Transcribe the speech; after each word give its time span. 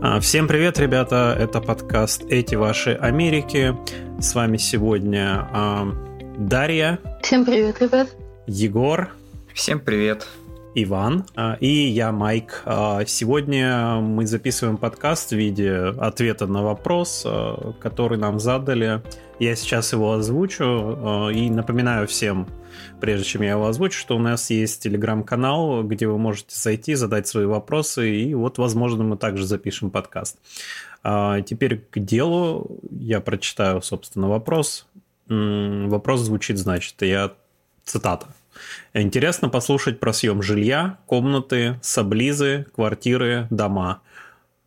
А, 0.00 0.20
всем 0.20 0.46
привет, 0.46 0.78
ребята! 0.78 1.36
Это 1.36 1.60
подкаст 1.60 2.22
«Эти 2.28 2.54
ваши 2.54 2.92
Америки». 2.92 3.74
С 4.20 4.32
вами 4.36 4.56
сегодня 4.56 5.48
э, 5.52 5.92
Дарья. 6.38 7.00
Всем 7.20 7.44
привет, 7.44 7.82
ребят. 7.82 8.08
Егор. 8.46 9.10
Всем 9.52 9.80
привет. 9.80 10.28
Иван 10.76 11.24
а, 11.34 11.56
и 11.58 11.66
я, 11.66 12.12
Майк. 12.12 12.62
Сегодня 13.08 13.96
мы 13.96 14.24
записываем 14.28 14.76
подкаст 14.76 15.30
в 15.30 15.36
виде 15.36 15.92
ответа 15.98 16.46
на 16.46 16.62
вопрос, 16.62 17.26
который 17.80 18.18
нам 18.18 18.38
задали. 18.38 19.02
Я 19.40 19.56
сейчас 19.56 19.92
его 19.92 20.12
озвучу 20.12 21.30
и 21.34 21.50
напоминаю 21.50 22.06
всем, 22.06 22.46
прежде 23.00 23.24
чем 23.24 23.42
я 23.42 23.50
его 23.50 23.66
озвучу, 23.66 23.98
что 23.98 24.16
у 24.16 24.18
нас 24.18 24.50
есть 24.50 24.82
телеграм-канал, 24.82 25.82
где 25.82 26.06
вы 26.06 26.18
можете 26.18 26.54
зайти, 26.58 26.94
задать 26.94 27.26
свои 27.26 27.46
вопросы, 27.46 28.10
и 28.10 28.34
вот, 28.34 28.58
возможно, 28.58 29.04
мы 29.04 29.16
также 29.16 29.46
запишем 29.46 29.90
подкаст. 29.90 30.38
Теперь 31.02 31.78
к 31.90 31.98
делу. 31.98 32.80
Я 32.90 33.20
прочитаю, 33.20 33.82
собственно, 33.82 34.28
вопрос. 34.28 34.86
Вопрос 35.28 36.20
звучит, 36.20 36.58
значит, 36.58 37.00
я 37.02 37.32
цитата. 37.84 38.26
Интересно 38.94 39.48
послушать 39.48 40.00
про 40.00 40.12
съем 40.12 40.42
жилья, 40.42 40.98
комнаты, 41.06 41.78
саблизы, 41.82 42.66
квартиры, 42.74 43.46
дома. 43.50 44.00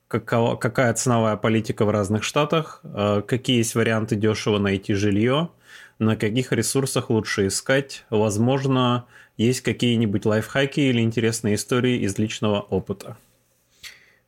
Какова, 0.08 0.56
какая 0.56 0.94
ценовая 0.94 1.36
политика 1.38 1.86
в 1.86 1.90
разных 1.90 2.24
штатах? 2.24 2.82
Э, 2.84 3.22
какие 3.26 3.58
есть 3.58 3.76
варианты 3.76 4.16
дешево 4.16 4.60
найти 4.60 4.94
жилье? 4.94 5.50
На 6.02 6.16
каких 6.16 6.52
ресурсах 6.52 7.12
лучше 7.12 7.46
искать? 7.46 8.06
Возможно, 8.10 9.06
есть 9.38 9.62
какие-нибудь 9.62 10.26
лайфхаки 10.26 10.80
или 10.80 11.00
интересные 11.00 11.54
истории 11.54 12.00
из 12.00 12.18
личного 12.18 12.60
опыта. 12.60 13.18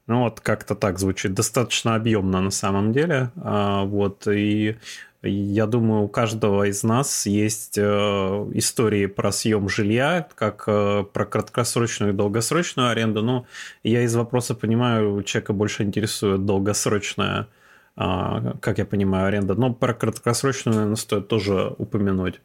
Ну 0.05 0.19
вот 0.19 0.39
как-то 0.39 0.75
так 0.75 0.99
звучит, 0.99 1.33
достаточно 1.33 1.95
объемно 1.95 2.41
на 2.41 2.51
самом 2.51 2.93
деле. 2.93 3.31
А, 3.37 3.85
вот 3.85 4.27
и 4.27 4.75
я 5.23 5.65
думаю, 5.65 6.03
у 6.03 6.07
каждого 6.09 6.65
из 6.65 6.83
нас 6.83 7.25
есть 7.25 7.79
э, 7.79 7.81
истории 7.81 9.07
про 9.07 9.31
съем 9.31 9.67
жилья, 9.67 10.27
как 10.35 10.65
э, 10.67 11.05
про 11.11 11.25
краткосрочную 11.25 12.13
и 12.13 12.15
долгосрочную 12.15 12.89
аренду. 12.89 13.23
Но 13.23 13.47
я 13.81 14.03
из 14.03 14.13
вопроса 14.13 14.53
понимаю, 14.53 15.23
человека 15.23 15.53
больше 15.53 15.81
интересует 15.81 16.45
долгосрочная, 16.45 17.47
как 17.95 18.77
я 18.77 18.85
понимаю, 18.85 19.27
аренда. 19.27 19.55
Но 19.55 19.73
про 19.73 19.93
краткосрочную, 19.93 20.75
наверное, 20.75 20.95
стоит 20.95 21.27
тоже 21.27 21.75
упомянуть. 21.77 22.41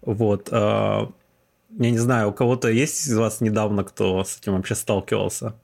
Вот. 0.00 0.48
А, 0.50 1.10
я 1.70 1.90
не 1.90 1.98
знаю, 1.98 2.30
у 2.30 2.32
кого-то 2.32 2.68
есть 2.68 3.06
из 3.06 3.16
вас 3.16 3.40
недавно, 3.40 3.84
кто 3.84 4.22
с 4.24 4.38
этим 4.38 4.54
вообще 4.54 4.74
сталкивался? 4.74 5.54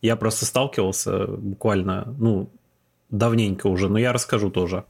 Я 0.00 0.16
просто 0.16 0.46
сталкивался 0.46 1.26
буквально, 1.26 2.14
ну, 2.18 2.48
давненько 3.10 3.66
уже, 3.66 3.88
но 3.88 3.98
я 3.98 4.12
расскажу 4.12 4.50
тоже. 4.50 4.84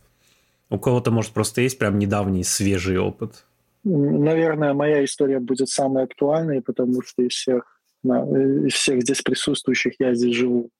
У 0.70 0.78
кого-то, 0.78 1.10
может, 1.10 1.32
просто 1.32 1.60
есть 1.60 1.78
прям 1.78 1.98
недавний 1.98 2.44
свежий 2.44 2.98
опыт? 2.98 3.44
Наверное, 3.84 4.74
моя 4.74 5.04
история 5.04 5.40
будет 5.40 5.68
самой 5.68 6.04
актуальной, 6.04 6.62
потому 6.62 7.02
что 7.02 7.22
из 7.22 7.32
всех, 7.32 7.80
из 8.04 8.72
всех 8.72 9.02
здесь 9.02 9.22
присутствующих 9.22 9.94
я 9.98 10.14
здесь 10.14 10.36
живу 10.36 10.70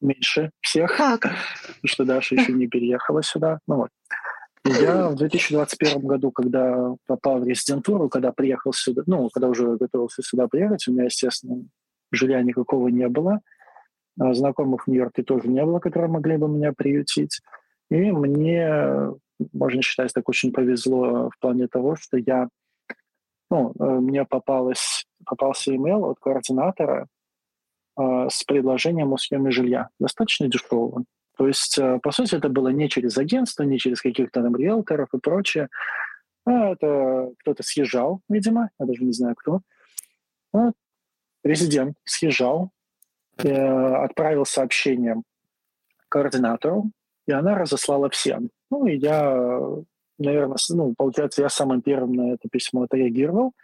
меньше 0.00 0.50
всех, 0.60 0.96
потому 0.96 1.34
что 1.84 2.04
Даша 2.04 2.34
еще 2.34 2.52
не 2.52 2.66
переехала 2.66 3.22
сюда. 3.22 3.58
Ну, 3.66 3.76
вот. 3.76 3.90
Я 4.64 5.08
в 5.08 5.14
2021 5.14 6.06
году, 6.06 6.30
когда 6.30 6.94
попал 7.06 7.40
в 7.40 7.44
резидентуру, 7.44 8.08
когда 8.08 8.30
приехал 8.30 8.72
сюда, 8.72 9.02
ну, 9.06 9.28
когда 9.30 9.48
уже 9.48 9.76
готовился 9.76 10.22
сюда 10.22 10.48
приехать, 10.48 10.86
у 10.86 10.92
меня, 10.92 11.04
естественно, 11.04 11.64
жилья 12.12 12.42
никакого 12.42 12.88
не 12.88 13.08
было. 13.08 13.40
А 14.18 14.34
знакомых 14.34 14.84
в 14.84 14.90
Нью-Йорке 14.90 15.22
тоже 15.22 15.48
не 15.48 15.64
было, 15.64 15.78
которые 15.78 16.10
могли 16.10 16.36
бы 16.36 16.48
меня 16.48 16.72
приютить. 16.72 17.40
И 17.90 18.12
мне 18.12 19.12
можно 19.52 19.82
считать, 19.82 20.12
так 20.12 20.28
очень 20.28 20.52
повезло 20.52 21.30
в 21.30 21.38
плане 21.40 21.66
того, 21.66 21.96
что 21.96 22.18
я, 22.18 22.48
ну, 23.50 23.72
э, 23.78 23.84
мне 23.84 24.24
попалось, 24.24 25.06
попался 25.24 25.74
имейл 25.74 26.04
от 26.04 26.18
координатора 26.18 27.06
с 28.28 28.44
предложением 28.44 29.12
о 29.12 29.18
съеме 29.18 29.50
жилья, 29.50 29.88
достаточно 29.98 30.48
дешевого. 30.48 31.04
То 31.40 31.46
есть, 31.46 31.78
э, 31.78 31.98
по 32.02 32.12
сути, 32.12 32.34
это 32.34 32.50
было 32.50 32.68
не 32.68 32.88
через 32.88 33.16
агентство, 33.16 33.62
не 33.62 33.78
через 33.78 34.02
каких-то 34.02 34.42
там 34.42 34.54
риэлторов 34.56 35.08
и 35.14 35.18
прочее. 35.18 35.68
А 36.44 36.72
это 36.72 37.30
кто-то 37.38 37.62
съезжал, 37.62 38.20
видимо, 38.28 38.70
я 38.78 38.86
даже 38.86 39.02
не 39.04 39.12
знаю 39.12 39.34
кто. 39.36 39.60
Ну, 40.52 40.74
резидент 41.42 41.96
съезжал, 42.04 42.70
э, 43.38 43.54
отправил 43.54 44.44
сообщение 44.44 45.22
координатору, 46.10 46.90
и 47.26 47.32
она 47.32 47.56
разослала 47.56 48.10
всем. 48.10 48.50
Ну, 48.70 48.86
и 48.86 48.98
я, 48.98 49.34
наверное, 50.18 50.58
ну, 50.70 50.94
получается, 50.94 51.40
я 51.40 51.48
самым 51.48 51.80
первым 51.80 52.12
на 52.12 52.34
это 52.34 52.50
письмо 52.50 52.82
отреагировал. 52.82 53.54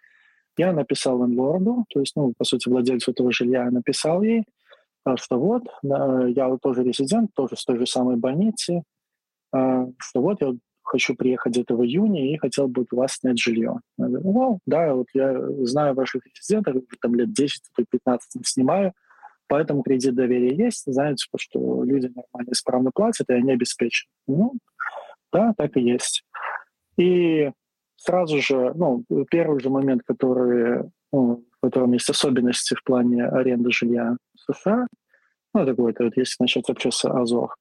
Я 0.57 0.73
написал 0.73 1.23
лендлорду, 1.23 1.85
то 1.91 2.01
есть, 2.01 2.17
ну, 2.17 2.33
по 2.37 2.45
сути, 2.45 2.69
владельцу 2.69 3.11
этого 3.11 3.31
жилья 3.33 3.71
написал 3.71 4.23
ей, 4.23 4.45
а, 5.05 5.17
что 5.17 5.39
вот, 5.39 5.65
я 5.83 6.57
тоже 6.61 6.83
резидент, 6.83 7.31
тоже 7.35 7.57
с 7.57 7.65
той 7.65 7.79
же 7.79 7.87
самой 7.87 8.17
больницы, 8.17 8.83
а, 9.53 9.87
что 9.99 10.21
вот 10.21 10.41
я 10.41 10.55
хочу 10.83 11.15
приехать 11.15 11.53
где-то 11.53 11.77
в 11.77 11.85
июне 11.85 12.33
и 12.33 12.39
хотел 12.39 12.69
бы 12.69 12.87
у 12.91 12.97
вас 12.97 13.15
снять 13.15 13.39
жилье. 13.39 13.81
Я 13.99 14.07
говорю, 14.07 14.33
ну, 14.33 14.59
да, 14.67 14.95
вот 14.95 15.07
я 15.15 15.37
знаю 15.65 15.95
ваших 15.95 16.23
резидентов, 16.27 16.77
там 17.01 17.15
лет 17.15 17.29
10-15 17.31 18.19
снимаю, 18.45 18.93
поэтому 19.49 19.83
кредит 19.83 20.15
доверия 20.15 20.55
есть, 20.55 20.85
знаете, 20.87 21.27
что 21.37 21.85
люди 21.85 22.07
нормально, 22.07 22.53
исправно 22.53 22.91
платят, 22.95 23.29
и 23.29 23.35
они 23.35 23.53
обеспечены. 23.53 24.11
Ну, 24.27 24.55
да, 25.33 25.55
так 25.57 25.77
и 25.77 25.83
есть. 25.83 26.25
И 26.97 27.51
сразу 27.97 28.41
же, 28.41 28.73
ну, 28.75 29.05
первый 29.31 29.61
же 29.61 29.71
момент, 29.71 30.03
который, 30.07 30.91
ну, 31.13 31.45
в 31.51 31.61
котором 31.61 31.93
есть 31.93 32.09
особенности 32.09 32.75
в 32.75 32.85
плане 32.85 33.27
аренды 33.27 33.71
жилья 33.73 34.17
в 34.35 34.53
США, 34.53 34.87
ну, 35.55 35.63
это 35.63 35.75
вот, 35.81 36.17
если 36.17 36.37
начать 36.39 36.69
вообще 36.69 36.91
Азов, 37.05 37.55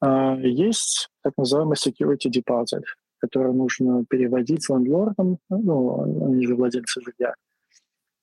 а, 0.00 0.36
есть 0.36 1.08
так 1.22 1.32
называемый 1.36 1.76
security 1.76 2.30
deposit, 2.30 2.82
который 3.18 3.52
нужно 3.52 4.04
переводить 4.08 4.68
лендлордам, 4.68 5.38
ну, 5.48 6.26
они 6.26 6.46
же 6.46 6.56
владельцы 6.56 7.00
жилья. 7.00 7.34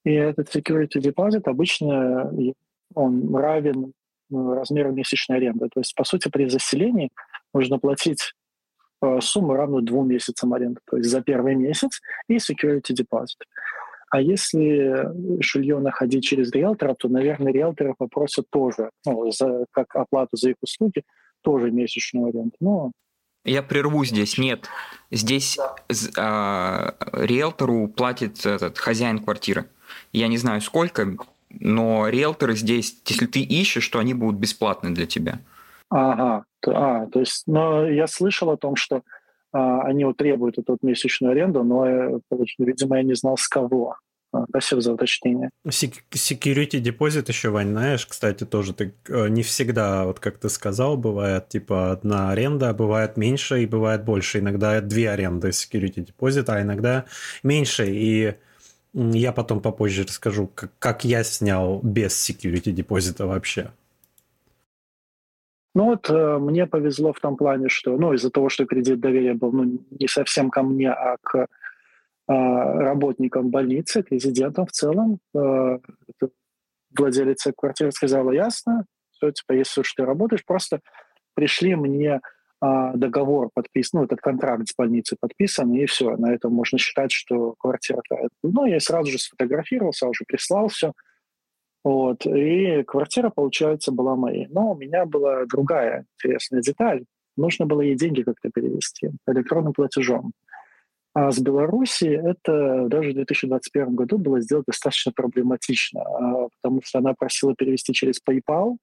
И 0.05 0.13
этот 0.13 0.53
security 0.53 0.99
deposit 1.01 1.43
обычно 1.45 2.31
он 2.95 3.35
равен 3.35 3.93
ну, 4.29 4.53
размеру 4.53 4.91
месячной 4.91 5.37
аренды. 5.37 5.67
То 5.73 5.79
есть, 5.79 5.95
по 5.95 6.03
сути, 6.03 6.29
при 6.29 6.49
заселении 6.49 7.09
нужно 7.53 7.79
платить 7.79 8.33
сумму 9.21 9.53
равную 9.53 9.83
двум 9.83 10.07
месяцам 10.07 10.53
аренды, 10.53 10.79
то 10.89 10.97
есть 10.97 11.09
за 11.09 11.21
первый 11.21 11.55
месяц 11.55 12.01
и 12.27 12.37
security 12.37 12.93
deposit. 12.93 13.41
А 14.11 14.21
если 14.21 15.07
жилье 15.41 15.79
находить 15.79 16.23
через 16.23 16.51
риэлтора, 16.51 16.95
то, 16.95 17.07
наверное, 17.09 17.53
риэлторы 17.53 17.93
попросят 17.95 18.45
тоже, 18.49 18.89
ну, 19.05 19.31
за, 19.31 19.65
как 19.71 19.95
оплату 19.95 20.35
за 20.35 20.49
их 20.49 20.55
услуги, 20.61 21.03
тоже 21.41 21.69
месячную 21.69 22.29
аренду. 22.29 22.55
Но 22.59 22.91
я 23.45 23.63
прерву 23.63 24.03
здесь. 24.05 24.37
Нет, 24.37 24.67
здесь 25.11 25.57
да. 26.15 26.95
э, 27.07 27.25
риэлтору 27.25 27.87
платит 27.87 28.45
этот 28.45 28.77
хозяин 28.77 29.19
квартиры. 29.19 29.69
Я 30.11 30.27
не 30.27 30.37
знаю 30.37 30.61
сколько, 30.61 31.15
но 31.49 32.07
риэлторы 32.09 32.55
здесь, 32.55 32.97
если 33.05 33.25
ты 33.27 33.41
ищешь, 33.41 33.87
то 33.87 33.99
они 33.99 34.13
будут 34.13 34.39
бесплатны 34.39 34.91
для 34.91 35.05
тебя. 35.05 35.39
Ага, 35.89 36.45
а, 36.67 37.05
то 37.07 37.19
есть, 37.19 37.43
но 37.47 37.87
я 37.87 38.07
слышал 38.07 38.49
о 38.51 38.57
том, 38.57 38.75
что 38.75 39.03
а, 39.51 39.81
они 39.81 40.05
вот 40.05 40.17
требуют 40.17 40.57
эту 40.57 40.73
вот 40.73 40.83
месячную 40.83 41.31
аренду, 41.31 41.63
но, 41.63 41.85
э, 41.87 42.19
видимо, 42.59 42.97
я 42.97 43.03
не 43.03 43.15
знал 43.15 43.37
с 43.37 43.47
кого. 43.47 43.97
А, 44.31 44.45
спасибо 44.49 44.81
за 44.81 44.93
уточнение. 44.93 45.49
Security 45.67 46.79
депозит 46.79 47.29
еще, 47.29 47.49
Вань, 47.49 47.69
знаешь, 47.69 48.05
кстати, 48.05 48.43
тоже 48.45 48.73
ты 48.73 48.93
э, 49.07 49.27
не 49.29 49.41
всегда, 49.41 50.05
вот 50.05 50.19
как 50.19 50.37
ты 50.37 50.49
сказал, 50.49 50.97
бывает 50.97 51.49
типа 51.49 51.91
одна 51.91 52.29
аренда, 52.29 52.73
бывает 52.73 53.17
меньше 53.17 53.63
и 53.63 53.65
бывает 53.65 54.03
больше. 54.03 54.39
Иногда 54.39 54.81
две 54.81 55.09
аренды 55.09 55.49
security 55.49 56.01
депозита, 56.01 56.55
а 56.55 56.61
иногда 56.61 57.05
меньше. 57.41 57.87
И 57.89 58.35
я 58.93 59.31
потом 59.31 59.61
попозже 59.61 60.03
расскажу, 60.03 60.47
как, 60.47 60.71
как 60.77 61.05
я 61.05 61.23
снял 61.23 61.79
без 61.81 62.13
security 62.29 62.71
депозита 62.71 63.25
вообще. 63.25 63.71
Ну 65.79 65.85
вот 65.85 66.09
э, 66.09 66.37
мне 66.39 66.67
повезло 66.67 67.13
в 67.13 67.21
том 67.21 67.37
плане, 67.37 67.69
что, 67.69 67.97
ну, 67.97 68.11
из-за 68.11 68.29
того, 68.29 68.49
что 68.49 68.65
кредит 68.65 68.99
доверия 68.99 69.33
был 69.33 69.53
ну, 69.53 69.79
не 69.91 70.09
совсем 70.09 70.49
ко 70.49 70.61
мне, 70.61 70.91
а 70.91 71.15
к 71.21 71.37
э, 71.37 71.45
работникам 72.27 73.49
больницы, 73.49 74.03
к 74.03 74.11
резидентам 74.11 74.65
в 74.65 74.71
целом, 74.71 75.19
э, 75.33 75.79
владелица 76.97 77.53
квартиры 77.55 77.93
сказала, 77.93 78.31
ясно, 78.31 78.83
все, 79.11 79.31
типа, 79.31 79.53
если 79.53 79.79
уж 79.79 79.93
ты 79.93 80.03
работаешь, 80.03 80.43
просто 80.43 80.81
пришли 81.33 81.75
мне 81.75 82.19
э, 82.61 82.91
договор 82.95 83.49
подписан, 83.53 84.01
ну, 84.01 84.05
этот 84.05 84.19
контракт 84.19 84.67
с 84.67 84.75
больницей 84.75 85.17
подписан, 85.17 85.71
и 85.71 85.85
все, 85.85 86.17
на 86.17 86.33
этом 86.33 86.51
можно 86.51 86.77
считать, 86.77 87.13
что 87.13 87.55
квартира 87.57 88.01
твоя. 88.05 88.27
Ну, 88.43 88.65
я 88.65 88.81
сразу 88.81 89.09
же 89.11 89.17
сфотографировал, 89.17 89.93
сразу 89.93 90.13
же 90.13 90.25
прислал 90.27 90.67
все. 90.67 90.91
Вот. 91.83 92.25
И 92.25 92.83
квартира, 92.83 93.29
получается, 93.29 93.91
была 93.91 94.15
моей. 94.15 94.47
Но 94.47 94.71
у 94.71 94.75
меня 94.75 95.05
была 95.05 95.45
другая 95.45 96.05
интересная 96.17 96.61
деталь. 96.61 97.05
Нужно 97.37 97.65
было 97.65 97.81
ей 97.81 97.95
деньги 97.95 98.23
как-то 98.23 98.49
перевести 98.53 99.11
электронным 99.27 99.73
платежом. 99.73 100.33
А 101.13 101.31
с 101.31 101.39
Беларуси 101.39 102.05
это 102.05 102.87
даже 102.87 103.11
в 103.11 103.15
2021 103.15 103.95
году 103.95 104.17
было 104.17 104.41
сделать 104.41 104.65
достаточно 104.67 105.11
проблематично, 105.11 106.01
а, 106.01 106.47
потому 106.61 106.81
что 106.83 106.99
она 106.99 107.13
просила 107.13 107.55
перевести 107.55 107.93
через 107.93 108.21
PayPal, 108.27 108.77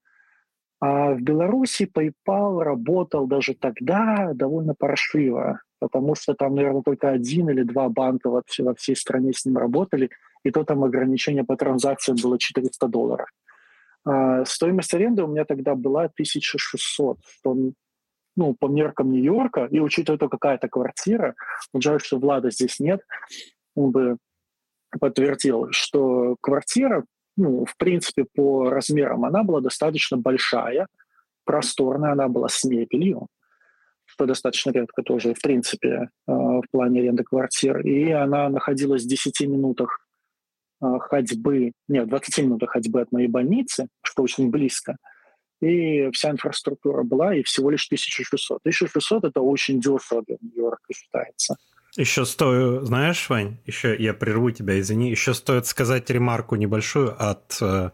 а 0.81 1.15
в 1.15 1.23
Беларуси 1.23 1.89
PayPal 1.93 2.63
работал 2.63 3.27
даже 3.27 3.55
тогда 3.55 4.33
довольно 4.35 4.75
паршиво, 4.75 5.61
потому 5.79 6.15
что 6.15 6.35
там, 6.35 6.55
наверное, 6.55 6.83
только 6.83 7.11
один 7.11 7.49
или 7.49 7.63
два 7.63 7.89
банка 7.89 8.29
вообще 8.29 8.65
во 8.65 8.75
всей 8.75 8.97
стране 8.97 9.33
с 9.33 9.45
ним 9.47 9.57
работали, 9.57 10.11
и 10.47 10.51
то 10.53 10.65
там 10.65 10.85
ограничение 10.85 11.45
по 11.45 11.57
транзакциям 11.57 12.17
было 12.23 12.39
400 12.39 12.87
долларов. 12.87 13.29
А 14.05 14.45
стоимость 14.45 14.95
аренды 14.95 15.25
у 15.25 15.27
меня 15.27 15.45
тогда 15.45 15.75
была 15.75 16.05
1600, 16.05 17.19
что 17.27 17.57
ну, 18.37 18.55
по 18.55 18.69
меркам 18.69 19.11
Нью-Йорка, 19.11 19.65
и 19.65 19.81
учитывая 19.81 20.19
то, 20.19 20.29
какая 20.29 20.59
то 20.59 20.69
квартира, 20.69 21.35
жаль, 21.75 22.01
что 22.01 22.19
Влада 22.19 22.51
здесь 22.51 22.79
нет, 22.79 23.01
он 23.75 23.91
бы 23.91 24.19
подтвердил, 25.01 25.69
что 25.73 26.37
квартира, 26.41 27.05
ну, 27.37 27.65
в 27.65 27.77
принципе, 27.77 28.27
по 28.33 28.71
размерам, 28.71 29.25
она 29.25 29.43
была 29.43 29.61
достаточно 29.61 30.17
большая, 30.17 30.87
просторная, 31.45 32.13
она 32.13 32.29
была 32.29 32.49
с 32.49 32.63
мебелью, 32.63 33.27
что 34.05 34.27
достаточно 34.27 34.71
редко 34.71 35.03
тоже, 35.03 35.35
в 35.35 35.43
принципе, 35.43 35.89
э, 35.89 36.09
в 36.27 36.65
плане 36.71 37.01
аренды 37.01 37.25
квартир. 37.25 37.81
И 37.81 38.11
она 38.13 38.49
находилась 38.49 39.05
в 39.05 39.09
10 39.09 39.41
минутах 39.49 40.06
ходьбы, 40.81 41.73
нет, 41.89 42.09
20 42.09 42.39
минутах 42.39 42.71
ходьбы 42.71 43.01
от 43.01 43.13
моей 43.13 43.29
больницы, 43.29 43.89
что 44.03 44.23
очень 44.23 44.51
близко– 44.51 44.97
и 45.61 46.11
вся 46.13 46.31
инфраструктура 46.31 47.03
была, 47.03 47.35
и 47.35 47.43
всего 47.43 47.71
лишь 47.71 47.87
1600. 47.87 48.59
1600– 48.61 49.25
это 49.25 49.41
очень 49.41 49.81
дешево 49.81 50.23
для 50.27 50.37
Нью-Йорка 50.41 50.93
считается. 50.93 51.57
Еще 51.97 52.27
стоит, 52.27 52.85
знаешь, 52.85 53.29
Вань, 53.31 53.57
еще 53.65 53.97
я 53.97 54.13
прерву 54.13 54.51
тебя, 54.51 54.79
извини, 54.79 55.11
еще 55.11 55.33
стоит 55.33 55.67
сказать 55.67 56.11
ремарку 56.11 56.57
небольшую 56.57 57.17
от 57.19 57.57
э, 57.63 57.91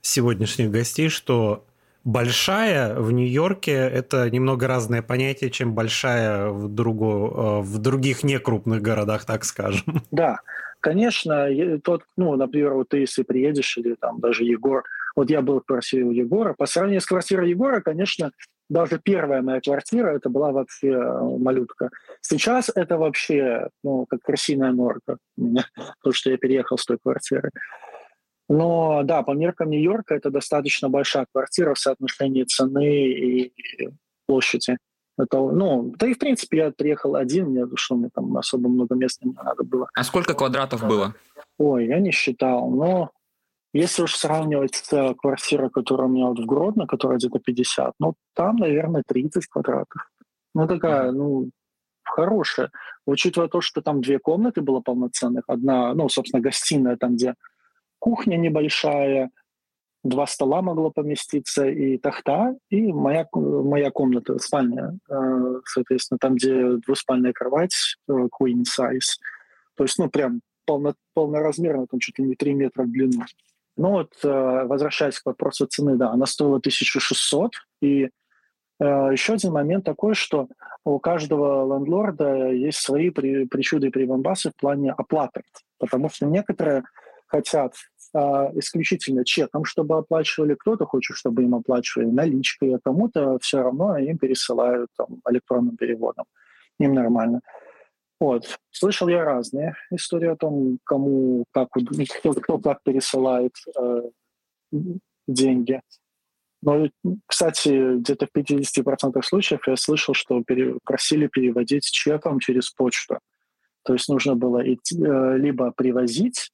сегодняшних 0.00 0.72
гостей, 0.72 1.08
что 1.08 1.64
большая 2.02 2.98
в 2.98 3.12
Нью-Йорке 3.12 3.72
это 3.72 4.28
немного 4.28 4.66
разное 4.66 5.02
понятие, 5.02 5.50
чем 5.50 5.74
большая 5.74 6.48
в, 6.48 6.68
другу, 6.68 7.60
э, 7.60 7.60
в 7.60 7.78
других 7.78 8.24
некрупных 8.24 8.82
городах, 8.82 9.24
так 9.24 9.44
скажем. 9.44 10.02
Да, 10.10 10.40
конечно, 10.80 11.48
тот, 11.82 12.04
ну, 12.16 12.36
например, 12.36 12.74
вот 12.74 12.88
ты 12.90 12.98
если 12.98 13.22
приедешь 13.22 13.76
или 13.78 13.94
там 13.94 14.20
даже 14.20 14.44
Егор– 14.44 14.84
вот 15.18 15.30
я 15.30 15.42
был 15.42 15.60
в 15.60 15.64
квартире 15.64 16.04
у 16.04 16.12
Егора. 16.12 16.54
По 16.54 16.66
сравнению 16.66 17.00
с 17.00 17.06
квартирой 17.06 17.50
Егора, 17.50 17.80
конечно, 17.80 18.30
даже 18.68 19.00
первая 19.02 19.42
моя 19.42 19.60
квартира, 19.60 20.14
это 20.14 20.28
была 20.28 20.52
вообще 20.52 20.90
э, 20.90 21.22
малютка. 21.38 21.90
Сейчас 22.20 22.70
это 22.72 22.98
вообще, 22.98 23.68
ну, 23.82 24.06
как 24.06 24.20
крысиная 24.20 24.70
норка 24.70 25.18
у 25.36 25.42
меня, 25.42 25.66
потому 25.98 26.12
что 26.12 26.30
я 26.30 26.36
переехал 26.36 26.78
с 26.78 26.84
той 26.84 26.98
квартиры. 27.02 27.50
Но 28.48 29.02
да, 29.02 29.24
по 29.24 29.32
меркам 29.32 29.70
Нью-Йорка 29.70 30.14
это 30.14 30.30
достаточно 30.30 30.88
большая 30.88 31.26
квартира 31.32 31.74
в 31.74 31.80
соотношении 31.80 32.44
цены 32.44 33.08
и 33.08 33.52
площади. 34.26 34.76
Это, 35.18 35.38
ну, 35.38 35.92
да 35.98 36.06
и 36.06 36.14
в 36.14 36.18
принципе 36.18 36.58
я 36.58 36.70
приехал 36.70 37.16
один, 37.16 37.46
мне 37.46 37.66
что 37.74 37.96
мне 37.96 38.08
там 38.14 38.36
особо 38.36 38.68
много 38.68 38.94
места 38.94 39.26
не 39.26 39.34
надо 39.34 39.64
было. 39.64 39.88
А 39.94 40.04
сколько 40.04 40.34
квадратов 40.34 40.86
было? 40.86 41.14
Ой, 41.58 41.86
я 41.86 41.98
не 41.98 42.12
считал, 42.12 42.70
но 42.70 43.10
если 43.72 44.02
уж 44.02 44.14
сравнивать 44.14 44.74
с 44.76 44.92
э, 44.92 45.14
квартирой, 45.14 45.70
которая 45.70 46.06
у 46.06 46.10
меня 46.10 46.26
вот 46.26 46.38
в 46.38 46.46
Гродно, 46.46 46.86
которая 46.86 47.18
где-то 47.18 47.38
50, 47.38 47.94
ну, 47.98 48.14
там, 48.34 48.56
наверное, 48.56 49.02
30 49.06 49.46
квадратов. 49.46 50.08
Ну, 50.54 50.66
такая, 50.66 51.10
ну, 51.12 51.50
хорошая. 52.04 52.70
Учитывая 53.06 53.48
то, 53.48 53.60
что 53.60 53.82
там 53.82 54.00
две 54.00 54.18
комнаты 54.18 54.62
было 54.62 54.80
полноценных. 54.80 55.44
Одна, 55.48 55.92
ну, 55.94 56.08
собственно, 56.08 56.42
гостиная, 56.42 56.96
там, 56.96 57.16
где 57.16 57.34
кухня 57.98 58.36
небольшая, 58.36 59.30
два 60.08 60.26
стола 60.26 60.62
могло 60.62 60.90
поместиться, 60.90 61.66
и 61.66 61.98
тахта, 61.98 62.56
и 62.70 62.92
моя, 62.92 63.26
моя 63.32 63.90
комната, 63.90 64.38
спальня, 64.38 64.98
э, 65.08 65.60
соответственно, 65.64 66.18
там, 66.18 66.34
где 66.34 66.76
двуспальная 66.78 67.32
кровать, 67.32 67.74
э, 68.08 68.12
queen 68.12 68.62
size. 68.62 69.18
То 69.76 69.84
есть, 69.84 69.98
ну, 69.98 70.08
прям 70.08 70.40
полно, 70.66 70.94
полноразмерно, 71.14 71.86
там 71.86 72.00
чуть 72.00 72.18
ли 72.18 72.26
не 72.26 72.34
3 72.34 72.54
метра 72.54 72.82
в 72.82 72.90
длину. 72.90 73.24
Ну 73.76 73.90
вот, 73.90 74.12
э, 74.24 74.64
возвращаясь 74.66 75.20
к 75.20 75.26
вопросу 75.26 75.66
цены, 75.66 75.96
да, 75.96 76.10
она 76.10 76.26
стоила 76.26 76.58
1600, 76.58 77.52
и 77.80 78.08
еще 78.80 79.32
один 79.32 79.52
момент 79.54 79.84
такой, 79.84 80.14
что 80.14 80.46
у 80.84 81.00
каждого 81.00 81.66
лендлорда 81.66 82.52
есть 82.52 82.78
свои 82.78 83.10
при, 83.10 83.44
причуды 83.44 83.88
и 83.88 83.90
прибамбасы 83.90 84.50
в 84.50 84.56
плане 84.56 84.92
оплаты, 84.92 85.42
потому 85.78 86.08
что 86.08 86.26
некоторые 86.26 86.84
хотят 87.26 87.74
исключительно 88.14 89.24
чеком, 89.24 89.64
чтобы 89.64 89.96
оплачивали, 89.96 90.54
кто-то 90.54 90.86
хочет, 90.86 91.16
чтобы 91.16 91.42
им 91.42 91.54
оплачивали 91.54 92.06
наличкой, 92.06 92.74
а 92.74 92.78
кому-то 92.78 93.38
все 93.40 93.62
равно 93.62 93.98
им 93.98 94.18
пересылают 94.18 94.90
там, 94.96 95.20
электронным 95.28 95.76
переводом. 95.76 96.24
Им 96.78 96.94
нормально. 96.94 97.40
Вот. 98.20 98.58
Слышал 98.70 99.08
я 99.08 99.24
разные 99.24 99.74
истории 99.90 100.28
о 100.28 100.36
том, 100.36 100.78
кому, 100.84 101.44
как, 101.52 101.68
кто, 101.70 102.32
кто 102.32 102.58
как 102.58 102.82
пересылает 102.82 103.52
э, 103.78 104.02
деньги. 105.26 105.80
Но, 106.60 106.88
кстати, 107.26 107.98
где-то 107.98 108.26
в 108.26 108.36
50% 108.36 109.22
случаев 109.22 109.68
я 109.68 109.76
слышал, 109.76 110.14
что 110.14 110.42
пере, 110.42 110.76
просили 110.84 111.28
переводить 111.28 111.84
чеком 111.84 112.40
через 112.40 112.70
почту. 112.70 113.20
То 113.84 113.92
есть 113.92 114.08
нужно 114.08 114.34
было 114.34 114.60
идти, 114.72 114.96
э, 115.00 115.36
либо 115.38 115.70
привозить 115.70 116.50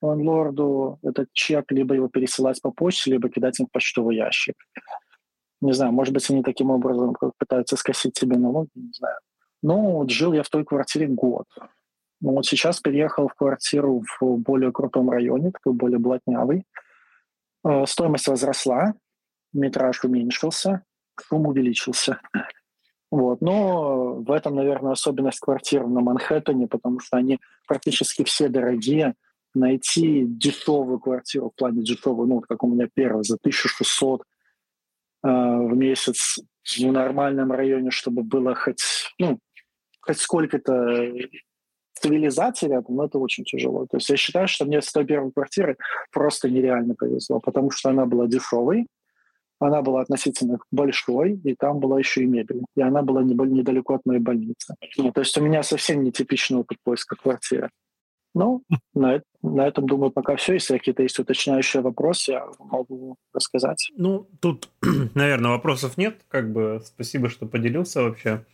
лорду 0.00 0.98
этот 1.02 1.28
чек, 1.32 1.70
либо 1.70 1.94
его 1.94 2.08
пересылать 2.08 2.60
по 2.62 2.70
почте, 2.70 3.10
либо 3.10 3.28
кидать 3.28 3.58
им 3.60 3.66
в 3.66 3.70
почтовый 3.70 4.16
ящик. 4.16 4.54
Не 5.60 5.72
знаю, 5.72 5.92
может 5.92 6.14
быть, 6.14 6.30
они 6.30 6.42
таким 6.42 6.70
образом 6.70 7.16
пытаются 7.38 7.76
скосить 7.76 8.16
себе 8.16 8.36
налоги, 8.36 8.70
не 8.74 8.92
знаю. 8.92 9.16
Ну, 9.62 9.90
вот 9.92 10.10
жил 10.10 10.32
я 10.32 10.42
в 10.42 10.48
той 10.48 10.64
квартире 10.64 11.08
год. 11.08 11.46
Ну, 12.20 12.32
вот 12.32 12.46
сейчас 12.46 12.80
переехал 12.80 13.28
в 13.28 13.34
квартиру 13.34 14.02
в 14.20 14.36
более 14.38 14.72
крутом 14.72 15.10
районе, 15.10 15.50
такой 15.50 15.72
более 15.72 15.98
блатнявый. 15.98 16.64
Э, 17.64 17.86
стоимость 17.86 18.28
возросла, 18.28 18.94
метраж 19.52 20.04
уменьшился, 20.04 20.82
шум 21.20 21.46
увеличился. 21.46 22.20
Вот. 23.10 23.40
Но 23.40 24.14
в 24.14 24.30
этом, 24.30 24.54
наверное, 24.54 24.92
особенность 24.92 25.40
квартир 25.40 25.86
на 25.86 26.00
Манхэттене, 26.00 26.68
потому 26.68 27.00
что 27.00 27.16
они 27.16 27.40
практически 27.66 28.22
все 28.24 28.48
дорогие. 28.48 29.14
Найти 29.54 30.24
дешевую 30.26 31.00
квартиру 31.00 31.50
в 31.50 31.58
плане 31.58 31.82
дешевую, 31.82 32.28
ну, 32.28 32.40
как 32.40 32.62
у 32.62 32.68
меня 32.68 32.88
первая, 32.92 33.22
за 33.22 33.36
1600 33.36 34.20
э, 34.20 34.24
в 35.28 35.76
месяц 35.76 36.38
в 36.64 36.92
нормальном 36.92 37.52
районе, 37.52 37.90
чтобы 37.90 38.22
было 38.22 38.54
хоть, 38.54 38.82
ну, 39.18 39.38
хоть 40.00 40.18
сколько-то 40.18 41.12
цивилизации 41.94 42.68
рядом, 42.68 42.96
но 42.96 43.06
это 43.06 43.18
очень 43.18 43.44
тяжело. 43.44 43.86
То 43.86 43.96
есть 43.96 44.08
я 44.08 44.16
считаю, 44.16 44.48
что 44.48 44.64
мне 44.64 44.80
с 44.80 44.92
той 44.92 45.04
первой 45.04 45.32
квартиры 45.32 45.76
просто 46.12 46.48
нереально 46.48 46.94
повезло, 46.94 47.40
потому 47.40 47.70
что 47.70 47.90
она 47.90 48.06
была 48.06 48.26
дешевой, 48.26 48.86
она 49.60 49.82
была 49.82 50.02
относительно 50.02 50.58
большой, 50.70 51.40
и 51.44 51.54
там 51.54 51.80
была 51.80 51.98
еще 51.98 52.22
и 52.22 52.26
мебель. 52.26 52.62
И 52.76 52.80
она 52.80 53.02
была 53.02 53.22
недалеко 53.22 53.94
от 53.94 54.06
моей 54.06 54.20
больницы. 54.20 54.74
Ну, 54.96 55.12
то 55.12 55.20
есть 55.20 55.36
у 55.36 55.42
меня 55.42 55.62
совсем 55.62 56.04
нетипичный 56.04 56.58
опыт 56.58 56.78
поиска 56.84 57.16
квартиры. 57.16 57.70
Ну, 58.34 58.62
на, 58.94 59.22
на 59.42 59.66
этом, 59.66 59.86
думаю, 59.86 60.10
пока 60.10 60.36
все. 60.36 60.54
Если 60.54 60.76
какие-то 60.76 61.02
есть 61.02 61.18
уточняющие 61.18 61.82
вопросы, 61.82 62.32
я 62.32 62.46
могу 62.58 63.16
рассказать. 63.32 63.90
Ну, 63.96 64.28
тут, 64.40 64.68
наверное, 65.14 65.52
вопросов 65.52 65.96
нет. 65.96 66.20
Как 66.28 66.52
бы 66.52 66.82
спасибо, 66.84 67.28
что 67.28 67.46
поделился 67.46 68.02
вообще. 68.02 68.44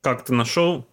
Как 0.00 0.24
ты 0.24 0.32
нашел? 0.32 0.86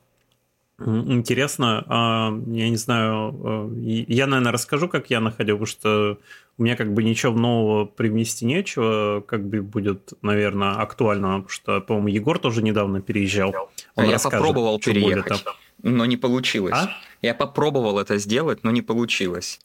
Интересно. 0.80 1.84
А, 1.88 2.30
я 2.48 2.70
не 2.70 2.75
знаю. 2.75 3.36
А, 3.44 3.72
я, 3.80 4.27
наверное, 4.27 4.51
расскажу, 4.51 4.88
как 4.88 5.10
я 5.10 5.20
находил, 5.20 5.56
потому 5.56 5.66
что 5.66 6.20
у 6.58 6.63
меня 6.63 6.75
как 6.75 6.94
бы 6.94 7.04
ничего 7.04 7.34
нового 7.34 7.86
привнести 7.86 8.46
нечего. 8.46 9.22
Как 9.22 9.48
бы 9.48 9.62
будет, 9.62 10.13
наверное, 10.22 10.74
актуально, 10.74 11.27
потому 11.27 11.50
что, 11.50 11.82
по-моему, 11.82 12.10
Егор 12.10 12.38
тоже 12.38 12.62
недавно 12.62 13.01
переезжал. 13.01 13.56
Он 13.96 14.06
я 14.06 14.13
расскажет, 14.13 14.39
попробовал 14.39 14.80
переехать, 14.80 15.44
но 15.82 16.06
не 16.06 16.18
получилось. 16.18 16.75
А? 16.75 16.92
Я 17.21 17.33
попробовал 17.33 18.00
это 18.00 18.17
сделать, 18.17 18.63
но 18.63 18.71
не 18.71 18.81
получилось. 18.81 19.59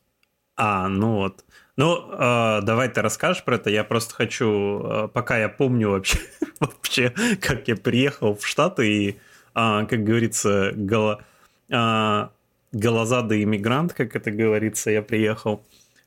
А, 0.57 0.89
ну 0.89 1.17
вот. 1.17 1.45
Ну, 1.77 2.13
э, 2.13 2.61
давай 2.63 2.89
ты 2.89 3.01
расскажешь 3.01 3.45
про 3.45 3.57
это. 3.57 3.71
Я 3.71 3.85
просто 3.85 4.15
хочу, 4.15 4.83
э, 4.85 5.09
пока 5.09 5.39
я 5.39 5.49
помню 5.49 5.91
вообще, 5.91 6.19
вообще, 6.61 7.15
как 7.41 7.69
я 7.69 7.77
приехал 7.77 8.35
в 8.35 8.47
Штаты 8.47 8.93
и 8.93 9.19
а, 9.55 9.85
как 9.85 10.05
говорится, 10.05 10.73
голо, 10.75 11.23
а, 11.71 12.31
голозадый 12.73 13.43
иммигрант, 13.45 13.93
как 13.93 14.17
это 14.17 14.31
говорится, 14.31 14.91
я 14.91 15.03
приехал. 15.03 15.63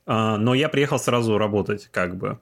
но 0.08 0.54
я 0.54 0.70
приехал 0.70 1.00
сразу 1.00 1.38
работать, 1.38 1.90
как 1.92 2.16
бы. 2.16 2.40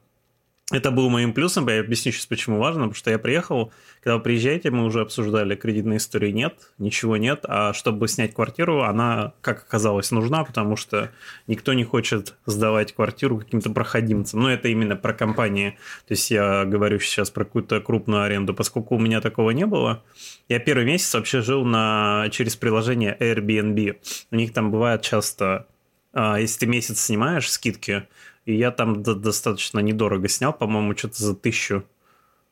Это 0.72 0.92
был 0.92 1.10
моим 1.10 1.34
плюсом, 1.34 1.68
я 1.68 1.82
объясню 1.82 2.14
сейчас, 2.14 2.26
почему 2.26 2.58
важно, 2.58 2.84
потому 2.84 2.96
что 2.96 3.12
я 3.12 3.20
приехал, 3.20 3.74
когда 4.02 4.16
вы 4.16 4.24
приезжаете, 4.24 4.72
мы 4.72 4.86
уже 4.86 5.02
обсуждали, 5.02 5.56
кредитной 5.56 5.98
истории 5.98 6.32
нет, 6.32 6.72
ничего 6.78 7.18
нет, 7.18 7.42
а 7.44 7.74
чтобы 7.74 8.08
снять 8.08 8.34
квартиру, 8.34 8.82
она, 8.82 9.34
как 9.42 9.64
оказалось, 9.64 10.12
нужна, 10.12 10.46
потому 10.46 10.78
что 10.78 11.12
никто 11.48 11.74
не 11.74 11.84
хочет 11.84 12.36
сдавать 12.46 12.94
квартиру 12.94 13.40
каким-то 13.40 13.72
проходимцам. 13.72 14.40
Но 14.40 14.52
это 14.52 14.70
именно 14.70 14.96
про 14.96 15.14
компании, 15.14 15.72
то 16.08 16.14
есть 16.14 16.32
я 16.32 16.64
говорю 16.64 16.98
сейчас 17.00 17.30
про 17.30 17.44
какую-то 17.44 17.82
крупную 17.82 18.24
аренду, 18.24 18.54
поскольку 18.54 18.96
у 18.96 19.00
меня 19.00 19.20
такого 19.20 19.52
не 19.52 19.66
было. 19.66 20.02
Я 20.48 20.60
первый 20.60 20.86
месяц 20.86 21.14
вообще 21.14 21.42
жил 21.42 21.66
на, 21.66 22.30
через 22.32 22.56
приложение 22.56 23.18
Airbnb. 23.20 23.98
У 24.32 24.36
них 24.38 24.54
там 24.54 24.72
бывает 24.72 25.02
часто, 25.02 25.68
а, 26.14 26.40
если 26.40 26.60
ты 26.60 26.68
месяц 26.68 27.02
снимаешь 27.02 27.52
скидки, 27.52 28.08
и 28.46 28.56
я 28.56 28.72
там 28.72 29.04
достаточно 29.04 29.80
недорого 29.80 30.28
снял, 30.28 30.54
по-моему, 30.54 30.96
что-то 30.96 31.24
за 31.24 31.36
тысячу 31.36 31.84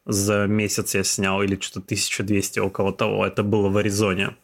за 0.05 0.47
месяц 0.47 0.95
я 0.95 1.03
снял, 1.03 1.41
или 1.41 1.59
что-то 1.59 1.85
1200 1.85 2.59
около 2.59 2.91
того. 2.93 3.25
Это 3.25 3.43
было 3.43 3.69
в 3.69 3.77
Аризоне. 3.77 4.35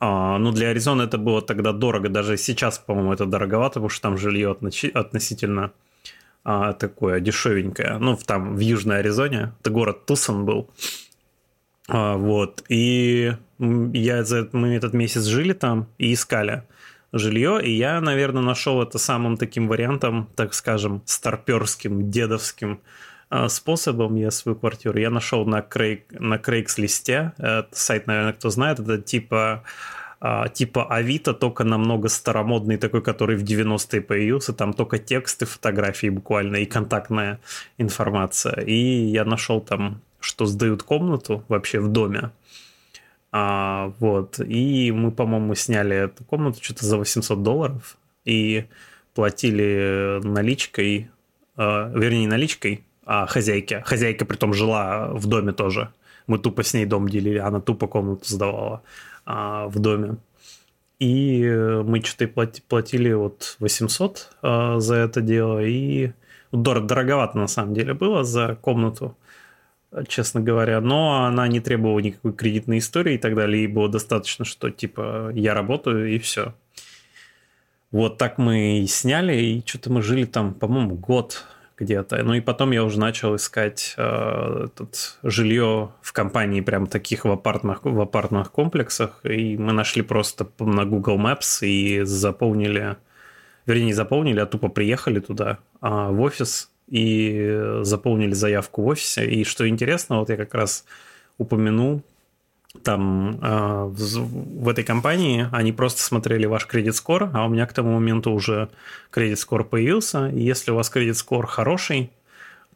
А, 0.00 0.38
ну, 0.38 0.52
для 0.52 0.68
Аризоны 0.68 1.02
это 1.02 1.18
было 1.18 1.42
тогда 1.42 1.72
дорого. 1.72 2.08
Даже 2.08 2.36
сейчас, 2.36 2.78
по-моему, 2.78 3.12
это 3.12 3.26
дороговато, 3.26 3.74
потому 3.74 3.88
что 3.88 4.02
там 4.02 4.18
жилье 4.18 4.56
относительно 4.94 5.72
а, 6.44 6.72
такое 6.72 7.20
дешевенькое. 7.20 7.98
Ну, 7.98 8.16
там 8.16 8.56
в 8.56 8.60
Южной 8.60 8.98
Аризоне. 8.98 9.52
Это 9.60 9.70
город 9.70 10.06
Тусон 10.06 10.44
был. 10.44 10.68
А, 11.88 12.16
вот. 12.16 12.64
И 12.68 13.32
я 13.58 14.24
за, 14.24 14.48
мы 14.52 14.74
этот 14.74 14.92
месяц 14.92 15.24
жили 15.24 15.52
там 15.52 15.88
и 15.98 16.12
искали 16.12 16.62
жилье, 17.12 17.60
и 17.62 17.70
я, 17.70 18.00
наверное, 18.00 18.42
нашел 18.42 18.82
это 18.82 18.98
самым 18.98 19.36
таким 19.36 19.68
вариантом, 19.68 20.28
так 20.36 20.54
скажем, 20.54 21.02
старперским, 21.04 22.10
дедовским 22.10 22.80
э, 23.30 23.48
способом 23.48 24.16
я 24.16 24.30
свою 24.30 24.56
квартиру. 24.56 24.98
Я 24.98 25.10
нашел 25.10 25.46
на, 25.46 25.62
Крейг, 25.62 26.06
на 26.10 26.38
это 27.38 27.72
сайт, 27.72 28.06
наверное, 28.06 28.32
кто 28.32 28.50
знает, 28.50 28.80
это 28.80 28.98
типа 28.98 29.64
а, 30.20 30.48
типа 30.48 30.84
Авито, 30.84 31.32
только 31.32 31.64
намного 31.64 32.08
старомодный 32.08 32.76
такой, 32.76 33.02
который 33.02 33.36
в 33.36 33.44
90-е 33.44 34.00
появился, 34.00 34.52
там 34.52 34.72
только 34.72 34.98
тексты, 34.98 35.46
фотографии 35.46 36.08
буквально 36.08 36.56
и 36.56 36.66
контактная 36.66 37.38
информация. 37.78 38.60
И 38.62 38.74
я 38.74 39.24
нашел 39.24 39.60
там, 39.60 40.00
что 40.18 40.46
сдают 40.46 40.82
комнату 40.82 41.44
вообще 41.48 41.78
в 41.78 41.88
доме, 41.88 42.30
а, 43.30 43.92
вот. 44.00 44.40
И 44.40 44.90
мы, 44.92 45.10
по-моему, 45.10 45.54
сняли 45.54 45.96
эту 45.96 46.24
комнату 46.24 46.62
что-то 46.62 46.86
за 46.86 46.96
800 46.96 47.42
долларов 47.42 47.96
и 48.24 48.66
платили 49.14 50.20
наличкой, 50.22 51.10
а, 51.56 51.90
вернее, 51.94 52.20
не 52.20 52.26
наличкой, 52.26 52.84
а 53.04 53.26
хозяйке. 53.26 53.82
Хозяйка 53.84 54.24
при 54.24 54.36
том 54.36 54.54
жила 54.54 55.08
в 55.12 55.26
доме 55.26 55.52
тоже. 55.52 55.90
Мы 56.26 56.38
тупо 56.38 56.62
с 56.62 56.74
ней 56.74 56.84
дом 56.84 57.08
делили, 57.08 57.38
она 57.38 57.60
тупо 57.60 57.86
комнату 57.86 58.24
сдавала 58.26 58.82
а, 59.24 59.68
в 59.68 59.78
доме. 59.78 60.16
И 60.98 61.48
мы 61.84 62.02
что-то 62.02 62.28
платили 62.68 63.12
вот 63.12 63.56
800 63.60 64.30
а, 64.42 64.80
за 64.80 64.96
это 64.96 65.20
дело. 65.20 65.64
И 65.64 66.12
дор- 66.52 66.86
дороговато 66.86 67.38
на 67.38 67.46
самом 67.46 67.74
деле 67.74 67.94
было 67.94 68.24
за 68.24 68.56
комнату 68.56 69.16
честно 70.08 70.40
говоря. 70.40 70.80
Но 70.80 71.24
она 71.24 71.48
не 71.48 71.60
требовала 71.60 72.00
никакой 72.00 72.32
кредитной 72.32 72.78
истории 72.78 73.14
и 73.14 73.18
так 73.18 73.34
далее. 73.34 73.64
И 73.64 73.66
было 73.66 73.88
достаточно, 73.88 74.44
что 74.44 74.70
типа 74.70 75.30
я 75.34 75.54
работаю 75.54 76.12
и 76.14 76.18
все. 76.18 76.54
Вот 77.90 78.18
так 78.18 78.36
мы 78.36 78.80
и 78.80 78.86
сняли, 78.86 79.34
и 79.34 79.62
что-то 79.64 79.90
мы 79.90 80.02
жили 80.02 80.26
там, 80.26 80.52
по-моему, 80.52 80.94
год 80.94 81.46
где-то. 81.78 82.22
Ну 82.22 82.34
и 82.34 82.40
потом 82.40 82.72
я 82.72 82.84
уже 82.84 82.98
начал 82.98 83.36
искать 83.36 83.94
э, 83.96 84.68
тут 84.76 85.18
жилье 85.22 85.92
в 86.02 86.12
компании 86.12 86.60
прям 86.60 86.86
таких 86.86 87.24
в 87.24 87.30
апартных, 87.30 87.84
в 87.84 88.00
апартных 88.00 88.50
комплексах. 88.50 89.20
И 89.24 89.56
мы 89.56 89.72
нашли 89.72 90.02
просто 90.02 90.48
на 90.58 90.84
Google 90.84 91.18
Maps 91.18 91.64
и 91.64 92.02
заполнили, 92.02 92.96
вернее, 93.64 93.86
не 93.86 93.92
заполнили, 93.94 94.40
а 94.40 94.46
тупо 94.46 94.68
приехали 94.68 95.20
туда, 95.20 95.58
э, 95.80 95.88
в 95.88 96.20
офис 96.20 96.70
и 96.90 97.80
заполнили 97.82 98.32
заявку 98.32 98.82
в 98.82 98.86
офисе. 98.86 99.26
И 99.26 99.44
что 99.44 99.68
интересно, 99.68 100.20
вот 100.20 100.30
я 100.30 100.36
как 100.36 100.54
раз 100.54 100.84
упомянул, 101.38 102.02
там 102.82 103.38
э, 103.40 103.84
в, 103.84 104.62
в 104.62 104.68
этой 104.68 104.84
компании 104.84 105.48
они 105.52 105.72
просто 105.72 106.02
смотрели 106.02 106.46
ваш 106.46 106.66
кредит-скор, 106.66 107.30
а 107.32 107.46
у 107.46 107.48
меня 107.48 107.66
к 107.66 107.72
тому 107.72 107.92
моменту 107.94 108.30
уже 108.30 108.68
кредит-скор 109.10 109.64
появился. 109.64 110.28
И 110.28 110.40
если 110.40 110.70
у 110.70 110.76
вас 110.76 110.90
кредит-скор 110.90 111.46
хороший, 111.46 112.10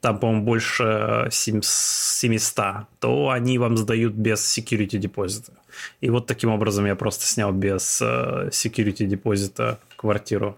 там, 0.00 0.18
по-моему, 0.18 0.42
больше 0.44 1.28
700, 1.30 2.64
то 2.98 3.30
они 3.30 3.58
вам 3.58 3.76
сдают 3.76 4.14
без 4.14 4.40
security 4.40 4.98
депозита. 4.98 5.52
И 6.00 6.10
вот 6.10 6.26
таким 6.26 6.50
образом 6.50 6.86
я 6.86 6.96
просто 6.96 7.24
снял 7.24 7.52
без 7.52 8.00
э, 8.02 8.48
security 8.50 9.06
депозита 9.06 9.78
квартиру. 9.96 10.56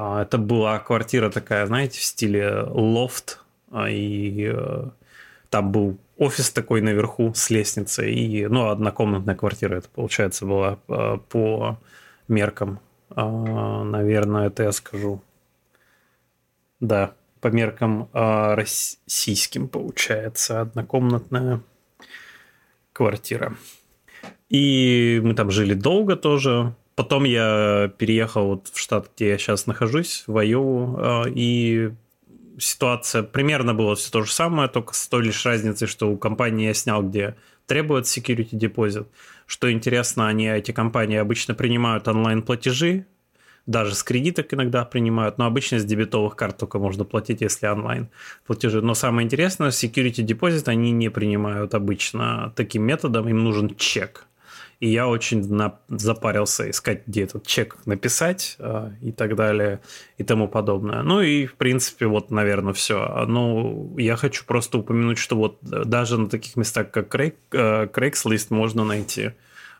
А, 0.00 0.22
это 0.22 0.38
была 0.38 0.78
квартира 0.78 1.28
такая, 1.28 1.66
знаете, 1.66 1.98
в 1.98 2.04
стиле 2.04 2.62
лофт, 2.68 3.40
а, 3.72 3.90
и 3.90 4.48
э, 4.48 4.84
там 5.50 5.72
был 5.72 5.98
офис 6.16 6.50
такой 6.50 6.82
наверху 6.82 7.32
с 7.34 7.50
лестницей, 7.50 8.14
и, 8.14 8.46
ну, 8.46 8.68
однокомнатная 8.68 9.34
квартира 9.34 9.74
это, 9.74 9.88
получается, 9.88 10.46
была 10.46 10.78
э, 10.86 11.18
по 11.28 11.80
меркам. 12.28 12.78
А, 13.10 13.82
наверное, 13.82 14.46
это 14.46 14.62
я 14.62 14.72
скажу. 14.72 15.20
Да, 16.78 17.14
по 17.40 17.48
меркам 17.48 18.08
российским, 18.12 19.66
получается, 19.66 20.60
однокомнатная 20.60 21.60
квартира. 22.92 23.56
И 24.48 25.20
мы 25.24 25.34
там 25.34 25.50
жили 25.50 25.74
долго 25.74 26.14
тоже. 26.14 26.72
Потом 26.98 27.22
я 27.22 27.92
переехал 27.96 28.48
вот 28.48 28.70
в 28.72 28.76
штат, 28.76 29.12
где 29.14 29.28
я 29.28 29.38
сейчас 29.38 29.68
нахожусь, 29.68 30.24
в 30.26 30.36
Айову, 30.36 30.96
а, 30.98 31.26
и 31.32 31.92
ситуация 32.58 33.22
примерно 33.22 33.72
была 33.72 33.94
все 33.94 34.10
то 34.10 34.24
же 34.24 34.32
самое, 34.32 34.68
только 34.68 34.94
с 34.94 35.06
той 35.06 35.22
лишь 35.22 35.46
разницей, 35.46 35.86
что 35.86 36.10
у 36.10 36.16
компании 36.16 36.66
я 36.66 36.74
снял, 36.74 37.04
где 37.04 37.36
требует 37.68 38.06
security 38.06 38.48
депозит. 38.50 39.06
Что 39.46 39.70
интересно, 39.70 40.26
они, 40.26 40.48
эти 40.48 40.72
компании 40.72 41.18
обычно 41.18 41.54
принимают 41.54 42.08
онлайн-платежи, 42.08 43.06
даже 43.64 43.94
с 43.94 44.02
кредиток 44.02 44.52
иногда 44.52 44.84
принимают, 44.84 45.38
но 45.38 45.46
обычно 45.46 45.78
с 45.78 45.84
дебетовых 45.84 46.34
карт 46.34 46.56
только 46.56 46.80
можно 46.80 47.04
платить, 47.04 47.42
если 47.42 47.68
онлайн 47.68 48.08
платежи. 48.44 48.82
Но 48.82 48.94
самое 48.94 49.24
интересное, 49.24 49.70
security 49.70 50.22
депозит 50.22 50.66
они 50.66 50.90
не 50.90 51.10
принимают 51.10 51.74
обычно 51.74 52.52
таким 52.56 52.82
методом, 52.82 53.28
им 53.28 53.44
нужен 53.44 53.76
чек 53.76 54.27
и 54.80 54.88
я 54.88 55.08
очень 55.08 55.46
на... 55.52 55.80
запарился 55.88 56.70
искать, 56.70 57.06
где 57.06 57.24
этот 57.24 57.46
чек 57.46 57.76
написать 57.84 58.56
э, 58.60 58.90
и 59.02 59.10
так 59.10 59.34
далее 59.34 59.80
и 60.18 60.24
тому 60.24 60.46
подобное. 60.46 61.02
Ну 61.02 61.20
и, 61.20 61.46
в 61.46 61.54
принципе, 61.56 62.06
вот, 62.06 62.30
наверное, 62.30 62.72
все. 62.72 63.24
Ну, 63.26 63.94
я 63.98 64.16
хочу 64.16 64.44
просто 64.44 64.78
упомянуть, 64.78 65.18
что 65.18 65.36
вот 65.36 65.58
даже 65.62 66.18
на 66.18 66.28
таких 66.28 66.56
местах, 66.56 66.92
как 66.92 67.08
Крейг, 67.08 67.34
э, 67.52 67.88
можно 68.50 68.84
найти 68.84 69.32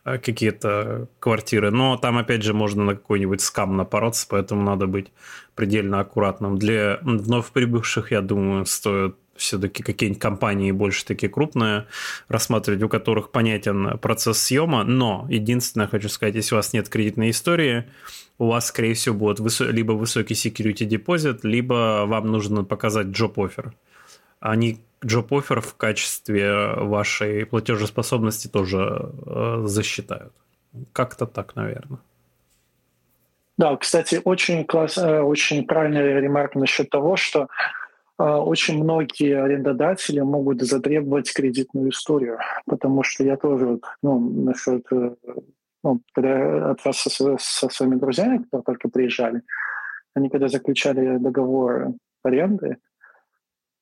э, 0.05 0.19
какие-то 0.19 1.07
квартиры. 1.21 1.71
Но 1.71 1.97
там, 1.97 2.19
опять 2.19 2.43
же, 2.43 2.53
можно 2.53 2.83
на 2.85 2.95
какой-нибудь 2.95 3.41
скам 3.41 3.77
напороться, 3.77 4.27
поэтому 4.29 4.63
надо 4.63 4.89
быть 4.89 5.13
предельно 5.55 6.01
аккуратным. 6.01 6.59
Для 6.59 6.99
вновь 7.03 7.53
прибывших, 7.53 8.11
я 8.11 8.21
думаю, 8.21 8.67
стоит 8.67 9.15
все-таки 9.39 9.83
какие-нибудь 9.83 10.21
компании 10.21 10.73
больше 10.73 11.05
такие 11.07 11.31
крупные 11.31 11.87
рассматривать, 12.29 12.83
у 12.83 12.89
которых 12.89 13.31
понятен 13.31 13.99
процесс 13.99 14.39
съема, 14.39 14.85
но 14.85 15.27
единственное, 15.31 15.87
хочу 15.87 16.09
сказать, 16.09 16.35
если 16.35 16.55
у 16.55 16.59
вас 16.59 16.73
нет 16.73 16.89
кредитной 16.89 17.31
истории, 17.31 17.85
у 18.39 18.49
вас, 18.49 18.67
скорее 18.67 18.95
всего, 18.95 19.15
будет 19.15 19.41
высо- 19.41 19.71
либо 19.71 19.93
высокий 19.93 20.35
security 20.35 20.85
депозит, 20.85 21.45
либо 21.45 22.05
вам 22.07 22.27
нужно 22.31 22.65
показать 22.65 23.09
job 23.09 23.35
offer. 23.35 23.73
Они 24.41 24.81
job 25.03 25.29
offer 25.29 25.61
в 25.61 25.75
качестве 25.77 26.75
вашей 26.75 27.47
платежеспособности 27.47 28.49
тоже 28.49 29.13
э, 29.27 29.63
засчитают. 29.65 30.33
Как-то 30.93 31.27
так, 31.27 31.57
наверное. 31.57 31.99
Да, 33.59 33.77
кстати, 33.77 34.21
очень 34.25 34.65
класс, 34.65 34.99
э, 34.99 35.21
очень 35.21 35.67
правильная 35.67 36.21
ремарка 36.21 36.61
насчет 36.61 36.91
того, 36.91 37.17
что 37.17 37.43
а, 37.43 37.47
очень 38.19 38.83
многие 38.83 39.41
арендодатели 39.41 40.21
могут 40.21 40.63
затребовать 40.63 41.33
кредитную 41.33 41.91
историю, 41.91 42.39
потому 42.67 43.03
что 43.05 43.25
я 43.25 43.37
тоже, 43.37 43.81
ну, 44.03 44.19
насчет, 44.19 44.85
э, 44.93 45.15
ну, 45.85 46.01
когда 46.13 46.73
от 46.73 46.85
вас 46.85 46.99
со, 46.99 47.37
со 47.39 47.69
своими 47.69 47.95
друзьями, 47.95 48.39
которые 48.39 48.65
только 48.65 48.89
приезжали, 48.89 49.43
они 50.15 50.31
когда 50.31 50.49
заключали 50.49 51.19
договор 51.19 51.93
аренды, 52.25 52.79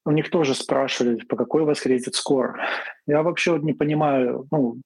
у 0.04 0.10
них 0.10 0.30
тоже 0.30 0.54
спрашивали, 0.54 1.24
по 1.24 1.36
какой 1.36 1.62
у 1.62 1.66
вас 1.66 1.80
кредит 1.80 2.14
скор. 2.14 2.60
Я 3.06 3.22
вообще 3.22 3.52
вот 3.52 3.62
не 3.62 3.72
понимаю, 3.72 4.46
ну, 4.50 4.76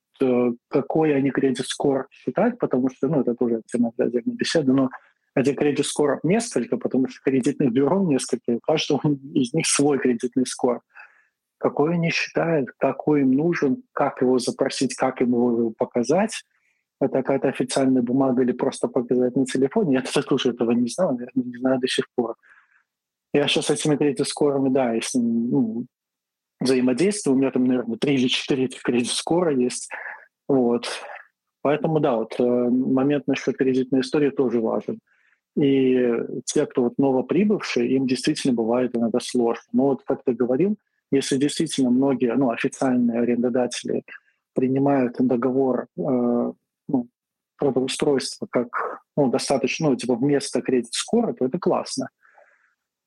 какой 0.68 1.14
они 1.14 1.30
кредит 1.30 1.66
скор 1.66 2.06
считать, 2.10 2.58
потому 2.58 2.88
что, 2.90 3.08
ну, 3.08 3.20
это 3.22 3.34
тоже 3.34 3.62
тема 3.66 3.92
для 3.96 4.06
отдельной 4.06 4.34
беседы, 4.34 4.72
но 4.72 4.90
Этих 5.36 5.56
кредит-скоров 5.56 6.24
несколько, 6.24 6.76
потому 6.76 7.08
что 7.08 7.20
кредитных 7.22 7.72
бюро 7.72 8.02
несколько, 8.02 8.52
у 8.52 8.60
каждого 8.60 9.00
из 9.34 9.54
них 9.54 9.66
свой 9.66 9.98
кредитный 9.98 10.46
скор. 10.46 10.80
Какой 11.58 11.94
они 11.94 12.10
считают, 12.10 12.70
какой 12.78 13.20
им 13.20 13.32
нужен, 13.32 13.82
как 13.92 14.22
его 14.22 14.38
запросить, 14.38 14.94
как 14.94 15.20
ему 15.20 15.58
его 15.58 15.72
показать, 15.76 16.44
это 17.00 17.18
какая-то 17.18 17.48
официальная 17.48 18.02
бумага 18.02 18.42
или 18.42 18.52
просто 18.52 18.88
показать 18.88 19.36
на 19.36 19.46
телефоне. 19.46 20.02
Я 20.14 20.22
тоже 20.22 20.50
этого 20.50 20.72
не 20.72 20.88
знал, 20.88 21.12
наверное, 21.12 21.44
не 21.44 21.58
знаю 21.58 21.78
до 21.80 21.88
сих 21.88 22.06
пор. 22.14 22.36
Я 23.32 23.46
сейчас 23.46 23.66
с 23.66 23.70
этими 23.70 23.96
кредит-скорами, 23.96 24.68
да, 24.70 24.92
если 24.92 25.18
ну, 25.18 25.86
взаимодействую, 26.60 27.36
у 27.36 27.38
меня 27.38 27.50
там, 27.50 27.64
наверное, 27.64 27.96
три 27.96 28.14
или 28.14 28.28
четыре 28.28 28.64
этих 28.64 28.82
кредит-скора 28.82 29.54
есть. 29.54 29.88
Вот. 30.48 30.88
Поэтому, 31.62 32.00
да, 32.00 32.16
вот 32.16 32.34
э, 32.38 32.42
момент 32.42 33.26
насчет 33.26 33.56
кредитной 33.56 34.00
истории 34.00 34.30
тоже 34.30 34.60
важен. 34.60 34.98
И 35.60 36.08
те, 36.46 36.64
кто 36.64 36.84
вот 36.84 36.96
новоприбывшие, 36.96 37.90
им 37.90 38.06
действительно 38.06 38.54
бывает 38.54 38.96
иногда 38.96 39.20
сложно. 39.20 39.62
Но 39.72 39.88
вот, 39.88 40.02
как 40.04 40.24
ты 40.24 40.32
говорил, 40.32 40.78
если 41.10 41.36
действительно 41.36 41.90
многие, 41.90 42.34
ну, 42.34 42.50
официальные 42.50 43.20
арендодатели 43.20 44.04
принимают 44.54 45.16
договор 45.18 45.82
э, 45.82 46.52
ну, 46.88 47.08
трудоустройства 47.58 48.46
как 48.50 48.68
ну, 49.16 49.30
достаточно, 49.30 49.90
ну, 49.90 49.96
типа 49.96 50.14
вместо 50.14 50.62
кредит-скора, 50.62 51.34
то 51.34 51.44
это 51.44 51.58
классно. 51.58 52.08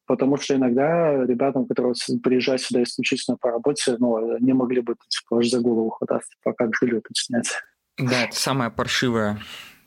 Потому 0.06 0.38
что 0.38 0.56
иногда 0.56 1.26
ребятам, 1.26 1.66
которые 1.66 1.96
приезжают 2.22 2.62
сюда 2.62 2.84
исключительно 2.84 3.36
по 3.38 3.50
работе, 3.50 3.96
ну, 3.98 4.38
не 4.38 4.54
могли 4.54 4.82
бы 4.82 4.96
типа, 5.08 5.42
за 5.42 5.60
голову 5.60 5.90
хвататься, 5.90 6.30
типа, 6.38 6.54
как 6.54 6.76
жилье 6.76 7.02
тут 7.02 7.18
снять. 7.18 7.50
Да, 7.98 8.26
это 8.26 8.36
самое 8.36 8.70
паршивое, 8.70 9.40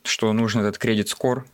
что 0.02 0.32
нужен 0.32 0.62
этот 0.62 0.78
кредит-скор. 0.78 1.46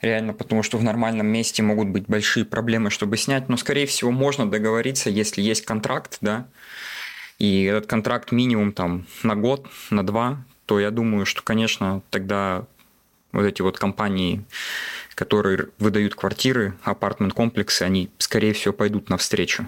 Реально, 0.00 0.32
потому 0.32 0.62
что 0.62 0.78
в 0.78 0.84
нормальном 0.84 1.26
месте 1.26 1.62
могут 1.62 1.88
быть 1.88 2.06
большие 2.06 2.44
проблемы, 2.44 2.90
чтобы 2.90 3.16
снять. 3.16 3.48
Но, 3.48 3.56
скорее 3.56 3.86
всего, 3.86 4.10
можно 4.10 4.50
договориться, 4.50 5.10
если 5.10 5.42
есть 5.42 5.64
контракт, 5.64 6.18
да, 6.20 6.46
и 7.38 7.64
этот 7.64 7.86
контракт 7.86 8.30
минимум 8.30 8.72
там 8.72 9.06
на 9.22 9.34
год, 9.34 9.66
на 9.90 10.06
два, 10.06 10.44
то 10.66 10.78
я 10.78 10.90
думаю, 10.90 11.26
что, 11.26 11.42
конечно, 11.42 12.02
тогда 12.10 12.66
вот 13.32 13.44
эти 13.44 13.62
вот 13.62 13.78
компании, 13.78 14.44
которые 15.14 15.68
выдают 15.78 16.14
квартиры, 16.14 16.74
апартмент-комплексы, 16.84 17.82
они, 17.82 18.10
скорее 18.18 18.52
всего, 18.52 18.72
пойдут 18.72 19.08
навстречу. 19.08 19.66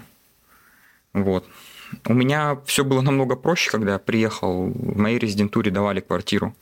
Вот. 1.13 1.45
У 2.05 2.13
меня 2.13 2.59
все 2.65 2.83
было 2.83 3.01
намного 3.01 3.35
проще, 3.35 3.71
когда 3.71 3.93
я 3.93 3.99
приехал. 3.99 4.67
В 4.67 4.97
моей 4.97 5.19
резидентуре 5.19 5.71
давали 5.71 5.99
квартиру 5.99 6.55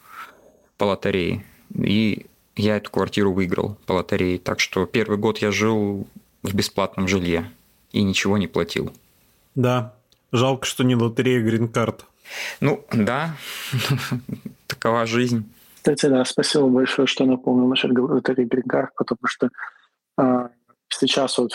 по 0.78 0.86
лотерее. 0.86 1.44
И 1.76 2.26
я 2.56 2.78
эту 2.78 2.92
квартиру 2.92 3.34
выиграл 3.34 3.78
по 3.86 3.94
лотерее. 3.94 4.40
Так 4.40 4.60
что 4.60 4.86
первый 4.86 5.18
год 5.18 5.40
я 5.40 5.52
жил 5.52 6.08
в 6.42 6.54
бесплатном 6.54 7.08
жилье 7.08 7.52
и 7.92 8.04
ничего 8.04 8.38
не 8.38 8.48
платил. 8.48 8.92
Да, 9.56 9.94
жалко, 10.32 10.66
что 10.66 10.84
не 10.84 10.96
лотерея 10.96 11.42
грин-карт. 11.42 12.06
Ну, 12.60 12.86
да, 12.92 13.36
такова 14.68 15.06
жизнь. 15.06 15.52
Кстати, 15.76 16.08
да, 16.08 16.24
спасибо 16.26 16.68
большое, 16.68 17.08
что 17.08 17.26
напомнил 17.26 17.68
насчет 17.68 17.92
лотереи 17.92 18.46
грин-карт, 18.46 18.92
потому 18.96 19.26
что 19.26 19.50
э, 20.18 20.50
сейчас 20.90 21.38
вот 21.38 21.52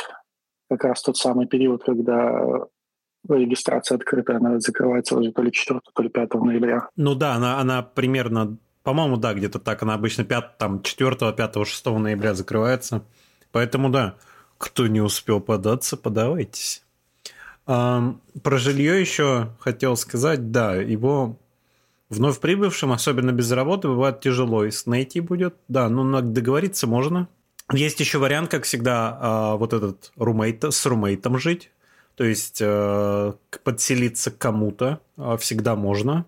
как 0.70 0.84
раз 0.84 1.02
тот 1.02 1.16
самый 1.16 1.46
период, 1.46 1.82
когда 1.82 2.66
регистрация 3.28 3.96
открытая, 3.96 4.36
она 4.36 4.60
закрывается 4.60 5.16
уже 5.16 5.32
то 5.32 5.42
ли 5.42 5.52
4, 5.52 5.80
то 5.92 6.02
ли 6.02 6.08
5 6.08 6.34
ноября. 6.34 6.88
Ну 6.96 7.14
да, 7.14 7.34
она, 7.34 7.58
она 7.58 7.82
примерно, 7.82 8.56
по-моему, 8.88 9.18
да, 9.18 9.34
где-то 9.34 9.58
так, 9.58 9.82
она 9.82 9.92
обычно 9.92 10.24
5, 10.24 10.56
там, 10.56 10.82
4, 10.82 11.32
5, 11.34 11.66
6 11.66 11.86
ноября 11.86 12.32
закрывается. 12.32 13.04
Поэтому 13.52 13.90
да, 13.90 14.14
кто 14.56 14.86
не 14.86 15.02
успел 15.02 15.40
податься, 15.40 15.98
подавайтесь. 15.98 16.82
Про 17.66 18.16
жилье 18.44 18.98
еще 18.98 19.50
хотел 19.60 19.94
сказать, 19.98 20.52
да, 20.52 20.74
его 20.76 21.38
вновь 22.08 22.40
прибывшим, 22.40 22.90
особенно 22.90 23.30
без 23.30 23.52
работы, 23.52 23.88
бывает 23.88 24.22
тяжело. 24.22 24.64
И 24.64 24.70
найти 24.86 25.20
будет, 25.20 25.54
да, 25.68 25.90
ну 25.90 26.22
договориться 26.22 26.86
можно. 26.86 27.28
Есть 27.70 28.00
еще 28.00 28.16
вариант, 28.16 28.50
как 28.50 28.64
всегда, 28.64 29.18
а, 29.20 29.56
вот 29.56 29.74
этот 29.74 30.12
румейт, 30.16 30.64
с 30.64 30.86
румейтом 30.86 31.38
жить. 31.38 31.72
То 32.14 32.24
есть 32.24 32.62
э, 32.62 33.34
подселиться 33.62 34.30
кому-то 34.30 35.00
а, 35.18 35.36
всегда 35.36 35.76
можно. 35.76 36.24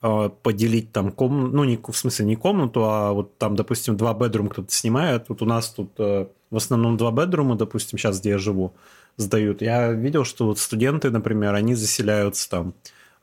А, 0.00 0.28
поделить 0.28 0.92
там 0.92 1.10
комнату, 1.10 1.56
ну, 1.56 1.64
не, 1.64 1.76
в 1.76 1.96
смысле 1.96 2.26
не 2.26 2.36
комнату, 2.36 2.84
а 2.84 3.12
вот 3.12 3.36
там, 3.36 3.56
допустим, 3.56 3.96
два 3.96 4.14
бедрум 4.14 4.48
кто-то 4.48 4.70
снимает. 4.70 5.24
Вот 5.28 5.42
у 5.42 5.44
нас 5.44 5.70
тут 5.70 5.90
э, 5.98 6.26
в 6.50 6.56
основном 6.56 6.96
два 6.96 7.10
бедрума, 7.10 7.56
допустим, 7.56 7.98
сейчас, 7.98 8.20
где 8.20 8.30
я 8.30 8.38
живу 8.38 8.74
сдают. 9.16 9.60
Я 9.60 9.90
видел, 9.90 10.24
что 10.24 10.46
вот 10.46 10.60
студенты, 10.60 11.10
например, 11.10 11.54
они 11.54 11.74
заселяются 11.74 12.48
там 12.48 12.74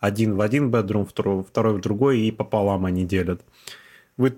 один 0.01 0.35
в 0.35 0.41
один 0.41 0.69
бедрум, 0.69 1.05
второй, 1.05 1.45
второй 1.45 1.77
в 1.77 1.81
другой, 1.81 2.19
и 2.19 2.31
пополам 2.31 2.85
они 2.85 3.05
делят. 3.05 3.41
Вы 4.17 4.37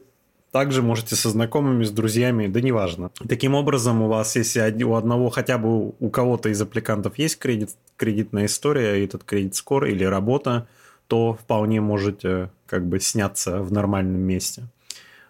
также 0.52 0.84
можете 0.84 1.16
со 1.16 1.30
знакомыми, 1.30 1.86
с 1.86 1.92
друзьями, 1.92 2.46
да 2.46 2.62
неважно. 2.62 3.10
Таким 3.28 3.56
образом, 3.56 4.04
у 4.04 4.08
вас, 4.08 4.36
если 4.36 4.84
у 4.84 4.94
одного, 4.94 5.32
хотя 5.32 5.58
бы 5.58 5.88
у 6.00 6.10
кого-то 6.12 6.50
из 6.50 6.62
аппликантов 6.62 7.18
есть 7.18 7.40
кредит, 7.40 7.72
кредитная 7.96 8.46
история, 8.46 9.04
этот 9.04 9.24
кредит-скор 9.24 9.86
или 9.86 10.04
работа, 10.04 10.68
то 11.08 11.34
вполне 11.34 11.82
можете 11.82 12.52
как 12.66 12.86
бы 12.86 13.00
сняться 13.00 13.62
в 13.62 13.72
нормальном 13.72 14.22
месте. 14.22 14.64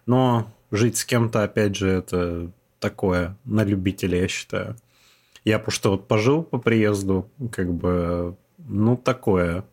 Но 0.06 0.50
жить 0.70 0.96
с 0.96 1.04
кем-то, 1.04 1.42
опять 1.42 1.76
же, 1.76 1.88
это 1.88 2.50
такое 2.80 3.36
на 3.44 3.64
любителя, 3.64 4.22
я 4.22 4.28
считаю. 4.28 4.76
Я 5.44 5.58
просто 5.58 5.90
вот 5.90 6.08
пожил 6.08 6.42
по 6.42 6.58
приезду, 6.58 7.30
как 7.52 7.72
бы, 7.72 8.36
ну, 8.58 8.96
такое. 8.96 9.64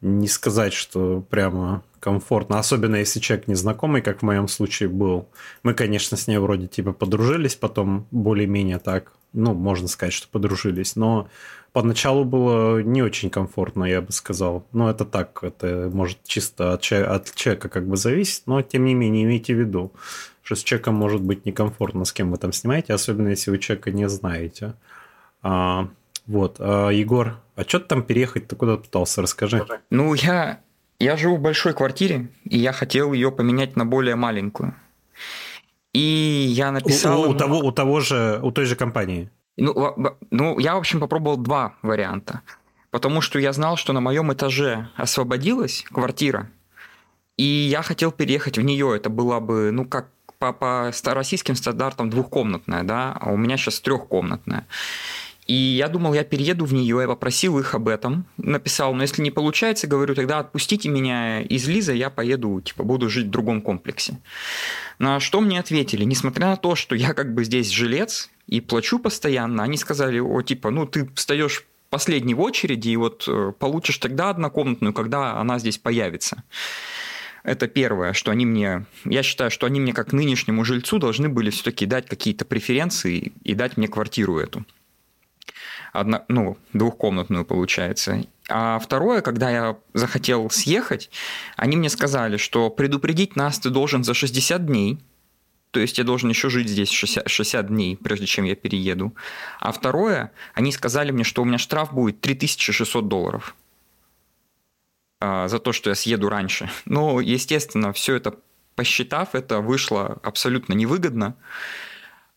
Не 0.00 0.28
сказать, 0.28 0.72
что 0.72 1.24
прямо 1.30 1.82
комфортно, 1.98 2.58
особенно 2.58 2.96
если 2.96 3.20
человек 3.20 3.48
незнакомый, 3.48 4.02
как 4.02 4.18
в 4.18 4.22
моем 4.22 4.48
случае 4.48 4.90
был. 4.90 5.28
Мы, 5.62 5.72
конечно, 5.72 6.18
с 6.18 6.26
ней 6.26 6.36
вроде 6.36 6.66
типа 6.66 6.92
подружились, 6.92 7.56
потом 7.56 8.06
более-менее 8.10 8.78
так, 8.78 9.12
ну, 9.32 9.54
можно 9.54 9.88
сказать, 9.88 10.12
что 10.12 10.28
подружились, 10.28 10.96
но 10.96 11.28
поначалу 11.74 12.24
было 12.24 12.80
не 12.82 13.02
очень 13.02 13.30
комфортно, 13.30 13.84
я 13.84 14.00
бы 14.00 14.12
сказал. 14.12 14.64
Но 14.72 14.88
это 14.88 15.04
так, 15.04 15.42
это 15.42 15.90
может 15.92 16.18
чисто 16.24 16.72
от, 16.72 16.90
от 16.92 17.34
человека 17.34 17.68
как 17.68 17.86
бы 17.86 17.96
зависеть, 17.96 18.44
но 18.46 18.62
тем 18.62 18.84
не 18.84 18.94
менее 18.94 19.24
имейте 19.24 19.54
в 19.54 19.58
виду, 19.58 19.92
что 20.42 20.54
с 20.54 20.62
человеком 20.62 20.94
может 20.94 21.20
быть 21.20 21.44
некомфортно, 21.44 22.04
с 22.04 22.12
кем 22.12 22.30
вы 22.30 22.38
там 22.38 22.52
снимаете, 22.52 22.94
особенно 22.94 23.28
если 23.28 23.50
вы 23.50 23.58
человека 23.58 23.90
не 23.90 24.08
знаете. 24.08 24.74
А, 25.42 25.88
вот, 26.28 26.56
а, 26.60 26.90
Егор, 26.90 27.40
а 27.56 27.64
что 27.64 27.80
ты 27.80 27.86
там 27.86 28.02
переехать? 28.04 28.46
Ты 28.46 28.54
куда 28.54 28.76
пытался? 28.76 29.20
Расскажи. 29.20 29.66
Ну, 29.90 30.14
я, 30.14 30.60
я 31.00 31.16
живу 31.16 31.38
в 31.38 31.40
большой 31.40 31.74
квартире, 31.74 32.28
и 32.44 32.56
я 32.56 32.72
хотел 32.72 33.12
ее 33.12 33.32
поменять 33.32 33.74
на 33.74 33.84
более 33.84 34.14
маленькую. 34.14 34.76
И 35.92 35.98
я 36.54 36.70
написал... 36.70 37.24
У, 37.24 37.30
у, 37.30 37.34
того, 37.34 37.58
у 37.58 37.72
того 37.72 37.98
же, 37.98 38.38
у 38.44 38.52
той 38.52 38.64
же 38.64 38.76
компании? 38.76 39.28
Ну, 39.56 40.16
ну, 40.30 40.58
я, 40.58 40.74
в 40.74 40.78
общем, 40.78 41.00
попробовал 41.00 41.36
два 41.36 41.74
варианта. 41.82 42.42
Потому 42.90 43.20
что 43.20 43.38
я 43.38 43.52
знал, 43.52 43.76
что 43.76 43.92
на 43.92 44.00
моем 44.00 44.32
этаже 44.32 44.88
освободилась 44.96 45.82
квартира, 45.82 46.50
и 47.36 47.42
я 47.42 47.82
хотел 47.82 48.12
переехать 48.12 48.58
в 48.58 48.62
нее. 48.62 48.94
Это 48.96 49.10
была 49.10 49.40
бы, 49.40 49.70
ну, 49.72 49.84
как 49.84 50.10
по, 50.38 50.52
по 50.52 50.92
российским 51.06 51.56
стандартам 51.56 52.10
двухкомнатная, 52.10 52.82
да, 52.82 53.16
а 53.18 53.30
у 53.30 53.36
меня 53.36 53.56
сейчас 53.56 53.80
трехкомнатная. 53.80 54.66
И 55.46 55.54
я 55.54 55.88
думал, 55.88 56.14
я 56.14 56.24
перееду 56.24 56.64
в 56.64 56.72
нее, 56.72 56.98
я 57.02 57.06
попросил 57.06 57.58
их 57.58 57.74
об 57.74 57.88
этом, 57.88 58.24
написал, 58.38 58.94
но 58.94 59.02
если 59.02 59.20
не 59.20 59.30
получается, 59.30 59.86
говорю, 59.86 60.14
тогда 60.14 60.38
отпустите 60.38 60.88
меня 60.88 61.42
из 61.42 61.68
Лиза, 61.68 61.92
я 61.92 62.08
поеду, 62.08 62.62
типа, 62.62 62.82
буду 62.82 63.10
жить 63.10 63.26
в 63.26 63.30
другом 63.30 63.60
комплексе. 63.60 64.18
На 64.98 65.20
что 65.20 65.42
мне 65.42 65.60
ответили, 65.60 66.04
несмотря 66.04 66.46
на 66.46 66.56
то, 66.56 66.74
что 66.74 66.94
я 66.94 67.12
как 67.12 67.34
бы 67.34 67.44
здесь 67.44 67.68
жилец 67.68 68.30
и 68.46 68.62
плачу 68.62 68.98
постоянно, 68.98 69.62
они 69.62 69.76
сказали, 69.76 70.18
о, 70.18 70.40
типа, 70.40 70.70
ну, 70.70 70.86
ты 70.86 71.10
встаешь 71.14 71.66
последний 71.90 72.34
в 72.34 72.40
очереди, 72.40 72.88
и 72.88 72.96
вот 72.96 73.24
э, 73.28 73.52
получишь 73.58 73.98
тогда 73.98 74.30
однокомнатную, 74.30 74.94
когда 74.94 75.36
она 75.36 75.58
здесь 75.58 75.76
появится. 75.76 76.42
Это 77.42 77.68
первое, 77.68 78.14
что 78.14 78.30
они 78.30 78.46
мне... 78.46 78.86
Я 79.04 79.22
считаю, 79.22 79.50
что 79.50 79.66
они 79.66 79.78
мне 79.78 79.92
как 79.92 80.14
нынешнему 80.14 80.64
жильцу 80.64 80.98
должны 80.98 81.28
были 81.28 81.50
все-таки 81.50 81.84
дать 81.84 82.08
какие-то 82.08 82.46
преференции 82.46 83.34
и 83.44 83.54
дать 83.54 83.76
мне 83.76 83.86
квартиру 83.86 84.38
эту 84.38 84.64
одно, 85.92 86.24
ну, 86.28 86.58
двухкомнатную 86.72 87.44
получается. 87.44 88.24
А 88.48 88.78
второе, 88.78 89.22
когда 89.22 89.50
я 89.50 89.76
захотел 89.94 90.50
съехать, 90.50 91.10
они 91.56 91.76
мне 91.76 91.88
сказали, 91.88 92.36
что 92.36 92.70
предупредить 92.70 93.36
нас 93.36 93.58
ты 93.58 93.70
должен 93.70 94.04
за 94.04 94.14
60 94.14 94.66
дней, 94.66 94.98
то 95.70 95.80
есть 95.80 95.98
я 95.98 96.04
должен 96.04 96.28
еще 96.28 96.50
жить 96.50 96.68
здесь 96.68 96.90
60, 96.90 97.28
60 97.28 97.66
дней, 97.66 97.96
прежде 97.96 98.26
чем 98.26 98.44
я 98.44 98.54
перееду. 98.54 99.12
А 99.58 99.72
второе, 99.72 100.30
они 100.54 100.70
сказали 100.70 101.10
мне, 101.10 101.24
что 101.24 101.42
у 101.42 101.44
меня 101.44 101.58
штраф 101.58 101.92
будет 101.92 102.20
3600 102.20 103.08
долларов 103.08 103.56
а, 105.20 105.48
за 105.48 105.58
то, 105.58 105.72
что 105.72 105.90
я 105.90 105.96
съеду 105.96 106.28
раньше. 106.28 106.70
Но, 106.84 107.20
естественно, 107.20 107.92
все 107.92 108.14
это 108.14 108.36
посчитав, 108.76 109.34
это 109.34 109.60
вышло 109.60 110.20
абсолютно 110.22 110.74
невыгодно. 110.74 111.34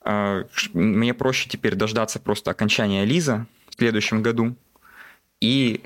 А, 0.10 0.46
мне 0.72 1.14
проще 1.14 1.50
теперь 1.50 1.76
дождаться 1.76 2.18
просто 2.18 2.50
окончания 2.50 3.04
Лиза 3.04 3.46
в 3.70 3.76
следующем 3.76 4.22
году. 4.22 4.56
И 5.42 5.84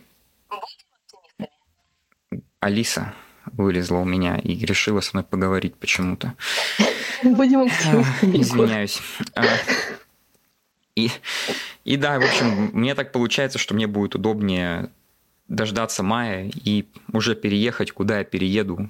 Алиса 2.60 3.16
вылезла 3.48 3.98
у 3.98 4.06
меня 4.06 4.38
и 4.38 4.54
решила 4.64 5.02
со 5.02 5.18
мной 5.18 5.24
поговорить 5.24 5.76
почему-то. 5.76 6.36
Будем 7.24 7.64
Извиняюсь. 8.22 9.02
А, 9.34 9.44
и, 10.96 11.10
и 11.84 11.98
да, 11.98 12.20
в 12.20 12.24
общем, 12.24 12.70
мне 12.74 12.94
так 12.94 13.12
получается, 13.12 13.58
что 13.58 13.74
мне 13.74 13.88
будет 13.88 14.14
удобнее 14.14 14.92
дождаться 15.48 16.04
мая 16.04 16.52
и 16.64 16.86
уже 17.12 17.34
переехать, 17.34 17.92
куда 17.92 18.20
я 18.20 18.24
перееду 18.24 18.88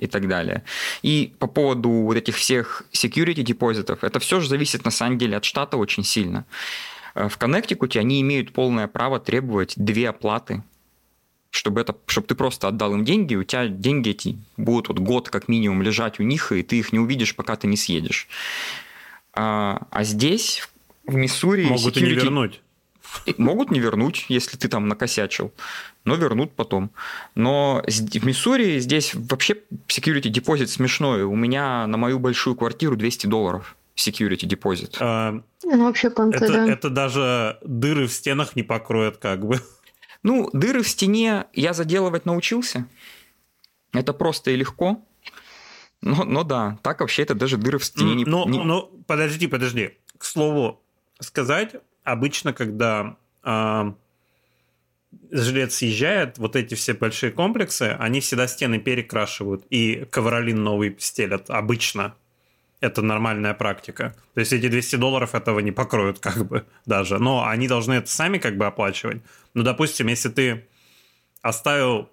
и 0.00 0.06
так 0.06 0.26
далее. 0.26 0.64
И 1.02 1.32
по 1.38 1.46
поводу 1.46 1.90
вот 1.90 2.16
этих 2.16 2.36
всех 2.36 2.82
security 2.92 3.42
депозитов, 3.42 4.02
это 4.02 4.18
все 4.18 4.40
же 4.40 4.48
зависит 4.48 4.84
на 4.84 4.90
самом 4.90 5.18
деле 5.18 5.36
от 5.36 5.44
штата 5.44 5.76
очень 5.76 6.04
сильно. 6.04 6.46
Э, 7.14 7.28
в 7.28 7.36
Коннектикуте 7.36 8.00
они 8.00 8.20
имеют 8.22 8.52
полное 8.52 8.88
право 8.88 9.20
требовать 9.20 9.74
две 9.76 10.08
оплаты, 10.08 10.62
чтобы, 11.50 11.80
это, 11.80 11.96
чтобы 12.06 12.26
ты 12.26 12.34
просто 12.34 12.68
отдал 12.68 12.94
им 12.94 13.04
деньги, 13.04 13.34
у 13.34 13.44
тебя 13.44 13.68
деньги 13.68 14.10
эти 14.10 14.38
будут 14.56 14.88
вот 14.88 14.98
год 14.98 15.28
как 15.28 15.48
минимум 15.48 15.82
лежать 15.82 16.18
у 16.18 16.22
них, 16.22 16.52
и 16.52 16.62
ты 16.62 16.78
их 16.78 16.92
не 16.92 16.98
увидишь, 16.98 17.36
пока 17.36 17.56
ты 17.56 17.66
не 17.66 17.76
съедешь. 17.76 18.26
А, 19.34 19.86
а 19.90 20.04
здесь, 20.04 20.66
в 21.04 21.14
Миссури... 21.14 21.66
Могут 21.66 21.96
security... 21.96 22.00
и 22.00 22.02
не 22.02 22.14
вернуть. 22.14 22.60
Могут 23.38 23.70
не 23.70 23.80
вернуть, 23.80 24.26
если 24.28 24.56
ты 24.56 24.68
там 24.68 24.88
накосячил, 24.88 25.52
но 26.04 26.14
вернут 26.14 26.54
потом. 26.54 26.90
Но 27.34 27.82
в 27.86 28.24
Миссури 28.24 28.78
здесь 28.78 29.14
вообще 29.14 29.56
security 29.88 30.28
депозит 30.28 30.70
смешной. 30.70 31.22
У 31.24 31.34
меня 31.34 31.86
на 31.86 31.96
мою 31.96 32.18
большую 32.18 32.56
квартиру 32.56 32.96
200 32.96 33.26
долларов 33.26 33.76
security 33.96 34.46
депозит. 34.46 34.96
А, 35.00 35.42
ну, 35.62 35.84
вообще 35.84 36.10
понты, 36.10 36.38
это, 36.38 36.52
да. 36.52 36.68
это 36.68 36.90
даже 36.90 37.58
дыры 37.62 38.06
в 38.06 38.12
стенах 38.12 38.56
не 38.56 38.62
покроет 38.62 39.18
как 39.18 39.44
бы. 39.44 39.60
Ну, 40.22 40.50
дыры 40.52 40.82
в 40.82 40.88
стене 40.88 41.46
я 41.54 41.72
заделывать 41.72 42.26
научился. 42.26 42.86
Это 43.92 44.12
просто 44.12 44.50
и 44.50 44.56
легко. 44.56 45.02
Но, 46.02 46.24
но 46.24 46.44
да, 46.44 46.78
так 46.82 47.00
вообще 47.00 47.22
это 47.22 47.34
даже 47.34 47.56
дыры 47.56 47.78
в 47.78 47.84
стене 47.84 48.14
не... 48.14 48.24
Ну, 48.24 48.48
не... 48.48 48.62
ну 48.62 48.82
подожди, 49.06 49.46
подожди. 49.46 49.96
К 50.18 50.24
слову 50.24 50.82
сказать, 51.20 51.76
обычно, 52.04 52.52
когда 52.52 53.16
э, 53.44 53.92
жилец 55.30 55.74
съезжает, 55.74 56.38
вот 56.38 56.56
эти 56.56 56.74
все 56.74 56.94
большие 56.94 57.32
комплексы, 57.32 57.96
они 57.98 58.20
всегда 58.20 58.46
стены 58.46 58.78
перекрашивают 58.78 59.64
и 59.70 60.06
ковролин 60.10 60.62
новый 60.62 60.96
стелят. 60.98 61.50
Обычно. 61.50 62.14
Это 62.80 63.02
нормальная 63.02 63.52
практика. 63.52 64.16
То 64.32 64.40
есть 64.40 64.54
эти 64.54 64.68
200 64.68 64.96
долларов 64.96 65.34
этого 65.34 65.60
не 65.60 65.70
покроют 65.70 66.18
как 66.20 66.46
бы 66.46 66.64
даже. 66.86 67.18
Но 67.18 67.46
они 67.46 67.68
должны 67.68 67.94
это 67.94 68.10
сами 68.10 68.38
как 68.38 68.56
бы 68.56 68.66
оплачивать. 68.66 69.22
Ну, 69.54 69.62
допустим, 69.62 70.06
если 70.06 70.30
ты 70.30 70.66
оставил 71.42 72.08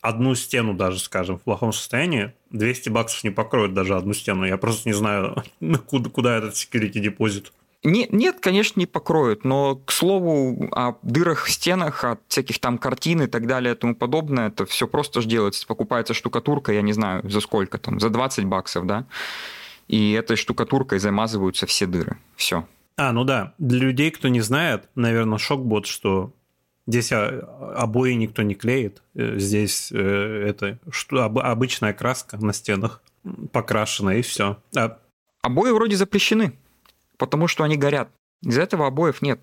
одну 0.00 0.34
стену 0.34 0.74
даже, 0.74 0.98
скажем, 0.98 1.38
в 1.38 1.42
плохом 1.42 1.72
состоянии, 1.72 2.34
200 2.50 2.88
баксов 2.88 3.24
не 3.24 3.30
покроют 3.30 3.74
даже 3.74 3.96
одну 3.96 4.12
стену. 4.12 4.44
Я 4.44 4.58
просто 4.58 4.88
не 4.88 4.92
знаю, 4.92 5.42
куда, 5.86 6.10
куда 6.10 6.36
этот 6.36 6.54
security 6.54 6.98
депозит. 6.98 7.52
Не, 7.84 8.06
нет, 8.12 8.38
конечно, 8.40 8.78
не 8.78 8.86
покроют, 8.86 9.44
но, 9.44 9.74
к 9.74 9.90
слову, 9.90 10.68
о 10.70 10.94
дырах 11.02 11.46
в 11.46 11.50
стенах, 11.50 12.04
от 12.04 12.20
всяких 12.28 12.60
там 12.60 12.78
картин 12.78 13.22
и 13.22 13.26
так 13.26 13.48
далее 13.48 13.74
и 13.74 13.76
тому 13.76 13.96
подобное, 13.96 14.48
это 14.48 14.66
все 14.66 14.86
просто 14.86 15.20
же 15.20 15.28
делается. 15.28 15.66
Покупается 15.66 16.14
штукатурка, 16.14 16.72
я 16.72 16.82
не 16.82 16.92
знаю, 16.92 17.28
за 17.28 17.40
сколько 17.40 17.78
там, 17.78 17.98
за 17.98 18.08
20 18.10 18.44
баксов, 18.44 18.86
да? 18.86 19.06
И 19.88 20.12
этой 20.12 20.36
штукатуркой 20.36 21.00
замазываются 21.00 21.66
все 21.66 21.86
дыры. 21.86 22.18
Все. 22.36 22.66
А, 22.96 23.10
ну 23.10 23.24
да. 23.24 23.54
Для 23.58 23.80
людей, 23.80 24.12
кто 24.12 24.28
не 24.28 24.40
знает, 24.40 24.88
наверное, 24.94 25.38
шок 25.38 25.64
будет, 25.66 25.86
что 25.86 26.32
здесь 26.86 27.10
обои 27.12 28.12
никто 28.12 28.42
не 28.42 28.54
клеит. 28.54 29.02
Э, 29.14 29.38
здесь 29.38 29.90
э, 29.90 30.44
это 30.48 30.78
что, 30.90 31.24
обычная 31.24 31.94
краска 31.94 32.36
на 32.36 32.52
стенах 32.52 33.02
покрашена, 33.50 34.14
и 34.14 34.22
все. 34.22 34.58
А... 34.76 34.98
Обои 35.42 35.72
вроде 35.72 35.96
запрещены 35.96 36.52
потому 37.22 37.46
что 37.46 37.62
они 37.62 37.76
горят. 37.76 38.08
Из 38.42 38.58
этого 38.58 38.88
обоев 38.88 39.22
нет. 39.22 39.40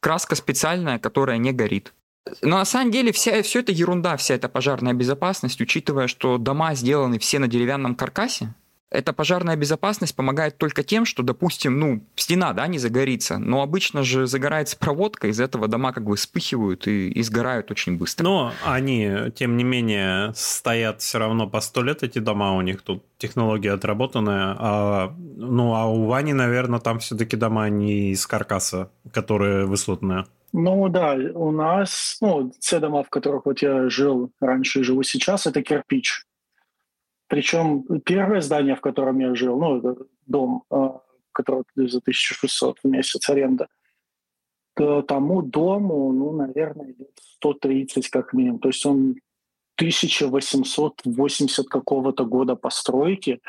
Краска 0.00 0.34
специальная, 0.34 0.98
которая 0.98 1.38
не 1.38 1.52
горит. 1.52 1.94
Но 2.42 2.56
на 2.56 2.64
самом 2.64 2.90
деле 2.90 3.12
вся, 3.12 3.40
все 3.42 3.60
это 3.60 3.70
ерунда, 3.70 4.16
вся 4.16 4.34
эта 4.34 4.48
пожарная 4.48 4.94
безопасность, 4.94 5.60
учитывая, 5.60 6.08
что 6.08 6.38
дома 6.38 6.74
сделаны 6.74 7.20
все 7.20 7.38
на 7.38 7.46
деревянном 7.46 7.94
каркасе, 7.94 8.52
эта 8.90 9.12
пожарная 9.12 9.56
безопасность 9.56 10.14
помогает 10.14 10.56
только 10.56 10.84
тем, 10.84 11.04
что, 11.04 11.22
допустим, 11.22 11.78
ну, 11.78 12.04
стена, 12.14 12.52
да, 12.52 12.66
не 12.66 12.78
загорится, 12.78 13.38
но 13.38 13.62
обычно 13.62 14.02
же 14.02 14.26
загорается 14.26 14.78
проводка, 14.78 15.28
из 15.28 15.40
этого 15.40 15.68
дома 15.68 15.92
как 15.92 16.04
бы 16.04 16.16
вспыхивают 16.16 16.86
и, 16.86 17.08
и 17.08 17.22
сгорают 17.22 17.70
очень 17.70 17.98
быстро. 17.98 18.24
Но 18.24 18.52
они, 18.64 19.10
тем 19.34 19.56
не 19.56 19.64
менее, 19.64 20.32
стоят 20.34 21.00
все 21.00 21.18
равно 21.18 21.48
по 21.48 21.60
сто 21.60 21.82
лет 21.82 22.02
эти 22.02 22.20
дома, 22.20 22.52
у 22.52 22.60
них 22.60 22.82
тут 22.82 23.04
технология 23.18 23.72
отработанная, 23.72 24.56
а, 24.58 25.14
ну, 25.36 25.74
а 25.74 25.86
у 25.86 26.06
Вани, 26.06 26.32
наверное, 26.32 26.78
там 26.78 27.00
все-таки 27.00 27.36
дома 27.36 27.68
не 27.68 28.12
из 28.12 28.26
каркаса, 28.26 28.90
которые 29.12 29.66
высотные. 29.66 30.26
Ну 30.52 30.88
да, 30.88 31.16
у 31.34 31.50
нас, 31.50 32.18
ну, 32.20 32.52
те 32.60 32.78
дома, 32.78 33.02
в 33.02 33.10
которых 33.10 33.46
вот 33.46 33.60
я 33.60 33.88
жил 33.88 34.30
раньше 34.40 34.80
и 34.80 34.82
живу 34.84 35.02
сейчас, 35.02 35.48
это 35.48 35.62
кирпич. 35.62 36.22
Причем 37.34 37.82
первое 38.04 38.40
здание, 38.40 38.76
в 38.76 38.80
котором 38.80 39.18
я 39.18 39.34
жил, 39.34 39.58
ну, 39.58 39.78
это 39.78 39.96
дом, 40.24 40.62
а, 40.70 41.00
который 41.32 41.64
за 41.76 41.98
1600 41.98 42.78
в 42.78 42.86
месяц 42.86 43.28
аренда, 43.28 43.66
к 44.74 45.02
тому 45.02 45.42
дому, 45.42 46.12
ну, 46.12 46.30
наверное, 46.30 46.94
лет 46.96 47.10
130 47.40 48.08
как 48.10 48.34
минимум. 48.34 48.60
То 48.60 48.68
есть 48.68 48.86
он 48.86 49.16
1880 49.78 51.66
какого-то 51.66 52.24
года 52.24 52.54
постройки. 52.54 53.40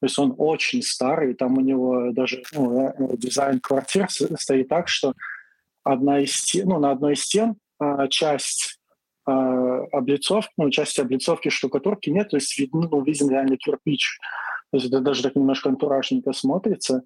То 0.00 0.06
есть 0.06 0.18
он 0.18 0.34
очень 0.36 0.82
старый, 0.82 1.34
там 1.34 1.58
у 1.58 1.60
него 1.60 2.10
даже 2.10 2.42
ну, 2.52 2.88
э, 2.88 3.16
дизайн 3.18 3.60
квартир 3.60 4.08
стоит 4.10 4.66
так, 4.66 4.88
что 4.88 5.12
одна 5.84 6.18
из 6.18 6.32
стен, 6.32 6.70
ну, 6.70 6.80
на 6.80 6.90
одной 6.90 7.12
из 7.12 7.22
стен 7.22 7.54
а, 7.78 8.08
часть 8.08 8.77
облицовки, 9.28 10.52
ну, 10.56 10.70
части 10.70 11.00
облицовки 11.00 11.48
штукатурки 11.48 12.10
нет, 12.10 12.30
то 12.30 12.36
есть 12.36 12.58
видно, 12.58 12.88
ну, 12.90 13.02
виден 13.02 13.30
реально 13.30 13.56
кирпич. 13.56 14.18
То 14.70 14.76
есть 14.76 14.88
это 14.88 15.00
даже 15.00 15.22
так 15.22 15.34
немножко 15.36 15.68
антуражненько 15.68 16.32
смотрится. 16.32 17.02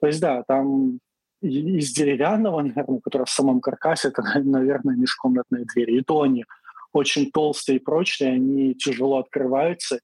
То 0.00 0.06
есть 0.06 0.20
да, 0.20 0.42
там 0.46 1.00
из 1.40 1.92
деревянного, 1.92 2.62
наверное, 2.62 3.00
который 3.00 3.24
в 3.24 3.30
самом 3.30 3.60
каркасе, 3.60 4.08
это, 4.08 4.22
наверное, 4.44 4.96
межкомнатные 4.96 5.64
двери. 5.64 5.98
И 5.98 6.02
то 6.02 6.22
они 6.22 6.44
очень 6.92 7.30
толстые 7.30 7.76
и 7.76 7.82
прочные, 7.82 8.34
они 8.34 8.74
тяжело 8.74 9.18
открываются, 9.18 10.00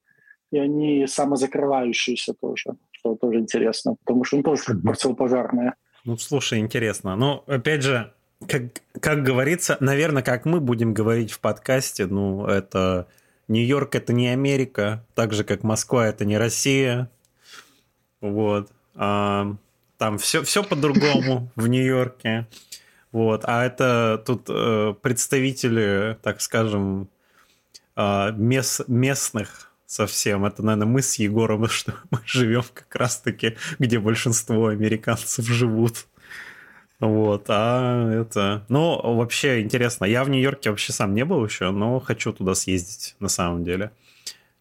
и 0.53 0.59
они 0.59 1.07
самозакрывающиеся 1.07 2.35
тоже, 2.35 2.77
что 2.93 3.17
тоже 3.17 3.41
интересно, 3.41 3.97
потому 4.05 4.25
что 4.25 4.37
они 4.37 4.45
тоже 4.45 4.63
противопожарные. 4.83 5.75
Ну, 6.05 6.17
слушай, 6.19 6.59
интересно. 6.59 7.17
Ну, 7.17 7.43
опять 7.47 7.83
же, 7.83 8.13
как, 8.49 8.63
как 9.01 9.23
говорится, 9.23 9.77
наверное, 9.81 10.23
как 10.23 10.45
мы 10.45 10.61
будем 10.61 10.95
говорить 10.95 11.33
в 11.33 11.41
подкасте, 11.41 12.07
ну, 12.07 12.47
это 12.47 13.09
Нью-Йорк 13.49 13.95
это 13.95 14.13
не 14.13 14.29
Америка, 14.29 15.05
так 15.15 15.33
же 15.33 15.45
как 15.45 15.63
Москва 15.63 16.07
это 16.07 16.25
не 16.25 16.39
Россия. 16.39 17.11
Вот. 18.21 18.71
А, 18.95 19.57
там 19.99 20.19
все, 20.19 20.43
все 20.43 20.63
по-другому 20.63 21.51
в 21.57 21.67
Нью-Йорке. 21.67 22.47
Вот. 23.13 23.45
А 23.45 23.65
это 23.65 24.23
тут 24.27 24.47
э, 24.49 24.95
представители, 25.01 26.19
так 26.23 26.41
скажем, 26.41 27.09
э, 27.97 28.33
мес, 28.33 28.83
местных 28.89 29.71
совсем. 29.87 30.45
Это, 30.45 30.63
наверное, 30.63 30.91
мы 30.91 31.03
с 31.03 31.17
Егором, 31.17 31.69
что 31.69 31.95
мы 32.11 32.21
живем 32.25 32.65
как 32.73 32.95
раз-таки, 32.97 33.57
где 33.79 33.99
большинство 33.99 34.69
американцев 34.69 35.47
живут. 35.47 36.07
Вот, 37.01 37.47
а 37.49 38.13
это... 38.13 38.65
Ну, 38.69 39.01
вообще 39.17 39.61
интересно. 39.61 40.05
Я 40.05 40.25
в 40.25 40.31
Нью-Йорке 40.31 40.71
вообще 40.71 40.93
сам 40.93 41.15
не 41.15 41.25
был 41.25 41.45
еще, 41.45 41.71
но 41.71 42.01
хочу 42.01 42.33
туда 42.33 42.55
съездить 42.55 43.17
на 43.19 43.29
самом 43.29 43.65
деле. 43.65 43.91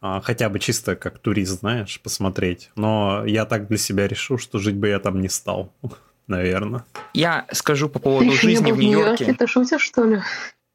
А, 0.01 0.19
хотя 0.19 0.49
бы 0.49 0.59
чисто 0.59 0.95
как 0.95 1.19
турист, 1.19 1.59
знаешь, 1.59 2.01
посмотреть. 2.01 2.71
Но 2.75 3.23
я 3.25 3.45
так 3.45 3.67
для 3.67 3.77
себя 3.77 4.07
решил, 4.07 4.37
что 4.37 4.59
жить 4.59 4.75
бы 4.75 4.89
я 4.89 4.99
там 4.99 5.21
не 5.21 5.29
стал, 5.29 5.73
наверное. 6.27 6.85
Я 7.13 7.45
скажу 7.51 7.87
по 7.87 7.99
поводу 7.99 8.31
Ты 8.31 8.37
жизни 8.37 8.71
в 8.71 8.77
Нью-Йорке. 8.77 9.33
Ты 9.33 9.47
шутишь, 9.47 9.81
что 9.81 10.03
ли? 10.03 10.21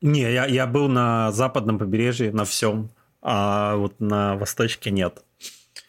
Не, 0.00 0.32
я, 0.32 0.46
я 0.46 0.66
был 0.66 0.88
на 0.88 1.32
западном 1.32 1.78
побережье, 1.78 2.32
на 2.32 2.44
всем, 2.44 2.88
а 3.20 3.76
вот 3.76 4.00
на 4.00 4.36
восточке 4.36 4.90
нет. 4.90 5.22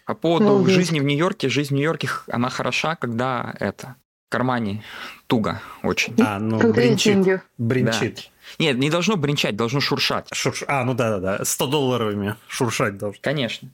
По 0.06 0.16
поводу 0.16 0.46
Молодец. 0.46 0.76
жизни 0.76 1.00
в 1.00 1.04
Нью-Йорке, 1.04 1.48
жизнь 1.48 1.70
в 1.70 1.78
Нью-Йорке, 1.78 2.10
она 2.28 2.50
хороша, 2.50 2.96
когда 2.96 3.56
это 3.60 3.96
кармане 4.30 4.84
туго 5.28 5.62
очень. 5.84 6.16
А, 6.20 6.40
ну, 6.40 6.72
бринчит. 6.72 7.44
Бринчит. 7.58 8.16
Да. 8.16 8.64
Нет, 8.64 8.78
не 8.78 8.90
должно 8.90 9.16
бринчать, 9.16 9.56
должно 9.56 9.80
шуршать. 9.80 10.28
Шурш... 10.34 10.64
А, 10.68 10.84
ну 10.84 10.94
да-да-да, 10.94 11.44
100 11.44 11.68
долларовыми 11.68 12.36
шуршать 12.48 12.98
должно. 12.98 13.20
Конечно. 13.22 13.70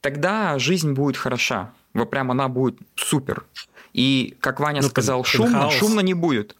Тогда 0.00 0.58
жизнь 0.58 0.92
будет 0.92 1.16
хороша. 1.16 1.72
Вот 1.94 2.10
прям 2.10 2.30
она 2.30 2.48
будет 2.48 2.78
супер. 2.94 3.44
И, 3.92 4.36
как 4.40 4.60
Ваня 4.60 4.82
Ну, 4.82 4.88
сказал, 4.88 5.24
шумно, 5.24 5.70
шумно 5.70 6.00
не 6.00 6.14
будет. 6.14 6.56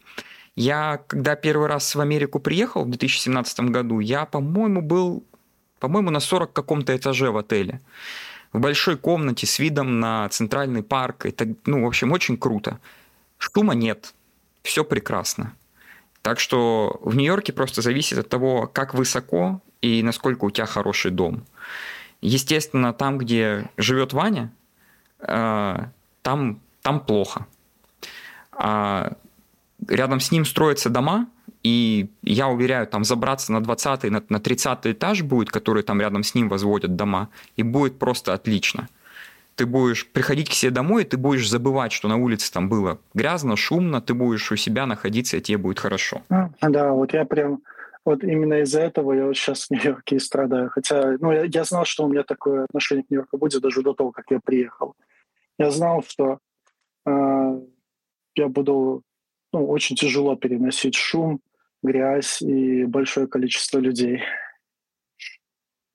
Я, 0.55 1.01
когда 1.07 1.35
первый 1.35 1.67
раз 1.67 1.95
в 1.95 2.01
Америку 2.01 2.39
приехал 2.39 2.83
в 2.83 2.89
2017 2.89 3.61
году, 3.71 3.99
я, 3.99 4.25
по-моему, 4.25 4.81
был, 4.81 5.23
по-моему, 5.79 6.09
на 6.09 6.19
40 6.19 6.51
каком-то 6.51 6.95
этаже 6.95 7.31
в 7.31 7.37
отеле. 7.37 7.79
В 8.51 8.59
большой 8.59 8.97
комнате 8.97 9.47
с 9.47 9.59
видом 9.59 10.01
на 10.01 10.27
центральный 10.27 10.83
парк. 10.83 11.25
Это, 11.25 11.47
ну, 11.65 11.83
в 11.83 11.87
общем, 11.87 12.11
очень 12.11 12.37
круто. 12.37 12.79
Шума 13.41 13.73
нет. 13.73 14.13
Все 14.61 14.83
прекрасно. 14.83 15.55
Так 16.21 16.39
что 16.39 16.99
в 17.01 17.15
Нью-Йорке 17.15 17.53
просто 17.53 17.81
зависит 17.81 18.19
от 18.19 18.29
того, 18.29 18.67
как 18.67 18.93
высоко 18.93 19.61
и 19.81 20.03
насколько 20.03 20.45
у 20.45 20.51
тебя 20.51 20.67
хороший 20.67 21.09
дом. 21.09 21.43
Естественно, 22.21 22.93
там, 22.93 23.17
где 23.17 23.69
живет 23.77 24.13
Ваня, 24.13 24.51
э, 25.19 25.75
там, 26.21 26.59
там 26.83 26.99
плохо. 26.99 27.47
А 28.51 29.13
рядом 29.87 30.19
с 30.19 30.31
ним 30.31 30.45
строятся 30.45 30.89
дома, 30.89 31.27
и 31.63 32.11
я 32.21 32.47
уверяю, 32.47 32.85
там 32.85 33.03
забраться 33.03 33.51
на 33.51 33.63
20 33.63 34.03
на, 34.03 34.23
на 34.29 34.39
30 34.39 34.85
этаж 34.85 35.23
будет, 35.23 35.49
который 35.49 35.81
там 35.81 35.99
рядом 35.99 36.23
с 36.23 36.35
ним 36.35 36.47
возводят 36.47 36.95
дома, 36.95 37.29
и 37.55 37.63
будет 37.63 37.97
просто 37.97 38.35
отлично. 38.35 38.87
Ты 39.55 39.65
будешь 39.65 40.07
приходить 40.07 40.49
к 40.49 40.53
себе 40.53 40.71
домой, 40.71 41.03
и 41.03 41.05
ты 41.05 41.17
будешь 41.17 41.49
забывать, 41.49 41.91
что 41.91 42.07
на 42.07 42.17
улице 42.17 42.51
там 42.51 42.69
было 42.69 42.99
грязно, 43.13 43.55
шумно, 43.55 44.01
ты 44.01 44.13
будешь 44.13 44.51
у 44.51 44.55
себя 44.55 44.85
находиться, 44.85 45.37
и 45.37 45.41
тебе 45.41 45.57
будет 45.57 45.79
хорошо. 45.79 46.21
А, 46.29 46.49
Да, 46.61 46.91
вот 46.93 47.13
я 47.13 47.25
прям, 47.25 47.61
вот 48.05 48.23
именно 48.23 48.61
из-за 48.61 48.81
этого 48.81 49.13
я 49.13 49.25
вот 49.25 49.37
сейчас 49.37 49.67
в 49.67 49.71
Нью-Йорке 49.71 50.15
и 50.15 50.19
страдаю. 50.19 50.69
Хотя, 50.69 51.17
ну, 51.19 51.31
я, 51.31 51.43
я 51.43 51.63
знал, 51.63 51.85
что 51.85 52.05
у 52.05 52.09
меня 52.09 52.23
такое 52.23 52.63
отношение 52.63 53.03
к 53.03 53.09
Нью-Йорку 53.09 53.37
будет 53.37 53.61
даже 53.61 53.81
до 53.81 53.93
того, 53.93 54.11
как 54.11 54.25
я 54.31 54.39
приехал. 54.43 54.95
Я 55.59 55.69
знал, 55.69 56.03
что 56.07 56.39
э, 57.05 57.59
я 58.35 58.47
буду, 58.47 59.03
ну, 59.53 59.67
очень 59.67 59.95
тяжело 59.95 60.35
переносить 60.35 60.95
шум, 60.95 61.39
грязь 61.83 62.41
и 62.41 62.85
большое 62.85 63.27
количество 63.27 63.79
людей. 63.79 64.21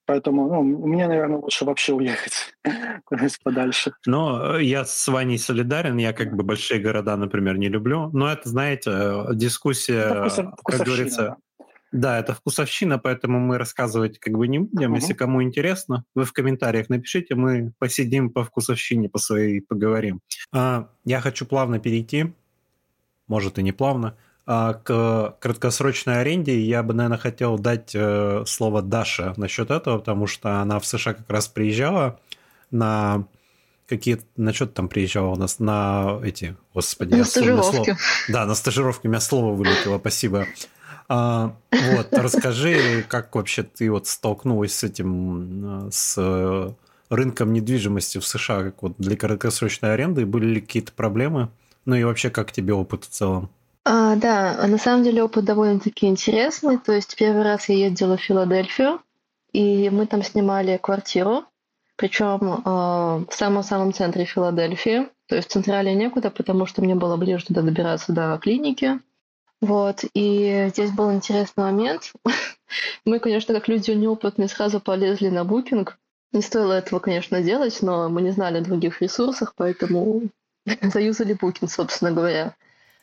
Поэтому, 0.07 0.49
ну, 0.49 0.63
мне, 0.63 1.09
наверное, 1.09 1.39
лучше 1.39 1.65
вообще 1.65 1.93
уехать 1.93 2.55
куда-нибудь 3.05 3.39
подальше. 3.43 3.93
Но 4.07 4.57
э, 4.57 4.63
я 4.65 4.85
с 4.85 5.09
Ваней 5.09 5.39
солидарен, 5.39 5.97
я 5.97 6.13
как 6.13 6.35
бы 6.35 6.45
большие 6.45 6.81
города, 6.81 7.17
например, 7.17 7.59
не 7.59 7.69
люблю. 7.69 8.11
Но 8.13 8.31
это, 8.31 8.49
знаете, 8.49 8.91
э, 8.93 9.35
дискуссия, 9.35 10.01
Это 10.01 10.23
вкусов- 10.25 10.53
как 10.65 10.81
говорится, 10.87 11.37
да, 11.93 12.19
это 12.19 12.35
вкусовщина, 12.35 12.99
поэтому 12.99 13.39
мы 13.41 13.59
рассказывать 13.59 14.19
как 14.19 14.35
бы 14.35 14.47
не 14.49 14.59
будем. 14.61 14.91
Мгм. 14.91 14.95
Если 15.01 15.15
кому 15.15 15.43
интересно, 15.43 16.05
вы 16.15 16.25
в 16.25 16.33
комментариях 16.33 16.89
напишите, 16.89 17.35
мы 17.35 17.73
посидим 17.79 18.31
по 18.31 18.45
вкусовщине 18.45 19.09
по 19.09 19.19
своей 19.19 19.61
поговорим. 19.61 20.21
А, 20.53 20.89
Я 21.05 21.21
хочу 21.21 21.47
плавно 21.47 21.79
перейти, 21.79 22.33
может 23.29 23.59
и 23.59 23.63
не 23.63 23.73
плавно, 23.73 24.17
а, 24.47 24.75
к 24.75 25.37
краткосрочной 25.41 26.21
аренде. 26.21 26.61
Я 26.61 26.85
бы, 26.85 26.95
наверное, 26.95 27.19
хотел 27.19 27.59
дать 27.59 27.91
э, 27.95 28.45
слово 28.47 28.81
Даше 28.81 29.35
насчет 29.37 29.73
этого, 29.73 29.99
потому 29.99 30.29
что 30.29 30.61
она 30.61 30.79
в 30.79 30.87
США 30.87 31.15
как 31.15 31.29
раз 31.29 31.49
приезжала 31.49 32.21
на 32.71 33.27
какие 33.89 34.21
на 34.37 34.53
что 34.53 34.67
там 34.67 34.89
приезжала 34.89 35.29
у 35.31 35.37
нас 35.37 35.59
на 35.59 36.21
эти 36.25 36.57
господи 36.75 37.15
На 37.15 37.25
вспомнил 37.25 37.63
слово. 37.63 37.97
да 38.29 38.45
на 38.45 38.55
стажировке 38.55 39.07
у 39.07 39.11
меня 39.11 39.21
слово 39.21 39.55
вылетело 39.55 39.99
спасибо 39.99 40.47
А, 41.09 41.55
вот 41.71 42.09
расскажи 42.13 43.05
как 43.09 43.33
вообще 43.37 43.63
ты 43.63 43.89
вот 43.91 44.09
столкнулась 44.09 44.75
с 44.75 44.83
этим 44.83 45.87
э, 45.87 45.91
с 45.93 46.77
рынком 47.11 47.53
недвижимости 47.53 48.19
в 48.19 48.27
США 48.27 48.65
как 48.65 48.83
вот 48.83 48.95
для 48.99 49.17
краткосрочной 49.17 49.95
аренды 49.95 50.27
были 50.27 50.47
ли 50.47 50.61
какие-то 50.61 50.91
проблемы 50.93 51.51
ну 51.85 51.95
и 51.95 52.03
вообще 52.03 52.31
как 52.31 52.51
тебе 52.51 52.75
опыт 52.75 53.05
в 53.05 53.09
целом 53.09 53.51
А, 53.89 54.17
да, 54.17 54.57
а 54.59 54.67
на 54.67 54.79
самом 54.79 55.05
деле 55.05 55.23
опыт 55.23 55.45
довольно-таки 55.45 56.09
интересный. 56.09 56.77
То 56.77 56.91
есть 56.91 57.15
первый 57.15 57.45
раз 57.45 57.69
я 57.69 57.77
ездила 57.77 58.17
в 58.17 58.21
Филадельфию, 58.21 59.01
и 59.53 59.89
мы 59.91 60.09
там 60.09 60.25
снимали 60.25 60.77
квартиру, 60.77 61.45
причем 61.95 62.63
а, 62.65 63.23
в 63.31 63.33
самом-самом 63.33 63.93
центре 63.93 64.25
Филадельфии. 64.25 65.09
То 65.29 65.37
есть 65.37 65.53
централе 65.53 65.95
некуда, 65.95 66.33
потому 66.33 66.67
что 66.67 66.83
мне 66.83 66.97
было 66.97 67.17
ближе 67.17 67.47
туда 67.47 67.63
добираться 67.63 68.13
до 68.13 68.37
клиники. 68.43 68.99
Вот, 69.61 70.05
и 70.15 70.67
здесь 70.71 70.91
был 70.91 71.13
интересный 71.13 71.63
момент. 71.63 72.13
Мы, 73.05 73.21
конечно, 73.21 73.55
как 73.55 73.69
люди 73.69 73.93
неопытные, 73.93 74.49
сразу 74.49 74.81
полезли 74.81 75.29
на 75.29 75.45
букинг. 75.45 75.97
Не 76.33 76.43
стоило 76.43 76.73
этого, 76.73 76.99
конечно, 76.99 77.41
делать, 77.41 77.81
но 77.83 78.09
мы 78.09 78.21
не 78.21 78.33
знали 78.33 78.59
о 78.59 78.65
других 78.65 79.01
ресурсах, 79.01 79.55
поэтому 79.57 80.23
заюзали 80.83 81.35
букинг, 81.35 81.71
собственно 81.71 82.11
говоря. 82.11 82.57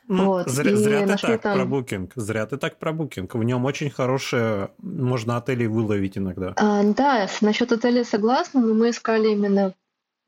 Ну, 0.06 0.26
Вот, 0.26 0.48
зря, 0.48 0.70
и 0.72 0.74
зря 0.74 1.06
ты 1.06 1.16
так 1.16 1.40
там- 1.42 1.56
про 1.56 1.64
букинг. 1.64 2.12
Зря 2.14 2.46
ты 2.46 2.56
так 2.58 2.78
про 2.78 2.92
букинг. 2.92 3.34
В 3.34 3.42
нем 3.42 3.64
очень 3.64 3.90
хорошие, 3.90 4.70
можно 4.78 5.36
отели 5.36 5.66
выловить 5.66 6.18
иногда. 6.18 6.52
А, 6.56 6.82
да, 6.82 7.26
насчет 7.40 7.72
отеля 7.72 8.04
согласна, 8.04 8.60
но 8.60 8.74
мы 8.74 8.90
искали 8.90 9.28
именно 9.28 9.72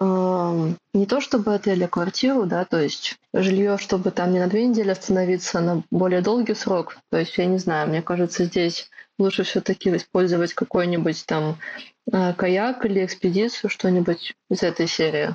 ам, 0.00 0.76
не 0.94 1.06
то 1.06 1.20
чтобы 1.20 1.54
отель, 1.54 1.84
а 1.84 1.88
квартиру, 1.88 2.46
да, 2.46 2.64
то 2.64 2.80
есть 2.80 3.18
жилье, 3.32 3.76
чтобы 3.78 4.10
там 4.10 4.32
не 4.32 4.40
на 4.40 4.46
две 4.46 4.66
недели 4.66 4.90
остановиться, 4.90 5.58
а 5.58 5.62
на 5.62 5.82
более 5.90 6.22
долгий 6.22 6.54
срок. 6.54 6.98
То 7.10 7.18
есть, 7.18 7.36
я 7.38 7.46
не 7.46 7.58
знаю, 7.58 7.88
мне 7.88 8.02
кажется, 8.02 8.44
здесь 8.44 8.90
лучше 9.18 9.44
все-таки 9.44 9.94
использовать 9.94 10.54
какой-нибудь 10.54 11.24
там 11.26 11.58
а, 12.12 12.32
каяк 12.34 12.84
или 12.86 13.04
экспедицию, 13.04 13.70
что-нибудь 13.70 14.34
из 14.50 14.62
этой 14.62 14.86
серии. 14.86 15.34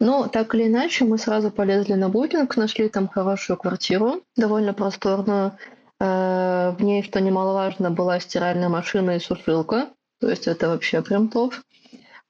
Но 0.00 0.28
так 0.28 0.54
или 0.54 0.66
иначе, 0.66 1.04
мы 1.04 1.18
сразу 1.18 1.50
полезли 1.50 1.92
на 1.92 2.08
букинг, 2.08 2.56
нашли 2.56 2.88
там 2.88 3.06
хорошую 3.06 3.58
квартиру, 3.58 4.22
довольно 4.34 4.72
просторную. 4.72 5.58
Э, 6.00 6.74
В 6.76 6.82
ней, 6.82 7.02
что 7.02 7.20
немаловажно, 7.20 7.90
была 7.90 8.18
стиральная 8.18 8.70
машина 8.70 9.16
и 9.16 9.20
сушилка. 9.20 9.90
То 10.20 10.30
есть 10.30 10.48
это 10.48 10.68
вообще 10.68 11.02
прям 11.02 11.28
топ. 11.28 11.54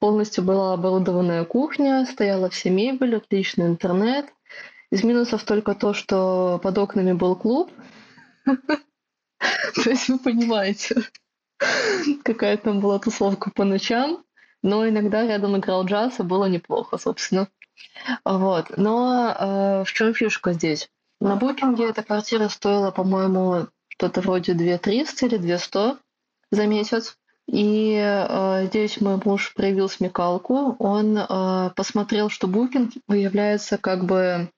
Полностью 0.01 0.43
была 0.43 0.75
оборудованная 0.75 1.45
кухня, 1.45 2.07
стояла 2.11 2.51
вся 2.51 2.71
мебель, 2.71 3.17
отличный 3.17 3.67
интернет. 3.67 4.27
Из 4.91 5.05
минусов 5.05 5.45
только 5.45 5.75
то, 5.75 5.95
что 5.95 6.59
под 6.63 6.77
окнами 6.79 7.13
был 7.13 7.37
клуб. 7.37 7.71
То 8.47 9.91
есть 9.91 10.09
вы 10.09 10.19
понимаете, 10.19 11.03
какая 12.25 12.57
там 12.57 12.81
была 12.81 12.99
тусовка 12.99 13.51
по 13.51 13.65
ночам. 13.65 14.25
Но 14.63 14.87
иногда 14.89 15.27
рядом 15.27 15.57
играл 15.57 15.85
джаз, 15.87 16.21
и 16.21 16.23
было 16.23 16.47
неплохо, 16.47 16.99
собственно. 16.99 17.49
Вот. 18.25 18.77
Но 18.77 19.35
э, 19.39 19.85
в 19.85 19.93
чем 19.93 20.15
фишка 20.15 20.53
здесь? 20.53 20.91
На 21.21 21.37
букинге 21.37 21.89
эта 21.89 22.03
квартира 22.03 22.49
стоила, 22.49 22.91
по-моему, 22.91 23.69
что-то 23.89 24.23
вроде 24.23 24.55
2300 24.55 25.27
или 25.27 25.37
200 25.37 25.97
за 26.51 26.67
месяц. 26.67 27.17
И 27.47 27.95
э, 28.01 28.67
здесь 28.67 29.01
мой 29.01 29.21
муж 29.25 29.53
проявил 29.55 29.89
смекалку. 29.89 30.77
Он 30.79 31.19
э, 31.19 31.71
посмотрел, 31.75 32.31
что 32.31 32.47
букинг 32.47 32.93
является 33.09 33.77
как 33.77 34.05
бы... 34.05 34.51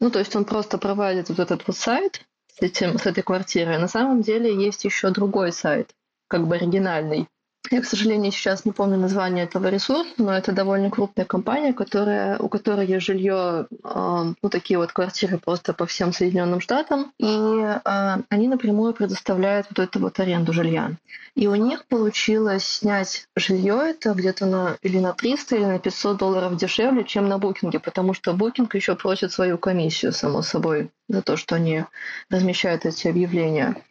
Ну, 0.00 0.10
то 0.10 0.20
есть 0.20 0.34
он 0.36 0.44
просто 0.44 0.78
проводит 0.78 1.28
вот 1.28 1.38
этот 1.38 1.66
вот 1.66 1.76
сайт 1.76 2.22
с, 2.56 2.62
этим, 2.62 2.98
с 2.98 3.06
этой 3.06 3.22
квартирой. 3.22 3.78
На 3.78 3.88
самом 3.88 4.22
деле 4.22 4.54
есть 4.54 4.84
еще 4.84 5.10
другой 5.10 5.52
сайт, 5.52 5.90
как 6.28 6.46
бы 6.46 6.54
оригинальный. 6.56 7.28
Я, 7.70 7.80
к 7.80 7.86
сожалению, 7.86 8.30
сейчас 8.30 8.66
не 8.66 8.72
помню 8.72 8.98
название 8.98 9.44
этого 9.44 9.68
ресурса, 9.68 10.12
но 10.18 10.34
это 10.34 10.52
довольно 10.52 10.90
крупная 10.90 11.24
компания, 11.24 11.72
которая, 11.72 12.36
у 12.38 12.50
которой 12.50 12.86
есть 12.86 13.06
жилье, 13.06 13.66
э, 13.70 14.34
ну, 14.42 14.48
такие 14.50 14.78
вот 14.78 14.92
квартиры 14.92 15.38
просто 15.38 15.72
по 15.72 15.86
всем 15.86 16.12
Соединенным 16.12 16.60
Штатам, 16.60 17.12
и 17.18 17.24
э, 17.24 17.80
они 18.28 18.48
напрямую 18.48 18.92
предоставляют 18.92 19.66
вот 19.70 19.78
эту 19.78 19.98
вот 19.98 20.20
аренду 20.20 20.52
жилья. 20.52 20.90
И 21.34 21.46
у 21.46 21.54
них 21.54 21.86
получилось 21.86 22.64
снять 22.64 23.28
жилье 23.34 23.80
это 23.82 24.12
где-то 24.12 24.44
на 24.44 24.76
или 24.82 24.98
на 24.98 25.14
300, 25.14 25.56
или 25.56 25.64
на 25.64 25.78
500 25.78 26.18
долларов 26.18 26.56
дешевле, 26.58 27.02
чем 27.04 27.28
на 27.28 27.38
букинге, 27.38 27.80
потому 27.80 28.12
что 28.12 28.34
букинг 28.34 28.74
еще 28.74 28.94
просит 28.94 29.32
свою 29.32 29.56
комиссию, 29.56 30.12
само 30.12 30.42
собой, 30.42 30.90
за 31.08 31.22
то, 31.22 31.38
что 31.38 31.54
они 31.54 31.84
размещают 32.28 32.84
эти 32.84 33.08
объявления. 33.08 33.82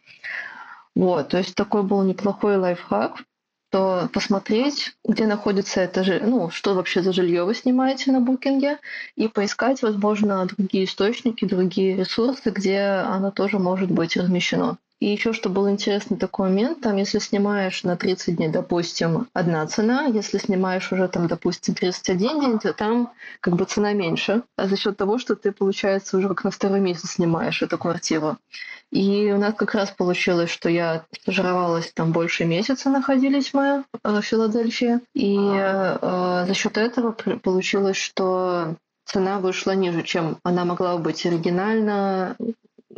Вот, 0.94 1.30
то 1.30 1.38
есть 1.38 1.56
такой 1.56 1.82
был 1.82 2.04
неплохой 2.04 2.56
лайфхак 2.56 3.24
то 3.74 4.08
посмотреть, 4.12 4.94
где 5.04 5.26
находится 5.26 5.80
это 5.80 6.04
же, 6.04 6.20
ну, 6.24 6.48
что 6.48 6.74
вообще 6.74 7.02
за 7.02 7.12
жилье 7.12 7.42
вы 7.42 7.56
снимаете 7.56 8.12
на 8.12 8.20
букинге, 8.20 8.78
и 9.16 9.26
поискать, 9.26 9.82
возможно, 9.82 10.46
другие 10.46 10.84
источники, 10.84 11.44
другие 11.44 11.96
ресурсы, 11.96 12.50
где 12.50 12.78
оно 12.78 13.32
тоже 13.32 13.58
может 13.58 13.90
быть 13.90 14.16
размещено. 14.16 14.78
И 15.04 15.08
еще, 15.08 15.34
что 15.34 15.50
был 15.50 15.68
интересный 15.68 16.16
такой 16.16 16.48
момент, 16.48 16.80
там, 16.80 16.96
если 16.96 17.18
снимаешь 17.18 17.82
на 17.82 17.94
30 17.94 18.36
дней, 18.36 18.48
допустим, 18.48 19.28
одна 19.34 19.66
цена, 19.66 20.06
если 20.06 20.38
снимаешь 20.38 20.90
уже 20.92 21.08
там, 21.08 21.26
допустим, 21.26 21.74
31 21.74 22.40
день, 22.40 22.58
то 22.58 22.72
там 22.72 23.12
как 23.40 23.54
бы 23.54 23.66
цена 23.66 23.92
меньше, 23.92 24.44
а 24.56 24.66
за 24.66 24.78
счет 24.78 24.96
того, 24.96 25.18
что 25.18 25.36
ты, 25.36 25.52
получается, 25.52 26.16
уже 26.16 26.28
как 26.28 26.44
на 26.44 26.50
второй 26.50 26.80
месяц 26.80 27.10
снимаешь 27.16 27.60
эту 27.60 27.76
квартиру. 27.76 28.38
И 28.92 29.30
у 29.30 29.36
нас 29.36 29.52
как 29.52 29.74
раз 29.74 29.90
получилось, 29.90 30.48
что 30.48 30.70
я 30.70 31.04
стажировалась 31.20 31.92
там 31.92 32.12
больше 32.12 32.46
месяца, 32.46 32.88
находились 32.88 33.52
мы 33.52 33.84
э, 34.04 34.20
в 34.20 34.22
Филадельфии. 34.22 35.00
И 35.12 35.36
э, 35.38 36.44
за 36.48 36.54
счет 36.54 36.78
этого 36.78 37.12
получилось, 37.12 37.98
что 37.98 38.74
цена 39.04 39.38
вышла 39.38 39.72
ниже, 39.72 40.02
чем 40.02 40.38
она 40.44 40.64
могла 40.64 40.96
быть 40.96 41.26
оригинально, 41.26 42.36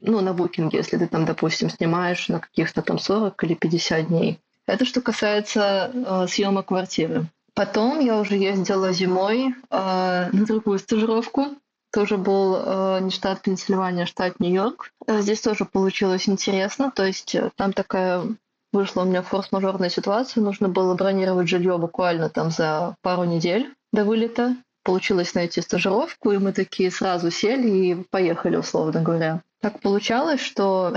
ну, 0.02 0.20
на 0.20 0.32
букинге, 0.32 0.78
если 0.78 0.96
ты 0.96 1.06
там, 1.06 1.24
допустим, 1.24 1.70
снимаешь 1.70 2.28
на 2.28 2.40
каких-то 2.40 2.82
там 2.82 2.98
40 2.98 3.42
или 3.44 3.54
50 3.54 4.08
дней. 4.08 4.40
Это 4.66 4.84
что 4.84 5.00
касается 5.00 5.90
э, 5.94 6.26
съемок 6.28 6.66
квартиры. 6.66 7.26
Потом 7.54 8.00
я 8.00 8.18
уже 8.18 8.36
ездила 8.36 8.92
зимой 8.92 9.48
э, 9.48 9.54
на 9.70 10.46
другую 10.46 10.78
стажировку. 10.78 11.46
Тоже 11.92 12.18
был 12.18 12.56
э, 12.56 12.98
не 13.00 13.10
штат 13.10 13.42
Пенсильвания, 13.42 14.04
а 14.04 14.06
штат 14.06 14.40
Нью-Йорк. 14.40 14.90
Э, 15.06 15.22
здесь 15.22 15.40
тоже 15.40 15.64
получилось 15.64 16.28
интересно. 16.28 16.90
То 16.94 17.06
есть 17.06 17.34
э, 17.34 17.50
там 17.56 17.72
такая 17.72 18.24
вышла 18.72 19.02
у 19.02 19.04
меня 19.06 19.22
форс-мажорная 19.22 19.88
ситуация. 19.88 20.42
Нужно 20.42 20.68
было 20.68 20.94
бронировать 20.94 21.48
жилье 21.48 21.78
буквально 21.78 22.28
там 22.28 22.50
за 22.50 22.96
пару 23.00 23.24
недель 23.24 23.72
до 23.92 24.04
вылета. 24.04 24.56
Получилось 24.86 25.34
найти 25.34 25.60
стажировку, 25.62 26.30
и 26.30 26.38
мы 26.38 26.52
такие 26.52 26.92
сразу 26.92 27.32
сели 27.32 27.68
и 27.68 27.94
поехали, 28.04 28.54
условно 28.54 29.02
говоря. 29.02 29.42
Так 29.60 29.80
получалось, 29.80 30.40
что 30.40 30.94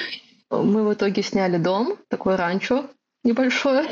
мы 0.50 0.86
в 0.86 0.92
итоге 0.92 1.22
сняли 1.22 1.56
дом, 1.56 1.96
такой 2.08 2.36
ранчо 2.36 2.90
небольшое. 3.24 3.86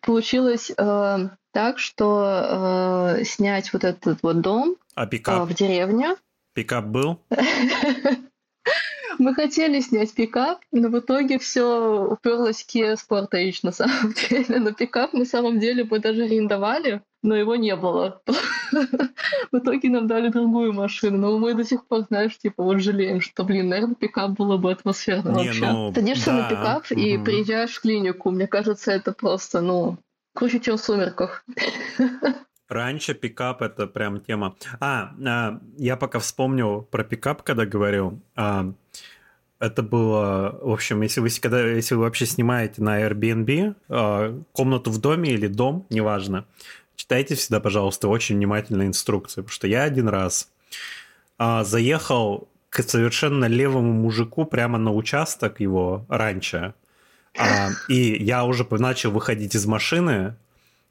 Получилось 0.00 0.72
э, 0.74 1.28
так, 1.52 1.78
что 1.78 3.16
э, 3.18 3.24
снять 3.24 3.70
вот 3.74 3.84
этот 3.84 4.22
вот 4.22 4.40
дом 4.40 4.76
а 4.94 5.04
пикап? 5.06 5.42
Э, 5.42 5.44
в 5.44 5.54
деревне. 5.54 6.16
Пикап 6.54 6.86
был? 6.86 7.20
Мы 9.18 9.34
хотели 9.34 9.80
снять 9.80 10.14
пикап, 10.14 10.60
но 10.72 10.88
в 10.88 10.98
итоге 10.98 11.38
все 11.38 12.06
уперлось 12.06 12.64
в 12.64 12.74
Kia 12.74 12.96
Sportage 12.96 13.58
на 13.62 13.72
самом 13.72 14.14
деле. 14.30 14.58
Но 14.58 14.72
пикап 14.72 15.12
на 15.12 15.26
самом 15.26 15.60
деле 15.60 15.84
мы 15.84 15.98
даже 15.98 16.22
арендовали, 16.22 17.02
но 17.22 17.36
его 17.36 17.56
не 17.56 17.76
было. 17.76 18.22
В 19.52 19.58
итоге 19.58 19.90
нам 19.90 20.06
дали 20.06 20.28
другую 20.28 20.72
машину, 20.72 21.18
но 21.18 21.38
мы 21.38 21.54
до 21.54 21.64
сих 21.64 21.86
пор, 21.86 22.02
знаешь, 22.08 22.38
типа 22.38 22.62
вот 22.62 22.80
жалеем, 22.80 23.20
что, 23.20 23.44
блин, 23.44 23.68
наверное, 23.68 23.94
пикап 23.94 24.32
было 24.32 24.56
бы 24.56 24.72
атмосферно 24.72 25.30
не, 25.30 25.46
вообще. 25.46 25.66
Ну, 25.66 25.92
Садишься 25.92 26.26
да. 26.26 26.36
на 26.36 26.48
пикап 26.48 26.84
и 26.90 27.16
угу. 27.16 27.24
приезжаешь 27.24 27.74
в 27.74 27.80
клинику. 27.80 28.30
Мне 28.30 28.46
кажется, 28.46 28.92
это 28.92 29.12
просто, 29.12 29.60
ну, 29.60 29.98
круче, 30.34 30.60
чем 30.60 30.76
в 30.76 30.80
«Сумерках». 30.80 31.44
Раньше 32.68 33.14
пикап 33.14 33.62
это 33.62 33.88
прям 33.88 34.20
тема. 34.20 34.54
А, 34.78 35.10
а, 35.26 35.60
я 35.76 35.96
пока 35.96 36.20
вспомнил 36.20 36.82
про 36.82 37.02
пикап, 37.02 37.42
когда 37.42 37.66
говорил. 37.66 38.20
А, 38.36 38.72
это 39.58 39.82
было, 39.82 40.58
в 40.62 40.70
общем, 40.70 41.02
если 41.02 41.20
вы, 41.20 41.28
когда, 41.40 41.66
если 41.66 41.94
вы 41.96 42.02
вообще 42.02 42.26
снимаете 42.26 42.80
на 42.80 43.02
Airbnb 43.02 43.74
а, 43.88 44.40
комнату 44.52 44.90
в 44.90 45.00
доме 45.00 45.32
или 45.32 45.48
дом, 45.48 45.84
неважно, 45.90 46.46
читайте 47.00 47.34
всегда, 47.34 47.60
пожалуйста, 47.60 48.08
очень 48.08 48.36
внимательно 48.36 48.86
инструкции, 48.86 49.40
потому 49.40 49.52
что 49.52 49.66
я 49.66 49.84
один 49.84 50.06
раз 50.06 50.50
а, 51.38 51.64
заехал 51.64 52.46
к 52.68 52.82
совершенно 52.82 53.46
левому 53.46 53.92
мужику 53.92 54.44
прямо 54.44 54.76
на 54.76 54.92
участок 54.92 55.60
его 55.60 56.04
раньше, 56.10 56.74
а, 57.38 57.70
и 57.88 58.22
я 58.22 58.44
уже 58.44 58.66
начал 58.70 59.12
выходить 59.12 59.54
из 59.54 59.64
машины, 59.64 60.36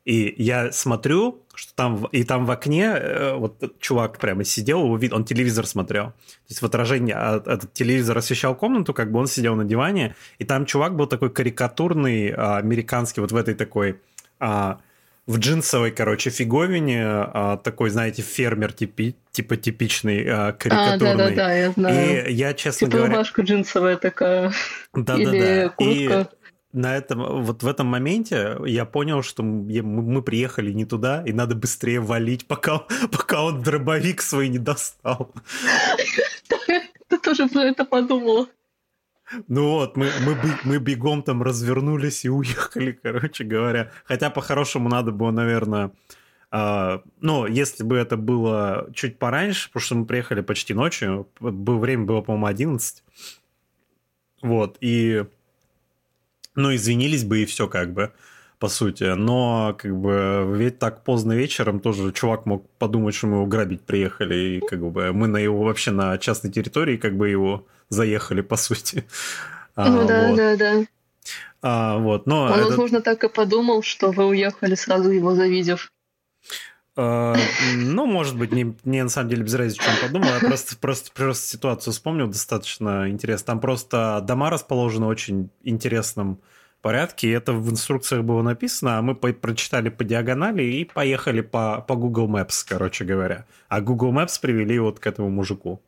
и 0.03 0.33
я 0.41 0.71
смотрю, 0.71 1.43
что 1.53 1.75
там, 1.75 2.05
и 2.05 2.23
там 2.23 2.47
в 2.47 2.51
окне 2.51 2.85
э, 2.85 3.33
вот 3.35 3.79
чувак 3.79 4.17
прямо 4.17 4.43
сидел, 4.43 4.81
он 4.81 5.25
телевизор 5.25 5.67
смотрел. 5.67 6.05
То 6.05 6.49
есть 6.49 6.61
в 6.63 6.65
отражении 6.65 7.13
а, 7.15 7.37
этот 7.37 7.73
телевизор 7.73 8.17
освещал 8.17 8.55
комнату, 8.55 8.95
как 8.95 9.11
бы 9.11 9.19
он 9.19 9.27
сидел 9.27 9.55
на 9.55 9.65
диване, 9.65 10.15
и 10.39 10.45
там 10.45 10.65
чувак 10.65 10.95
был 10.95 11.05
такой 11.05 11.29
карикатурный, 11.29 12.31
а, 12.31 12.57
американский, 12.57 13.21
вот 13.21 13.31
в 13.31 13.35
этой 13.35 13.53
такой 13.53 13.99
а, 14.39 14.79
в 15.29 15.37
джинсовой, 15.37 15.91
короче, 15.91 16.31
фиговине, 16.31 17.05
а, 17.05 17.57
такой, 17.57 17.91
знаете, 17.91 18.23
фермер 18.23 18.73
типи, 18.73 19.15
типа 19.31 19.57
типичный, 19.57 20.25
а, 20.27 20.53
карикатурный. 20.53 21.11
А, 21.11 21.17
да-да-да, 21.17 21.53
я 21.53 21.71
знаю. 21.71 22.27
И 22.27 22.33
я, 22.33 22.55
честно 22.55 22.87
типа 22.87 22.97
говоря... 22.97 23.13
рубашка 23.13 23.43
джинсовая 23.43 23.97
такая. 23.97 24.51
Да-да-да. 24.95 25.21
Или 25.21 25.67
куртка. 25.67 26.29
И 26.31 26.77
на 26.77 26.97
этом, 26.97 27.43
вот 27.43 27.61
в 27.61 27.67
этом 27.67 27.85
моменте 27.85 28.57
я 28.65 28.85
понял, 28.85 29.21
что 29.21 29.43
мы 29.43 30.23
приехали 30.23 30.71
не 30.71 30.85
туда, 30.85 31.23
и 31.23 31.31
надо 31.31 31.53
быстрее 31.53 31.99
валить, 31.99 32.47
пока, 32.47 32.79
пока 33.11 33.43
он 33.43 33.61
дробовик 33.61 34.23
свой 34.23 34.47
не 34.47 34.57
достал. 34.57 35.31
Ты 37.07 37.17
тоже 37.19 37.47
про 37.47 37.65
это 37.65 37.85
подумал. 37.85 38.47
Ну 39.47 39.69
вот, 39.69 39.97
мы, 39.97 40.09
мы, 40.25 40.37
мы 40.63 40.77
бегом 40.79 41.23
там 41.23 41.43
развернулись 41.43 42.25
и 42.25 42.29
уехали, 42.29 42.91
короче 43.03 43.43
говоря. 43.43 43.91
Хотя 44.05 44.29
по-хорошему 44.29 44.89
надо 44.89 45.11
было, 45.11 45.31
наверное... 45.31 45.91
Uh, 46.51 47.03
ну, 47.21 47.45
если 47.45 47.83
бы 47.83 47.95
это 47.95 48.17
было 48.17 48.89
чуть 48.95 49.19
пораньше, 49.19 49.69
потому 49.69 49.83
что 49.83 49.95
мы 49.95 50.05
приехали 50.07 50.41
почти 50.41 50.73
ночью, 50.73 51.29
время 51.39 52.05
было, 52.05 52.21
по-моему, 52.21 52.47
11. 52.47 53.03
Вот, 54.41 54.77
и 54.81 55.25
ну, 56.55 56.73
извинились 56.73 57.23
бы 57.23 57.43
и 57.43 57.45
все 57.45 57.67
как 57.67 57.93
бы, 57.93 58.13
по 58.59 58.67
сути. 58.67 59.15
Но 59.15 59.75
как 59.77 59.95
бы 59.95 60.45
ведь 60.55 60.79
так 60.79 61.03
поздно 61.03 61.33
вечером 61.33 61.79
тоже 61.79 62.11
чувак 62.11 62.45
мог 62.45 62.69
подумать, 62.77 63.15
что 63.15 63.27
мы 63.27 63.37
его 63.37 63.45
грабить 63.45 63.81
приехали, 63.81 64.35
и 64.35 64.59
как 64.59 64.79
бы 64.79 65.13
мы 65.13 65.27
на 65.27 65.37
его 65.37 65.63
вообще 65.63 65.91
на 65.91 66.17
частной 66.17 66.51
территории 66.51 66.97
как 66.97 67.17
бы 67.17 67.29
его 67.29 67.65
заехали, 67.89 68.41
по 68.41 68.57
сути. 68.57 69.05
А, 69.75 69.87
ну 69.87 70.01
а, 70.01 70.05
да, 70.05 70.27
вот. 70.27 70.35
да, 70.35 70.57
да. 70.57 70.83
А, 71.61 71.97
вот, 71.99 72.25
но 72.25 72.45
Он, 72.45 72.51
это... 72.51 72.65
возможно, 72.65 73.01
так 73.01 73.23
и 73.23 73.29
подумал, 73.29 73.81
что 73.81 74.11
вы 74.11 74.25
уехали 74.25 74.75
сразу 74.75 75.09
его 75.09 75.35
завидев. 75.35 75.89
Uh, 76.97 77.37
ну, 77.75 78.05
может 78.05 78.37
быть, 78.37 78.51
не, 78.51 78.75
не 78.83 79.03
на 79.03 79.09
самом 79.09 79.29
деле 79.29 79.43
без 79.43 79.53
разницы, 79.53 79.81
он 79.87 80.07
подумал, 80.09 80.33
я 80.33 80.45
просто, 80.45 80.75
просто, 80.75 81.11
просто 81.13 81.47
ситуацию 81.47 81.93
вспомнил, 81.93 82.27
достаточно 82.27 83.09
интересно. 83.09 83.45
Там 83.45 83.61
просто 83.61 84.21
дома 84.27 84.49
расположены 84.49 85.05
очень 85.05 85.49
интересном 85.63 86.41
порядке, 86.81 87.31
это 87.31 87.53
в 87.53 87.69
инструкциях 87.69 88.23
было 88.23 88.41
написано, 88.41 88.97
а 88.97 89.01
мы 89.01 89.15
по 89.15 89.31
прочитали 89.33 89.89
по 89.89 90.03
диагонали 90.03 90.63
и 90.63 90.85
поехали 90.85 91.41
по, 91.41 91.81
по 91.87 91.95
Google 91.95 92.27
Maps, 92.27 92.65
короче 92.67 93.05
говоря. 93.05 93.45
А 93.67 93.81
Google 93.81 94.13
Maps 94.13 94.39
привели 94.41 94.79
вот 94.79 94.99
к 94.99 95.07
этому 95.07 95.29
мужику. 95.29 95.81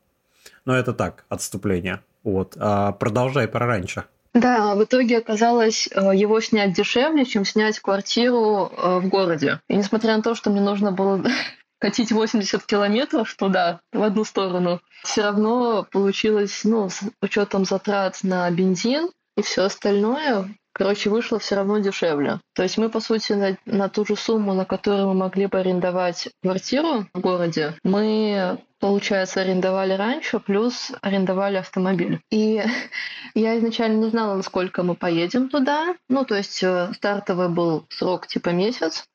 Но 0.65 0.75
это 0.75 0.93
так, 0.93 1.25
отступление. 1.29 2.01
Вот. 2.23 2.55
А 2.59 2.91
продолжай 2.91 3.47
про 3.47 3.65
раньше. 3.65 4.05
Да, 4.33 4.75
в 4.75 4.83
итоге 4.83 5.17
оказалось 5.17 5.89
э, 5.91 6.15
его 6.15 6.39
снять 6.39 6.73
дешевле, 6.73 7.25
чем 7.25 7.43
снять 7.43 7.79
квартиру 7.79 8.71
э, 8.71 8.99
в 8.99 9.09
городе. 9.09 9.59
И 9.67 9.75
несмотря 9.75 10.15
на 10.15 10.23
то, 10.23 10.35
что 10.35 10.49
мне 10.49 10.61
нужно 10.61 10.93
было 10.93 11.21
катить 11.79 12.11
80 12.11 12.65
километров 12.65 13.33
туда, 13.35 13.81
в 13.91 14.01
одну 14.01 14.23
сторону, 14.23 14.79
все 15.03 15.23
равно 15.23 15.85
получилось, 15.91 16.61
ну, 16.63 16.89
с 16.89 17.01
учетом 17.21 17.65
затрат 17.65 18.19
на 18.23 18.49
бензин 18.51 19.09
и 19.35 19.41
все 19.41 19.63
остальное, 19.63 20.47
короче, 20.73 21.09
вышло 21.09 21.39
все 21.39 21.55
равно 21.55 21.79
дешевле. 21.79 22.39
То 22.53 22.63
есть 22.63 22.77
мы, 22.77 22.89
по 22.89 22.99
сути, 22.99 23.33
на, 23.33 23.57
на 23.65 23.89
ту 23.89 24.05
же 24.05 24.15
сумму, 24.15 24.53
на 24.53 24.65
которую 24.65 25.07
мы 25.07 25.13
могли 25.13 25.47
бы 25.47 25.59
арендовать 25.59 26.29
квартиру 26.41 27.05
в 27.13 27.19
городе, 27.19 27.75
мы 27.83 28.57
получается, 28.81 29.41
арендовали 29.41 29.93
раньше, 29.93 30.39
плюс 30.39 30.91
арендовали 31.01 31.57
автомобиль. 31.57 32.19
И 32.31 32.61
я 33.35 33.57
изначально 33.57 34.03
не 34.03 34.09
знала, 34.09 34.35
насколько 34.35 34.83
мы 34.83 34.95
поедем 34.95 35.47
туда. 35.47 35.95
Ну, 36.09 36.25
то 36.25 36.35
есть 36.35 36.61
э, 36.63 36.91
стартовый 36.95 37.47
был 37.47 37.85
срок 37.89 38.27
типа 38.27 38.49
месяц. 38.49 39.05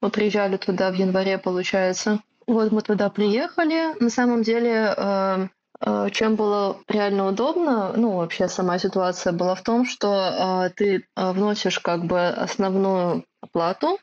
Мы 0.00 0.10
приезжали 0.10 0.58
туда 0.58 0.90
в 0.90 0.94
январе, 0.94 1.38
получается. 1.38 2.20
Вот 2.46 2.70
мы 2.70 2.82
туда 2.82 3.08
приехали. 3.08 3.98
На 4.00 4.10
самом 4.10 4.42
деле, 4.42 4.94
э, 4.94 5.48
чем 6.12 6.36
было 6.36 6.78
реально 6.88 7.28
удобно, 7.28 7.92
ну, 7.96 8.16
вообще 8.16 8.48
сама 8.48 8.78
ситуация 8.78 9.32
была 9.32 9.54
в 9.54 9.62
том, 9.62 9.84
что 9.84 10.70
ты 10.76 11.06
вносишь 11.16 11.78
как 11.80 12.04
бы 12.04 12.28
основную 12.28 13.24
оплату, 13.40 13.98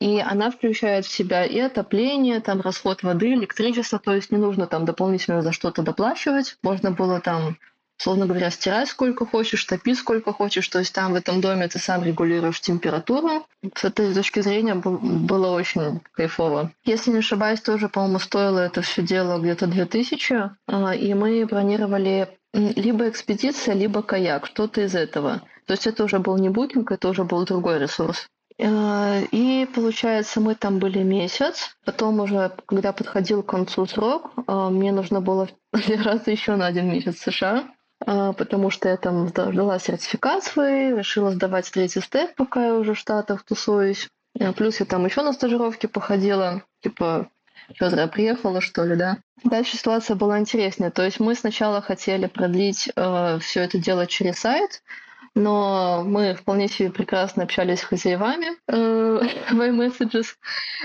и 0.00 0.18
она 0.18 0.50
включает 0.50 1.06
в 1.06 1.12
себя 1.12 1.44
и 1.44 1.60
отопление, 1.60 2.40
там 2.40 2.60
расход 2.60 3.04
воды, 3.04 3.34
электричество, 3.34 4.00
то 4.00 4.12
есть 4.12 4.32
не 4.32 4.36
нужно 4.36 4.66
там 4.66 4.84
дополнительно 4.84 5.42
за 5.42 5.52
что-то 5.52 5.82
доплачивать. 5.82 6.56
Можно 6.62 6.90
было 6.90 7.20
там, 7.20 7.56
условно 8.02 8.26
говоря, 8.26 8.50
стирать 8.50 8.88
сколько 8.88 9.24
хочешь, 9.24 9.64
топить 9.64 9.96
сколько 9.96 10.32
хочешь, 10.32 10.66
то 10.66 10.80
есть 10.80 10.92
там 10.92 11.12
в 11.12 11.14
этом 11.14 11.40
доме 11.40 11.68
ты 11.68 11.78
сам 11.78 12.02
регулируешь 12.02 12.60
температуру. 12.60 13.46
С 13.76 13.84
этой 13.84 14.12
точки 14.12 14.40
зрения 14.40 14.74
было 14.74 15.52
очень 15.52 16.00
кайфово. 16.10 16.72
Если 16.84 17.12
не 17.12 17.18
ошибаюсь, 17.18 17.60
тоже, 17.60 17.88
по-моему, 17.88 18.18
стоило 18.18 18.58
это 18.58 18.82
все 18.82 19.02
дело 19.02 19.38
где-то 19.38 19.68
2000, 19.68 20.50
а, 20.66 20.94
и 20.96 21.14
мы 21.14 21.46
бронировали 21.46 22.28
либо 22.52 23.08
экспедиция, 23.08 23.74
либо 23.74 24.02
каяк, 24.02 24.46
что-то 24.46 24.80
из 24.80 24.96
этого. 24.96 25.42
То 25.66 25.74
есть 25.74 25.86
это 25.86 26.02
уже 26.02 26.18
был 26.18 26.36
не 26.38 26.48
букинг, 26.48 26.90
это 26.90 27.08
уже 27.08 27.22
был 27.22 27.44
другой 27.44 27.78
ресурс. 27.78 28.26
Э, 28.58 29.22
и 29.30 29.66
получается, 29.72 30.40
мы 30.40 30.56
там 30.56 30.80
были 30.80 31.04
месяц. 31.04 31.76
Потом 31.84 32.18
уже, 32.18 32.50
когда 32.66 32.92
подходил 32.92 33.44
к 33.44 33.48
концу 33.48 33.86
срок, 33.86 34.32
э, 34.36 34.68
мне 34.70 34.90
нужно 34.90 35.20
было 35.20 35.48
раз 35.72 36.26
еще 36.26 36.56
на 36.56 36.66
один 36.66 36.88
месяц 36.90 37.14
в 37.16 37.32
США, 37.32 37.64
потому 38.06 38.70
что 38.70 38.88
я 38.88 38.96
там 38.96 39.28
ждала 39.28 39.78
сертификат 39.78 40.44
свой, 40.44 40.96
решила 40.96 41.30
сдавать 41.30 41.70
третий 41.70 42.00
степ, 42.00 42.34
пока 42.34 42.66
я 42.66 42.74
уже 42.74 42.94
в 42.94 42.98
Штатах 42.98 43.42
тусуюсь. 43.44 44.08
Плюс 44.56 44.80
я 44.80 44.86
там 44.86 45.04
еще 45.04 45.22
на 45.22 45.32
стажировке 45.32 45.88
походила. 45.88 46.62
Типа, 46.80 47.28
Федора 47.74 48.06
приехала, 48.06 48.60
что 48.60 48.84
ли, 48.84 48.96
да? 48.96 49.18
Дальше 49.44 49.76
ситуация 49.76 50.16
была 50.16 50.38
интереснее. 50.38 50.90
То 50.90 51.04
есть 51.04 51.20
мы 51.20 51.34
сначала 51.34 51.80
хотели 51.80 52.26
продлить 52.26 52.90
э, 52.94 53.38
все 53.40 53.60
это 53.60 53.78
дело 53.78 54.06
через 54.06 54.38
сайт, 54.38 54.82
но 55.34 56.02
мы 56.04 56.34
вполне 56.34 56.68
себе 56.68 56.90
прекрасно 56.90 57.44
общались 57.44 57.80
с 57.80 57.84
хозяевами 57.84 58.48
э, 58.68 59.20
в 59.50 59.60
iMessages, 59.60 60.26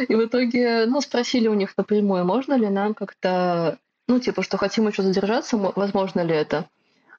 и 0.08 0.16
в 0.16 0.26
итоге, 0.26 0.86
ну, 0.86 1.02
спросили 1.02 1.48
у 1.48 1.54
них 1.54 1.74
напрямую, 1.78 2.26
можно 2.26 2.54
ли 2.54 2.70
нам 2.70 2.94
как-то, 2.94 3.78
ну, 4.08 4.20
типа, 4.20 4.42
что 4.44 4.58
хотим 4.58 4.88
еще 4.88 5.04
задержаться, 5.04 5.58
возможно 5.58 6.22
ли 6.22 6.36
это. 6.36 6.68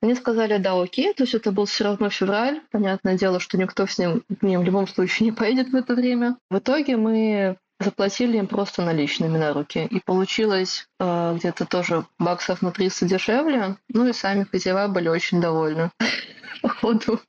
Они 0.00 0.14
сказали, 0.14 0.58
да, 0.58 0.80
окей, 0.80 1.12
то 1.12 1.24
есть 1.24 1.34
это 1.34 1.50
был 1.50 1.64
все 1.64 1.84
равно 1.84 2.10
февраль, 2.10 2.60
понятное 2.70 3.18
дело, 3.18 3.40
что 3.40 3.58
никто 3.58 3.86
с 3.86 3.98
ним, 3.98 4.22
к 4.40 4.42
ним 4.42 4.60
в 4.60 4.64
любом 4.64 4.86
случае 4.86 5.26
не 5.26 5.32
поедет 5.32 5.70
в 5.70 5.74
это 5.74 5.94
время. 5.94 6.36
В 6.50 6.58
итоге 6.58 6.96
мы 6.96 7.56
заплатили 7.80 8.38
им 8.38 8.46
просто 8.46 8.82
наличными 8.82 9.38
на 9.38 9.52
руки. 9.52 9.86
И 9.90 10.00
получилось 10.00 10.88
э, 10.98 11.34
где-то 11.36 11.64
тоже 11.64 12.06
баксов 12.18 12.62
на 12.62 12.72
300 12.72 13.06
дешевле. 13.06 13.76
Ну 13.88 14.08
и 14.08 14.12
сами 14.12 14.44
хозяева 14.44 14.88
были 14.88 15.08
очень 15.08 15.40
довольны. 15.40 15.90
Походу, 16.62 17.20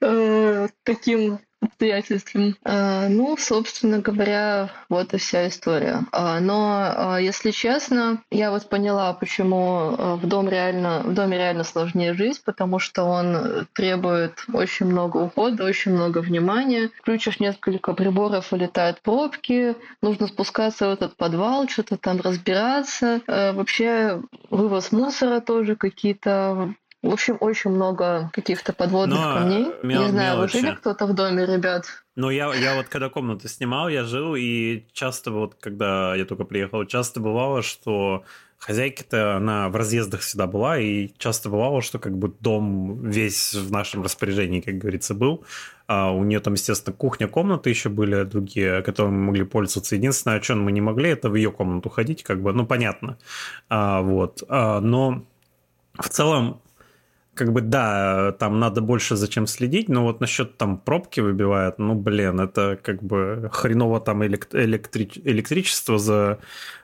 э, 0.00 0.68
таким 0.84 1.38
обстоятельствам. 1.60 2.56
А, 2.64 3.08
ну, 3.08 3.36
собственно 3.38 3.98
говоря, 3.98 4.70
вот 4.88 5.14
и 5.14 5.18
вся 5.18 5.48
история. 5.48 6.04
А, 6.12 6.40
но, 6.40 6.92
а, 6.94 7.20
если 7.20 7.50
честно, 7.50 8.22
я 8.30 8.50
вот 8.50 8.68
поняла, 8.68 9.12
почему 9.14 10.16
в, 10.16 10.26
дом 10.26 10.48
реально, 10.48 11.02
в 11.04 11.14
доме 11.14 11.36
реально 11.38 11.64
сложнее 11.64 12.14
жить, 12.14 12.42
потому 12.44 12.78
что 12.78 13.04
он 13.04 13.66
требует 13.72 14.44
очень 14.52 14.86
много 14.86 15.18
ухода, 15.18 15.64
очень 15.64 15.92
много 15.92 16.18
внимания. 16.18 16.90
Включишь 16.98 17.40
несколько 17.40 17.92
приборов, 17.92 18.52
вылетают 18.52 19.00
пробки, 19.02 19.76
нужно 20.02 20.26
спускаться 20.26 20.88
в 20.88 20.92
этот 20.92 21.16
подвал, 21.16 21.68
что-то 21.68 21.96
там 21.96 22.20
разбираться. 22.20 23.20
Вообще 23.26 24.22
вывоз 24.50 24.92
мусора 24.92 25.40
тоже 25.40 25.76
какие-то 25.76 26.74
в 27.02 27.12
общем, 27.12 27.36
очень 27.40 27.70
много 27.70 28.30
каких-то 28.32 28.72
подводных 28.72 29.18
Но 29.18 29.34
камней. 29.34 29.66
Мел- 29.82 30.02
Не 30.04 30.08
знаю, 30.10 30.36
мелочи. 30.36 30.54
вы 30.56 30.60
жили 30.60 30.74
кто-то 30.74 31.06
в 31.06 31.14
доме, 31.14 31.46
ребят? 31.46 31.84
Ну, 32.16 32.30
я, 32.30 32.52
я 32.54 32.74
вот 32.76 32.88
когда 32.88 33.08
комнату 33.08 33.48
снимал, 33.48 33.88
я 33.88 34.04
жил, 34.04 34.34
и 34.34 34.84
часто 34.92 35.30
вот, 35.30 35.54
когда 35.60 36.14
я 36.14 36.24
только 36.24 36.44
приехал, 36.44 36.84
часто 36.86 37.20
бывало, 37.20 37.62
что 37.62 38.24
хозяйка-то, 38.58 39.36
она 39.36 39.68
в 39.68 39.76
разъездах 39.76 40.20
всегда 40.20 40.46
была, 40.46 40.78
и 40.78 41.10
часто 41.18 41.50
бывало, 41.50 41.82
что 41.82 41.98
как 41.98 42.16
бы 42.16 42.32
дом 42.40 43.08
весь 43.08 43.54
в 43.54 43.70
нашем 43.70 44.02
распоряжении, 44.02 44.60
как 44.60 44.78
говорится, 44.78 45.14
был. 45.14 45.44
А 45.86 46.10
у 46.10 46.24
нее 46.24 46.40
там, 46.40 46.54
естественно, 46.54 46.96
кухня, 46.96 47.28
комнаты 47.28 47.68
еще 47.70 47.90
были 47.90 48.24
другие, 48.24 48.82
которыми 48.82 49.12
мы 49.14 49.26
могли 49.26 49.44
пользоваться. 49.44 49.94
Единственное, 49.94 50.38
о 50.38 50.40
чем 50.40 50.62
мы 50.62 50.72
не 50.72 50.80
могли, 50.80 51.10
это 51.10 51.28
в 51.28 51.34
ее 51.34 51.52
комнату 51.52 51.90
ходить, 51.90 52.22
как 52.24 52.40
бы, 52.42 52.52
ну, 52.54 52.66
понятно. 52.66 53.18
А, 53.68 54.00
вот. 54.00 54.42
А, 54.48 54.80
но 54.80 55.22
в 55.98 56.08
целом 56.08 56.60
как 57.36 57.52
бы 57.52 57.60
да, 57.60 58.32
там 58.38 58.58
надо 58.58 58.80
больше 58.80 59.16
зачем 59.16 59.46
следить, 59.46 59.88
но 59.88 60.02
вот 60.02 60.20
насчет 60.20 60.56
там 60.56 60.78
пробки 60.78 61.20
выбивают, 61.20 61.78
ну 61.78 61.94
блин, 61.94 62.40
это 62.40 62.78
как 62.82 63.02
бы 63.02 63.50
хреново 63.52 64.00
там 64.00 64.24
электри... 64.24 65.10
электричество 65.24 65.98
за 65.98 66.38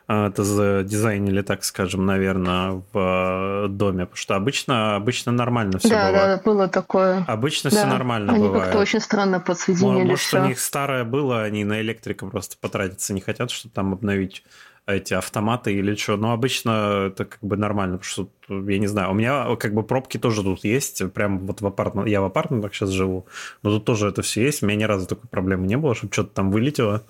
а, 0.08 0.28
это 0.28 0.44
за 0.44 0.82
дизайнили, 0.82 1.42
так 1.42 1.64
скажем, 1.64 2.04
наверное, 2.04 2.82
в 2.92 3.68
доме, 3.68 4.04
потому 4.04 4.16
что 4.16 4.36
обычно, 4.36 4.96
обычно 4.96 5.32
нормально 5.32 5.78
все 5.78 5.88
да, 5.88 6.08
было. 6.08 6.18
Да, 6.18 6.42
было 6.44 6.68
такое. 6.68 7.24
Обычно 7.26 7.70
да. 7.70 7.76
все 7.76 7.86
нормально 7.86 8.32
они 8.32 8.42
бывает. 8.42 8.62
Они 8.62 8.64
как-то 8.64 8.82
очень 8.82 9.00
странно 9.00 9.40
подсоединили 9.40 10.10
Может, 10.10 10.18
все. 10.18 10.42
у 10.42 10.46
них 10.46 10.60
старое 10.60 11.04
было, 11.04 11.42
они 11.42 11.64
на 11.64 11.80
электрика 11.80 12.26
просто 12.26 12.56
потратиться 12.60 13.14
не 13.14 13.20
хотят, 13.20 13.50
чтобы 13.50 13.74
там 13.74 13.92
обновить 13.94 14.44
эти 14.86 15.14
автоматы 15.14 15.72
или 15.72 15.94
что. 15.94 16.16
Но 16.16 16.32
обычно 16.32 17.08
это 17.08 17.24
как 17.24 17.38
бы 17.40 17.56
нормально, 17.56 17.98
потому 17.98 18.28
что, 18.48 18.70
я 18.70 18.78
не 18.78 18.86
знаю, 18.86 19.10
у 19.10 19.14
меня 19.14 19.54
как 19.56 19.74
бы 19.74 19.82
пробки 19.82 20.18
тоже 20.18 20.42
тут 20.42 20.64
есть, 20.64 21.12
прям 21.12 21.46
вот 21.46 21.60
в 21.60 21.66
апартаментах, 21.66 22.10
я 22.10 22.20
в 22.20 22.24
апартаментах 22.24 22.74
сейчас 22.74 22.90
живу, 22.90 23.26
но 23.62 23.70
тут 23.70 23.84
тоже 23.84 24.08
это 24.08 24.22
все 24.22 24.42
есть, 24.42 24.62
у 24.62 24.66
меня 24.66 24.76
ни 24.76 24.84
разу 24.84 25.06
такой 25.06 25.28
проблемы 25.28 25.66
не 25.66 25.76
было, 25.76 25.94
чтобы 25.94 26.12
что-то 26.12 26.34
там 26.34 26.50
вылетело. 26.50 27.04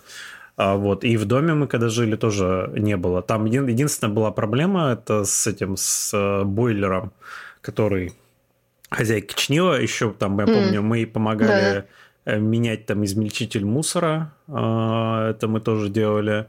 А, 0.56 0.76
вот. 0.76 1.04
И 1.04 1.16
в 1.16 1.24
доме 1.24 1.54
мы 1.54 1.66
когда 1.66 1.88
жили 1.88 2.16
тоже 2.16 2.70
не 2.76 2.96
было. 2.96 3.22
Там 3.22 3.46
един, 3.46 3.66
единственная 3.66 4.12
была 4.12 4.30
проблема, 4.30 4.92
это 4.92 5.24
с 5.24 5.46
этим, 5.46 5.76
с 5.76 6.12
э, 6.12 6.44
бойлером, 6.44 7.12
который 7.62 8.12
хозяйка 8.90 9.34
чинила. 9.34 9.80
Еще 9.80 10.12
там, 10.12 10.38
я 10.38 10.46
помню, 10.46 10.80
mm. 10.80 10.82
мы 10.82 11.06
помогали 11.06 11.86
да. 12.26 12.32
Э, 12.34 12.38
менять 12.38 12.86
там 12.86 13.04
измельчитель 13.04 13.64
мусора. 13.64 14.34
А, 14.48 15.30
это 15.30 15.48
мы 15.48 15.60
тоже 15.60 15.88
делали. 15.88 16.46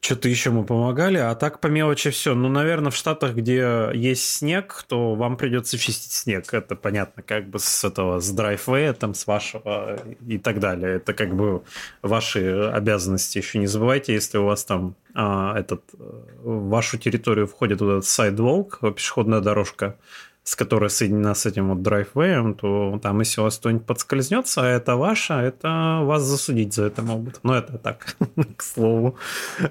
Что-то 0.00 0.30
еще 0.30 0.50
мы 0.50 0.64
помогали, 0.64 1.18
а 1.18 1.34
так 1.34 1.60
по 1.60 1.66
мелочи 1.66 2.08
все. 2.08 2.34
Ну, 2.34 2.48
наверное, 2.48 2.90
в 2.90 2.96
Штатах, 2.96 3.34
где 3.34 3.90
есть 3.92 4.24
снег, 4.24 4.84
то 4.88 5.14
вам 5.14 5.36
придется 5.36 5.76
чистить 5.76 6.12
снег. 6.12 6.54
Это 6.54 6.74
понятно, 6.74 7.22
как 7.22 7.48
бы 7.48 7.58
с 7.58 7.84
этого, 7.84 8.18
с 8.18 8.30
драйвея, 8.30 8.94
там, 8.94 9.12
с 9.12 9.26
вашего 9.26 10.00
и 10.26 10.38
так 10.38 10.58
далее. 10.58 10.96
Это 10.96 11.12
как 11.12 11.34
бы 11.36 11.62
ваши 12.00 12.70
обязанности. 12.72 13.38
Еще 13.38 13.58
не 13.58 13.66
забывайте, 13.66 14.14
если 14.14 14.38
у 14.38 14.46
вас 14.46 14.64
там 14.64 14.94
а, 15.14 15.58
этот, 15.58 15.82
в 15.92 16.68
вашу 16.70 16.96
территорию 16.96 17.46
входит 17.46 17.82
вот 17.82 17.90
этот 17.90 18.06
сайдволк, 18.06 18.80
пешеходная 18.94 19.40
дорожка, 19.40 19.96
с 20.42 20.56
которой 20.56 20.88
соединена 20.88 21.34
с 21.34 21.46
этим 21.46 21.68
вот 21.68 21.82
драйвеем, 21.82 22.54
то 22.54 22.98
там, 23.02 23.20
если 23.20 23.40
у 23.40 23.44
вас 23.44 23.58
кто-нибудь 23.58 23.86
подскользнется, 23.86 24.62
а 24.62 24.66
это 24.66 24.96
ваше, 24.96 25.34
это 25.34 26.00
вас 26.02 26.22
засудить 26.22 26.72
за 26.74 26.84
это 26.84 27.02
могут. 27.02 27.40
Но 27.42 27.54
это 27.54 27.78
так, 27.78 28.16
к 28.56 28.62
слову. 28.62 29.16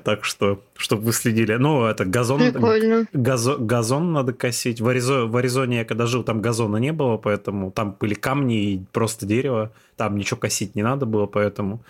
Так 0.03 0.23
что, 0.23 0.61
чтобы 0.77 1.03
вы 1.03 1.13
следили. 1.13 1.55
Ну, 1.55 1.85
это 1.85 2.05
газон... 2.05 2.39
Газо, 3.13 3.57
газон 3.57 4.13
надо 4.13 4.33
косить. 4.33 4.79
В, 4.79 4.87
Аризо, 4.87 5.25
в 5.25 5.35
Аризоне 5.35 5.77
я 5.77 5.85
когда 5.85 6.05
жил, 6.05 6.23
там 6.23 6.41
газона 6.41 6.77
не 6.77 6.93
было, 6.93 7.17
поэтому 7.17 7.71
там 7.71 7.97
были 7.99 8.13
камни 8.13 8.73
и 8.73 8.85
просто 8.91 9.25
дерево. 9.25 9.71
Там 9.97 10.17
ничего 10.17 10.39
косить 10.39 10.75
не 10.75 10.83
надо 10.83 11.05
было, 11.05 11.25
поэтому 11.25 11.81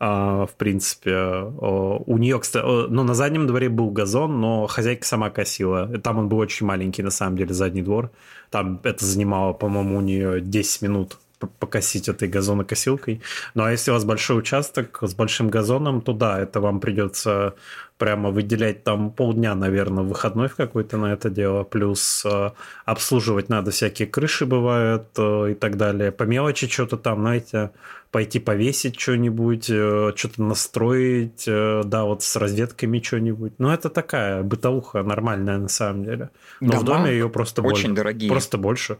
в 0.00 0.50
принципе. 0.56 1.14
У 1.14 2.16
нее, 2.16 2.40
кстати, 2.40 2.64
ну, 2.64 3.02
на 3.02 3.14
заднем 3.14 3.46
дворе 3.46 3.68
был 3.68 3.90
газон, 3.90 4.40
но 4.40 4.66
хозяйка 4.66 5.06
сама 5.06 5.28
косила. 5.28 5.86
Там 5.98 6.18
он 6.18 6.28
был 6.28 6.38
очень 6.38 6.66
маленький, 6.66 7.02
на 7.02 7.10
самом 7.10 7.36
деле, 7.36 7.52
задний 7.52 7.82
двор. 7.82 8.10
Там 8.50 8.80
это 8.82 9.04
занимало, 9.04 9.52
по-моему, 9.52 9.98
у 9.98 10.00
нее 10.00 10.40
10 10.40 10.82
минут 10.82 11.18
покосить 11.46 12.08
этой 12.08 12.28
газонокосилкой. 12.28 13.22
Ну 13.54 13.64
а 13.64 13.70
если 13.70 13.90
у 13.90 13.94
вас 13.94 14.04
большой 14.04 14.38
участок 14.38 14.98
с 15.02 15.14
большим 15.14 15.48
газоном, 15.48 16.00
то 16.00 16.12
да, 16.12 16.40
это 16.40 16.60
вам 16.60 16.80
придется 16.80 17.54
прямо 18.00 18.30
выделять 18.30 18.82
там 18.82 19.10
полдня, 19.10 19.54
наверное, 19.54 20.02
выходной 20.02 20.48
в 20.48 20.56
какой-то 20.56 20.96
на 20.96 21.12
это 21.12 21.28
дело. 21.28 21.64
Плюс 21.64 22.24
э, 22.24 22.50
обслуживать 22.86 23.50
надо 23.50 23.70
всякие 23.72 24.08
крыши 24.08 24.46
бывают 24.46 25.08
э, 25.18 25.50
и 25.50 25.54
так 25.54 25.76
далее. 25.76 26.10
По 26.10 26.22
мелочи 26.22 26.66
что-то 26.66 26.96
там, 26.96 27.20
знаете, 27.20 27.72
пойти 28.10 28.38
повесить 28.40 28.98
что-нибудь, 28.98 29.68
э, 29.68 30.12
что-то 30.16 30.42
настроить, 30.42 31.44
э, 31.46 31.82
да, 31.84 32.04
вот 32.04 32.22
с 32.22 32.36
розетками 32.36 33.00
что-нибудь. 33.00 33.52
Ну, 33.58 33.70
это 33.70 33.90
такая 33.90 34.42
бытовуха 34.42 35.02
нормальная 35.02 35.58
на 35.58 35.68
самом 35.68 36.04
деле. 36.04 36.30
Но 36.60 36.72
Дома 36.72 36.80
в 36.80 36.84
доме 36.84 37.10
ее 37.12 37.28
просто 37.28 37.60
очень 37.60 37.88
больше. 37.90 37.96
дорогие. 37.96 38.30
Просто 38.30 38.56
больше. 38.56 38.98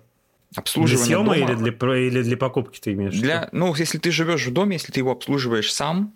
Обслуживание 0.56 0.96
для 0.96 1.06
съема 1.06 1.34
дома... 1.34 1.36
или 1.36 1.70
для, 1.70 1.96
или 1.96 2.22
для 2.22 2.36
покупки 2.36 2.80
ты 2.80 2.92
имеешь? 2.92 3.14
Для, 3.14 3.48
ну, 3.52 3.74
если 3.74 3.98
ты 3.98 4.10
живешь 4.10 4.46
в 4.46 4.52
доме, 4.52 4.74
если 4.74 4.92
ты 4.92 5.00
его 5.00 5.12
обслуживаешь 5.12 5.72
сам, 5.72 6.14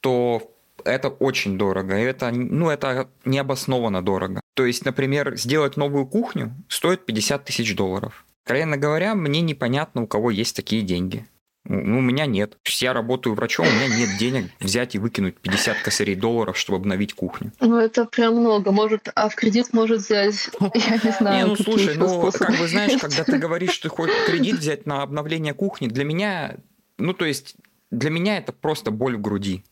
то 0.00 0.50
это 0.84 1.08
очень 1.08 1.56
дорого. 1.58 1.94
Это, 1.94 2.30
ну, 2.30 2.68
это 2.68 3.08
необоснованно 3.24 4.02
дорого. 4.02 4.40
То 4.54 4.66
есть, 4.66 4.84
например, 4.84 5.36
сделать 5.36 5.76
новую 5.76 6.06
кухню 6.06 6.54
стоит 6.68 7.06
50 7.06 7.44
тысяч 7.44 7.74
долларов. 7.74 8.24
Откровенно 8.44 8.76
говоря, 8.76 9.14
мне 9.14 9.40
непонятно, 9.40 10.02
у 10.02 10.06
кого 10.06 10.30
есть 10.30 10.56
такие 10.56 10.82
деньги. 10.82 11.26
Ну, 11.68 11.98
у 11.98 12.00
меня 12.00 12.24
нет. 12.24 12.56
Я 12.80 12.94
работаю 12.94 13.34
врачом, 13.34 13.66
у 13.66 13.70
меня 13.70 13.94
нет 13.94 14.16
денег 14.18 14.50
взять 14.58 14.94
и 14.94 14.98
выкинуть 14.98 15.36
50 15.36 15.78
косарей 15.80 16.14
долларов, 16.14 16.56
чтобы 16.56 16.78
обновить 16.78 17.12
кухню. 17.12 17.52
Ну, 17.60 17.76
это 17.76 18.06
прям 18.06 18.36
много. 18.36 18.72
Может, 18.72 19.10
а 19.14 19.28
в 19.28 19.34
кредит 19.34 19.74
может 19.74 20.00
взять, 20.00 20.48
я 20.74 20.96
не 20.96 21.12
знаю, 21.12 21.36
Не, 21.36 21.50
ну, 21.50 21.56
слушай, 21.56 21.94
ну, 21.96 22.32
как 22.32 22.58
бы, 22.58 22.66
знаешь, 22.66 22.98
когда 22.98 23.22
ты 23.22 23.36
говоришь, 23.36 23.72
что 23.72 23.90
ты 23.90 23.94
хочешь 23.94 24.16
кредит 24.26 24.56
взять 24.56 24.86
на 24.86 25.02
обновление 25.02 25.52
кухни, 25.52 25.88
для 25.88 26.04
меня, 26.04 26.56
ну, 26.96 27.12
то 27.12 27.26
есть, 27.26 27.54
для 27.90 28.08
меня 28.08 28.38
это 28.38 28.52
просто 28.52 28.90
боль 28.90 29.16
в 29.16 29.20
груди, 29.20 29.62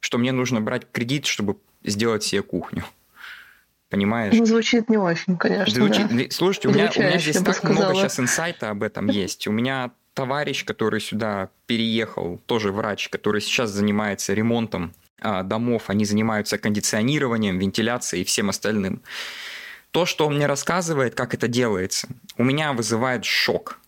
что 0.00 0.18
мне 0.18 0.32
нужно 0.32 0.60
брать 0.60 0.82
кредит, 0.92 1.24
чтобы 1.24 1.56
сделать 1.82 2.22
себе 2.22 2.42
кухню. 2.42 2.84
Понимаешь? 3.88 4.34
Ну, 4.36 4.44
звучит 4.44 4.90
не 4.90 4.98
очень, 4.98 5.38
конечно. 5.38 5.72
Звучит... 5.72 6.08
Да. 6.08 6.24
Слушайте, 6.30 6.68
у 6.68 6.72
меня, 6.72 6.90
у 6.94 7.00
меня 7.00 7.18
здесь 7.18 7.36
так 7.40 7.54
сказала. 7.54 7.84
много 7.84 7.94
сейчас 7.94 8.20
инсайта 8.20 8.70
об 8.70 8.82
этом 8.82 9.06
есть. 9.06 9.46
У 9.46 9.52
меня 9.52 9.92
товарищ, 10.16 10.64
который 10.64 11.00
сюда 11.00 11.50
переехал, 11.66 12.40
тоже 12.46 12.72
врач, 12.72 13.10
который 13.10 13.42
сейчас 13.42 13.70
занимается 13.70 14.32
ремонтом 14.32 14.94
а, 15.20 15.42
домов, 15.42 15.84
они 15.88 16.06
занимаются 16.06 16.56
кондиционированием, 16.56 17.58
вентиляцией 17.58 18.22
и 18.22 18.24
всем 18.24 18.48
остальным. 18.48 19.02
То, 19.90 20.06
что 20.06 20.26
он 20.26 20.36
мне 20.36 20.46
рассказывает, 20.46 21.14
как 21.14 21.34
это 21.34 21.48
делается, 21.48 22.08
у 22.38 22.44
меня 22.44 22.72
вызывает 22.72 23.26
шок. 23.26 23.78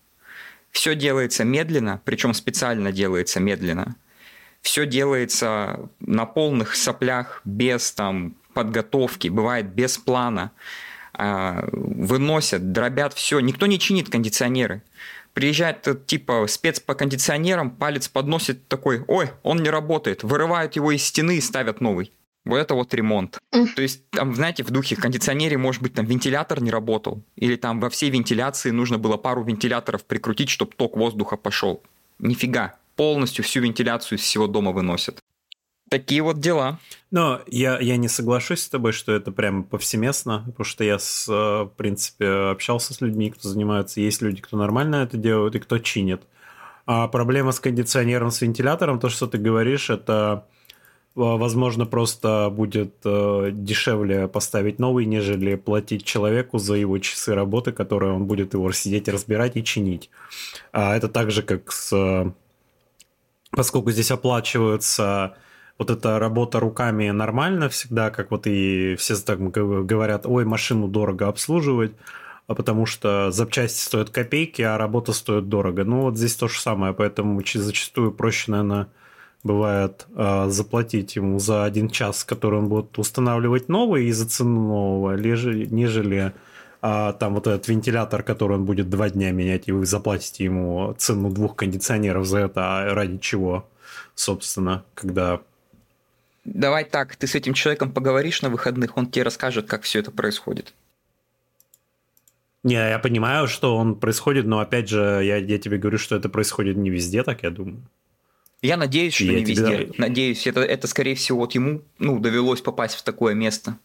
Все 0.69 0.93
делается 0.93 1.43
медленно, 1.43 1.99
причем 2.05 2.35
специально 2.35 2.91
делается 2.91 3.39
медленно. 3.39 3.95
все 4.61 4.85
делается 4.85 5.89
на 5.99 6.25
полных 6.25 6.75
соплях, 6.75 7.41
без 7.43 7.91
там 7.91 8.35
подготовки, 8.53 9.29
бывает 9.29 9.65
без 9.73 9.97
плана. 9.97 10.51
А, 11.13 11.67
выносят, 11.71 12.71
дробят 12.71 13.13
все. 13.13 13.39
Никто 13.39 13.65
не 13.65 13.79
чинит 13.79 14.09
кондиционеры. 14.09 14.81
Приезжает 15.33 16.05
типа 16.05 16.45
спец 16.47 16.79
по 16.79 16.95
кондиционерам, 16.95 17.71
палец 17.71 18.07
подносит 18.07 18.67
такой, 18.67 19.03
ой, 19.07 19.29
он 19.43 19.63
не 19.63 19.69
работает. 19.69 20.23
Вырывают 20.23 20.75
его 20.75 20.91
из 20.91 21.03
стены 21.03 21.37
и 21.37 21.41
ставят 21.41 21.81
новый. 21.81 22.11
Вот 22.45 22.57
это 22.57 22.73
вот 22.73 22.93
ремонт. 22.93 23.37
То 23.51 23.81
есть, 23.81 24.09
там, 24.09 24.33
знаете, 24.33 24.63
в 24.63 24.71
духе 24.71 24.95
кондиционере, 24.95 25.57
может 25.57 25.81
быть, 25.81 25.93
там 25.93 26.05
вентилятор 26.05 26.61
не 26.61 26.71
работал, 26.71 27.21
или 27.35 27.55
там 27.55 27.79
во 27.79 27.89
всей 27.89 28.09
вентиляции 28.09 28.71
нужно 28.71 28.97
было 28.97 29.17
пару 29.17 29.43
вентиляторов 29.43 30.03
прикрутить, 30.05 30.49
чтобы 30.49 30.71
ток 30.75 30.97
воздуха 30.97 31.37
пошел. 31.37 31.83
Нифига. 32.17 32.75
Полностью 32.95 33.45
всю 33.45 33.61
вентиляцию 33.61 34.17
из 34.17 34.23
всего 34.23 34.47
дома 34.47 34.71
выносят. 34.71 35.19
Такие 35.89 36.21
вот 36.21 36.39
дела. 36.39 36.79
Но 37.11 37.41
я, 37.47 37.79
я 37.79 37.97
не 37.97 38.07
соглашусь 38.07 38.61
с 38.61 38.69
тобой, 38.69 38.91
что 38.91 39.11
это 39.11 39.31
прям 39.31 39.63
повсеместно, 39.63 40.43
потому 40.47 40.65
что 40.65 40.83
я, 40.83 40.99
с, 40.99 41.27
э, 41.27 41.63
в 41.63 41.71
принципе, 41.75 42.27
общался 42.51 42.93
с 42.93 43.01
людьми, 43.01 43.31
кто 43.31 43.49
занимается. 43.49 43.99
Есть 43.99 44.21
люди, 44.21 44.41
кто 44.41 44.57
нормально 44.57 44.97
это 44.97 45.17
делают 45.17 45.55
и 45.55 45.59
кто 45.59 45.79
чинит. 45.79 46.21
А 46.85 47.07
проблема 47.07 47.51
с 47.51 47.59
кондиционером, 47.59 48.31
с 48.31 48.41
вентилятором, 48.41 48.99
то, 48.99 49.09
что 49.09 49.27
ты 49.27 49.37
говоришь, 49.37 49.89
это 49.89 50.45
возможно, 51.15 51.85
просто 51.85 52.49
будет 52.51 52.95
э, 53.03 53.49
дешевле 53.51 54.27
поставить 54.27 54.79
новый, 54.79 55.05
нежели 55.05 55.55
платить 55.55 56.05
человеку 56.05 56.59
за 56.59 56.75
его 56.75 56.97
часы 56.99 57.33
работы, 57.33 57.71
которые 57.71 58.13
он 58.13 58.25
будет 58.25 58.53
его 58.53 58.71
сидеть, 58.71 59.09
разбирать 59.09 59.57
и 59.57 59.63
чинить. 59.63 60.09
А 60.71 60.95
это 60.95 61.07
так 61.07 61.31
же, 61.31 61.41
как 61.41 61.71
с... 61.71 62.33
Поскольку 63.51 63.91
здесь 63.91 64.11
оплачиваются 64.11 65.35
вот 65.79 65.89
эта 65.89 66.19
работа 66.19 66.59
руками 66.59 67.09
нормально 67.09 67.69
всегда, 67.69 68.11
как 68.11 68.31
вот 68.31 68.45
и 68.45 68.95
все 68.97 69.15
так 69.15 69.39
говорят, 69.49 70.25
ой, 70.25 70.45
машину 70.45 70.87
дорого 70.89 71.27
обслуживать, 71.27 71.93
а 72.47 72.53
потому 72.53 72.85
что 72.85 73.31
запчасти 73.31 73.79
стоят 73.79 74.09
копейки, 74.09 74.61
а 74.61 74.77
работа 74.77 75.13
стоит 75.13 75.47
дорого. 75.47 75.85
Ну 75.85 76.01
вот 76.01 76.17
здесь 76.17 76.35
то 76.35 76.49
же 76.49 76.59
самое, 76.59 76.93
поэтому 76.93 77.41
зачастую 77.45 78.11
проще, 78.11 78.51
наверное, 78.51 78.87
бывает 79.43 80.05
э, 80.15 80.49
заплатить 80.49 81.15
ему 81.15 81.39
за 81.39 81.63
один 81.63 81.89
час, 81.89 82.25
который 82.25 82.59
он 82.59 82.67
будет 82.67 82.99
устанавливать 82.99 83.69
новый, 83.69 84.05
и 84.07 84.11
за 84.11 84.27
цену 84.27 84.67
нового, 84.67 85.15
нежели 85.15 86.33
а, 86.81 87.13
там 87.13 87.35
вот 87.35 87.47
этот 87.47 87.67
вентилятор, 87.69 88.23
который 88.23 88.57
он 88.57 88.65
будет 88.65 88.89
два 88.89 89.09
дня 89.09 89.31
менять, 89.31 89.67
и 89.67 89.71
вы 89.71 89.85
заплатите 89.85 90.43
ему 90.43 90.93
цену 90.97 91.29
двух 91.29 91.55
кондиционеров 91.55 92.25
за 92.25 92.39
это, 92.39 92.61
а 92.79 92.93
ради 92.93 93.17
чего, 93.17 93.65
собственно, 94.13 94.83
когда... 94.93 95.39
Давай 96.53 96.83
так, 96.83 97.15
ты 97.15 97.27
с 97.27 97.35
этим 97.35 97.53
человеком 97.53 97.91
поговоришь 97.91 98.41
на 98.41 98.49
выходных, 98.49 98.97
он 98.97 99.07
тебе 99.07 99.23
расскажет, 99.23 99.67
как 99.67 99.83
все 99.83 99.99
это 99.99 100.11
происходит. 100.11 100.73
Не, 102.63 102.73
я 102.73 102.99
понимаю, 102.99 103.47
что 103.47 103.77
он 103.77 103.95
происходит, 103.95 104.45
но 104.45 104.59
опять 104.59 104.89
же, 104.89 105.21
я, 105.23 105.37
я 105.37 105.57
тебе 105.59 105.77
говорю, 105.77 105.97
что 105.97 106.15
это 106.15 106.27
происходит 106.27 106.75
не 106.75 106.89
везде, 106.89 107.23
так 107.23 107.43
я 107.43 107.51
думаю. 107.51 107.81
Я 108.61 108.75
надеюсь, 108.75 109.13
что 109.13 109.25
я 109.25 109.35
не 109.35 109.45
везде. 109.45 109.85
Тебя... 109.85 109.93
Надеюсь, 109.97 110.45
это, 110.45 110.61
это, 110.61 110.87
скорее 110.87 111.15
всего, 111.15 111.39
вот 111.39 111.55
ему 111.55 111.83
ну, 111.99 112.19
довелось 112.19 112.61
попасть 112.61 112.95
в 112.95 113.03
такое 113.03 113.33
место. 113.33 113.77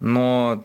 Но... 0.00 0.64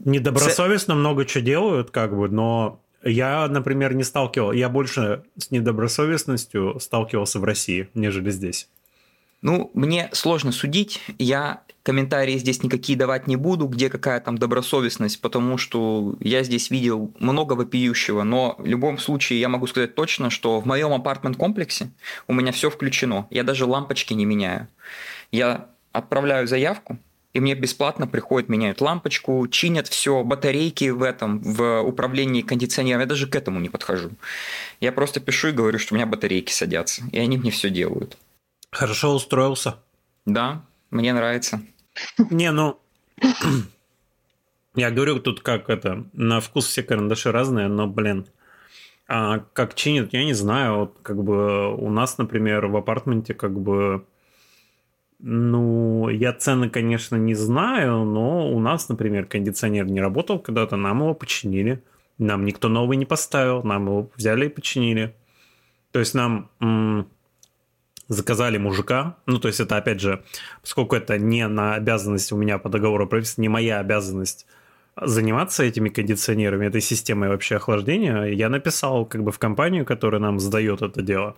Недобросовестно 0.00 0.94
много 0.94 1.24
чего 1.24 1.42
делают, 1.42 1.90
как 1.90 2.14
бы, 2.14 2.28
но 2.28 2.82
я, 3.02 3.48
например, 3.48 3.94
не 3.94 4.02
сталкивался. 4.02 4.58
Я 4.58 4.68
больше 4.68 5.22
с 5.38 5.50
недобросовестностью 5.50 6.78
сталкивался 6.80 7.38
в 7.38 7.44
России, 7.44 7.88
нежели 7.94 8.30
здесь. 8.30 8.68
Ну, 9.44 9.70
мне 9.74 10.08
сложно 10.12 10.52
судить. 10.52 11.02
Я 11.18 11.64
комментарии 11.82 12.38
здесь 12.38 12.62
никакие 12.62 12.96
давать 12.96 13.26
не 13.26 13.36
буду, 13.36 13.66
где 13.66 13.90
какая 13.90 14.18
там 14.20 14.38
добросовестность, 14.38 15.20
потому 15.20 15.58
что 15.58 16.16
я 16.18 16.42
здесь 16.42 16.70
видел 16.70 17.12
много 17.18 17.52
вопиющего, 17.52 18.22
но 18.22 18.54
в 18.56 18.64
любом 18.64 18.96
случае 18.96 19.40
я 19.40 19.50
могу 19.50 19.66
сказать 19.66 19.94
точно, 19.94 20.30
что 20.30 20.60
в 20.60 20.66
моем 20.66 20.94
апартмент-комплексе 20.94 21.90
у 22.26 22.32
меня 22.32 22.52
все 22.52 22.70
включено. 22.70 23.26
Я 23.28 23.42
даже 23.42 23.66
лампочки 23.66 24.14
не 24.14 24.24
меняю. 24.24 24.66
Я 25.30 25.68
отправляю 25.92 26.48
заявку, 26.48 26.96
и 27.34 27.40
мне 27.40 27.54
бесплатно 27.54 28.06
приходят, 28.06 28.48
меняют 28.48 28.80
лампочку, 28.80 29.46
чинят 29.48 29.88
все, 29.88 30.24
батарейки 30.24 30.88
в 30.88 31.02
этом, 31.02 31.40
в 31.40 31.82
управлении 31.82 32.40
кондиционером. 32.40 33.02
Я 33.02 33.06
даже 33.06 33.26
к 33.26 33.36
этому 33.36 33.60
не 33.60 33.68
подхожу. 33.68 34.12
Я 34.80 34.90
просто 34.90 35.20
пишу 35.20 35.48
и 35.48 35.52
говорю, 35.52 35.78
что 35.78 35.92
у 35.92 35.96
меня 35.96 36.06
батарейки 36.06 36.50
садятся, 36.50 37.02
и 37.12 37.18
они 37.18 37.36
мне 37.36 37.50
все 37.50 37.68
делают. 37.68 38.16
Хорошо 38.74 39.14
устроился. 39.14 39.76
Да, 40.26 40.64
мне 40.90 41.12
нравится. 41.12 41.60
Не, 42.30 42.50
ну... 42.50 42.80
Я 44.74 44.90
говорю, 44.90 45.20
тут 45.20 45.40
как 45.40 45.70
это, 45.70 46.04
на 46.12 46.40
вкус 46.40 46.66
все 46.66 46.82
карандаши 46.82 47.30
разные, 47.30 47.68
но, 47.68 47.86
блин, 47.86 48.26
а 49.06 49.38
как 49.52 49.74
чинят, 49.76 50.12
я 50.12 50.24
не 50.24 50.32
знаю. 50.32 50.76
Вот 50.78 50.98
как 51.02 51.22
бы 51.22 51.72
у 51.76 51.88
нас, 51.88 52.18
например, 52.18 52.66
в 52.66 52.76
апартменте 52.76 53.32
как 53.32 53.58
бы... 53.58 54.04
Ну, 55.20 56.08
я 56.08 56.32
цены, 56.32 56.68
конечно, 56.68 57.14
не 57.14 57.34
знаю, 57.34 58.04
но 58.04 58.52
у 58.52 58.58
нас, 58.58 58.88
например, 58.88 59.26
кондиционер 59.26 59.86
не 59.86 60.00
работал 60.00 60.40
когда-то, 60.40 60.74
нам 60.74 60.98
его 61.02 61.14
починили. 61.14 61.80
Нам 62.18 62.44
никто 62.44 62.68
новый 62.68 62.96
не 62.96 63.06
поставил, 63.06 63.62
нам 63.62 63.86
его 63.86 64.10
взяли 64.16 64.46
и 64.46 64.48
починили. 64.48 65.14
То 65.92 66.00
есть 66.00 66.14
нам 66.14 66.50
м- 66.60 67.06
заказали 68.08 68.58
мужика, 68.58 69.16
ну, 69.26 69.38
то 69.38 69.48
есть 69.48 69.60
это, 69.60 69.76
опять 69.76 70.00
же, 70.00 70.22
поскольку 70.60 70.96
это 70.96 71.18
не 71.18 71.46
на 71.48 71.74
обязанность 71.74 72.32
у 72.32 72.36
меня 72.36 72.58
по 72.58 72.68
договору 72.68 73.06
правительства, 73.06 73.42
не 73.42 73.48
моя 73.48 73.80
обязанность 73.80 74.46
заниматься 75.00 75.64
этими 75.64 75.88
кондиционерами, 75.88 76.66
этой 76.66 76.80
системой 76.80 77.28
вообще 77.28 77.56
охлаждения, 77.56 78.24
я 78.24 78.48
написал 78.48 79.06
как 79.06 79.24
бы 79.24 79.32
в 79.32 79.38
компанию, 79.38 79.84
которая 79.84 80.20
нам 80.20 80.38
сдает 80.38 80.82
это 80.82 81.02
дело. 81.02 81.36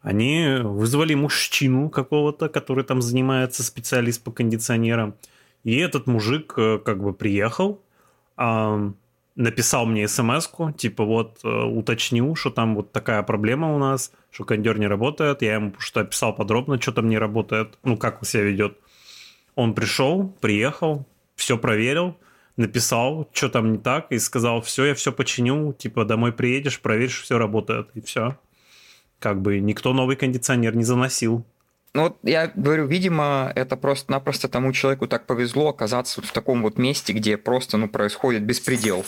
Они 0.00 0.58
вызвали 0.62 1.14
мужчину 1.14 1.90
какого-то, 1.90 2.48
который 2.48 2.84
там 2.84 3.02
занимается, 3.02 3.62
специалист 3.62 4.22
по 4.22 4.30
кондиционерам. 4.30 5.14
И 5.64 5.76
этот 5.76 6.06
мужик 6.06 6.54
э, 6.56 6.78
как 6.78 7.02
бы 7.02 7.12
приехал, 7.12 7.82
написал 9.38 9.86
мне 9.86 10.08
смс 10.08 10.50
типа 10.76 11.04
вот 11.04 11.38
э, 11.44 11.48
уточню, 11.48 12.34
что 12.34 12.50
там 12.50 12.74
вот 12.74 12.92
такая 12.92 13.22
проблема 13.22 13.74
у 13.74 13.78
нас, 13.78 14.12
что 14.30 14.44
кондер 14.44 14.78
не 14.78 14.88
работает. 14.88 15.42
Я 15.42 15.54
ему 15.54 15.72
что 15.78 16.00
описал 16.00 16.34
подробно, 16.34 16.80
что 16.80 16.92
там 16.92 17.08
не 17.08 17.18
работает, 17.18 17.78
ну 17.84 17.96
как 17.96 18.18
он 18.18 18.24
себя 18.24 18.42
ведет. 18.42 18.76
Он 19.54 19.74
пришел, 19.74 20.28
приехал, 20.40 21.06
все 21.36 21.56
проверил, 21.56 22.16
написал, 22.56 23.28
что 23.32 23.48
там 23.48 23.72
не 23.72 23.78
так, 23.78 24.10
и 24.10 24.18
сказал, 24.18 24.60
все, 24.60 24.86
я 24.86 24.94
все 24.94 25.12
починю, 25.12 25.72
типа 25.72 26.04
домой 26.04 26.32
приедешь, 26.32 26.80
проверишь, 26.80 27.22
все 27.22 27.38
работает, 27.38 27.88
и 27.94 28.00
все. 28.00 28.36
Как 29.20 29.40
бы 29.40 29.60
никто 29.60 29.92
новый 29.92 30.16
кондиционер 30.16 30.74
не 30.74 30.84
заносил. 30.84 31.44
Ну 31.94 32.02
вот 32.02 32.18
я 32.24 32.48
говорю, 32.54 32.86
видимо, 32.86 33.52
это 33.54 33.76
просто-напросто 33.76 34.48
тому 34.48 34.72
человеку 34.72 35.06
так 35.06 35.26
повезло 35.26 35.68
оказаться 35.68 36.20
вот 36.20 36.28
в 36.28 36.32
таком 36.32 36.62
вот 36.62 36.76
месте, 36.76 37.12
где 37.12 37.36
просто 37.36 37.76
ну, 37.76 37.88
происходит 37.88 38.42
беспредел 38.42 39.04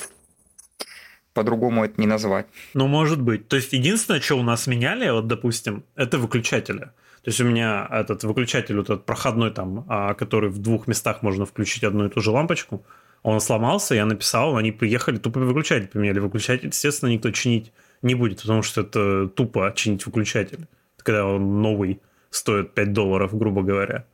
по-другому 1.35 1.85
это 1.85 2.01
не 2.01 2.07
назвать. 2.07 2.47
Ну, 2.75 2.87
может 2.87 3.21
быть. 3.21 3.49
То 3.49 3.57
есть, 3.57 3.73
единственное, 3.73 4.21
что 4.21 4.39
у 4.39 4.43
нас 4.43 4.67
меняли, 4.67 5.11
вот, 5.11 5.27
допустим, 5.27 5.85
это 5.97 6.19
выключатели. 6.19 6.91
То 7.23 7.29
есть, 7.29 7.41
у 7.41 7.45
меня 7.45 7.87
этот 7.91 8.25
выключатель, 8.25 8.77
вот 8.77 8.91
этот 8.91 9.07
проходной 9.07 9.51
там, 9.51 9.85
а, 9.89 10.15
который 10.15 10.51
в 10.51 10.59
двух 10.59 10.87
местах 10.87 11.23
можно 11.23 11.47
включить 11.47 11.85
одну 11.85 12.07
и 12.07 12.09
ту 12.09 12.21
же 12.21 12.31
лампочку, 12.31 12.85
он 13.23 13.41
сломался, 13.41 13.95
я 13.95 14.07
написал, 14.07 14.57
они 14.57 14.73
приехали, 14.73 15.19
тупо 15.19 15.41
выключатель 15.41 15.89
поменяли. 15.89 16.19
Выключатель, 16.21 16.69
естественно, 16.69 17.11
никто 17.11 17.31
чинить 17.31 17.73
не 18.03 18.15
будет, 18.15 18.41
потому 18.41 18.63
что 18.63 18.81
это 18.81 19.29
тупо 19.29 19.73
чинить 19.77 20.07
выключатель, 20.07 20.67
когда 20.97 21.27
он 21.27 21.61
новый 21.61 22.01
стоит 22.31 22.73
5 22.75 22.93
долларов, 22.93 23.37
грубо 23.37 23.63
говоря. 23.63 24.07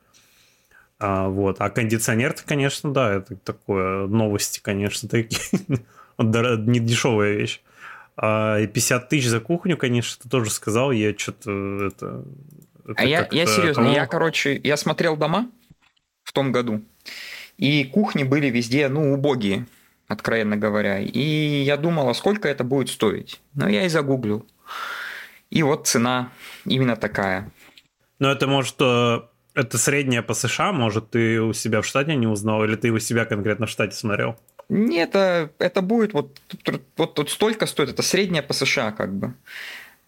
А, 0.99 1.29
вот. 1.29 1.57
А 1.59 1.69
кондиционер 1.69 2.35
конечно, 2.45 2.91
да, 2.91 3.15
это 3.15 3.35
такое, 3.37 4.07
новости, 4.07 4.59
конечно, 4.61 5.07
такие. 5.07 5.39
не 6.17 6.79
дешевая 6.79 7.33
вещь. 7.33 7.61
А 8.15 8.65
50 8.65 9.09
тысяч 9.09 9.27
за 9.27 9.39
кухню, 9.39 9.77
конечно, 9.77 10.17
ты 10.21 10.29
тоже 10.29 10.49
сказал, 10.49 10.91
я 10.91 11.15
что-то 11.17 11.87
это... 11.87 12.23
это 12.87 12.95
а 12.95 13.05
я, 13.05 13.27
я 13.31 13.45
серьезно, 13.45 13.83
кого? 13.83 13.95
я, 13.95 14.07
короче, 14.07 14.59
я 14.63 14.75
смотрел 14.75 15.15
дома 15.15 15.49
в 16.23 16.33
том 16.33 16.51
году, 16.51 16.81
и 17.57 17.83
кухни 17.83 18.23
были 18.23 18.47
везде, 18.47 18.89
ну, 18.89 19.13
убогие, 19.13 19.67
откровенно 20.07 20.57
говоря. 20.57 20.99
И 20.99 21.61
я 21.63 21.77
думал, 21.77 22.09
а 22.09 22.15
сколько 22.15 22.47
это 22.47 22.63
будет 22.63 22.89
стоить? 22.89 23.39
Но 23.53 23.69
я 23.69 23.85
и 23.85 23.89
загуглил. 23.89 24.47
И 25.51 25.61
вот 25.61 25.87
цена 25.87 26.31
именно 26.65 26.95
такая. 26.95 27.51
Но 28.19 28.31
это 28.31 28.47
может 28.47 28.75
э, 28.79 29.19
это 29.53 29.77
средняя 29.77 30.21
по 30.21 30.33
США, 30.33 30.71
может, 30.71 31.11
ты 31.11 31.41
у 31.41 31.53
себя 31.53 31.81
в 31.81 31.85
штате 31.85 32.15
не 32.15 32.27
узнал, 32.27 32.63
или 32.63 32.75
ты 32.75 32.91
у 32.91 32.99
себя 32.99 33.25
конкретно 33.25 33.65
в 33.65 33.69
штате 33.69 33.95
смотрел? 33.95 34.37
Нет, 34.69 35.09
это, 35.09 35.51
это 35.59 35.81
будет 35.81 36.13
вот, 36.13 36.39
вот, 36.97 37.17
вот 37.17 37.29
столько 37.29 37.65
стоит, 37.65 37.89
это 37.89 38.01
средняя 38.01 38.43
по 38.43 38.53
США 38.53 38.91
как 38.91 39.13
бы. 39.13 39.33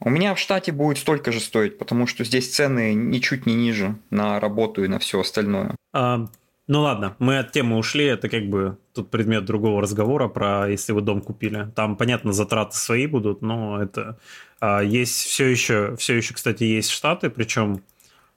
У 0.01 0.09
меня 0.09 0.33
в 0.33 0.39
штате 0.39 0.71
будет 0.71 0.97
столько 0.97 1.31
же 1.31 1.39
стоить, 1.39 1.77
потому 1.77 2.07
что 2.07 2.23
здесь 2.23 2.53
цены 2.53 2.93
ничуть 2.93 3.45
не 3.45 3.53
ниже 3.53 3.95
на 4.09 4.39
работу 4.39 4.83
и 4.83 4.87
на 4.87 4.99
все 4.99 5.19
остальное. 5.19 5.75
А, 5.93 6.27
ну 6.67 6.81
ладно, 6.81 7.15
мы 7.19 7.39
от 7.39 7.51
темы 7.51 7.77
ушли, 7.77 8.05
это 8.05 8.29
как 8.29 8.47
бы 8.47 8.77
тут 8.93 9.09
предмет 9.09 9.45
другого 9.45 9.81
разговора 9.81 10.29
про 10.29 10.69
если 10.69 10.93
вы 10.93 11.01
дом 11.01 11.21
купили. 11.21 11.67
Там, 11.75 11.97
понятно, 11.97 12.31
затраты 12.31 12.77
свои 12.77 13.07
будут, 13.07 13.41
но 13.41 13.81
это 13.81 14.17
а, 14.61 14.81
есть 14.81 15.25
все 15.25 15.47
еще, 15.47 15.95
все 15.97 16.15
еще, 16.15 16.33
кстати, 16.33 16.63
есть 16.63 16.91
штаты, 16.91 17.29
причем 17.29 17.81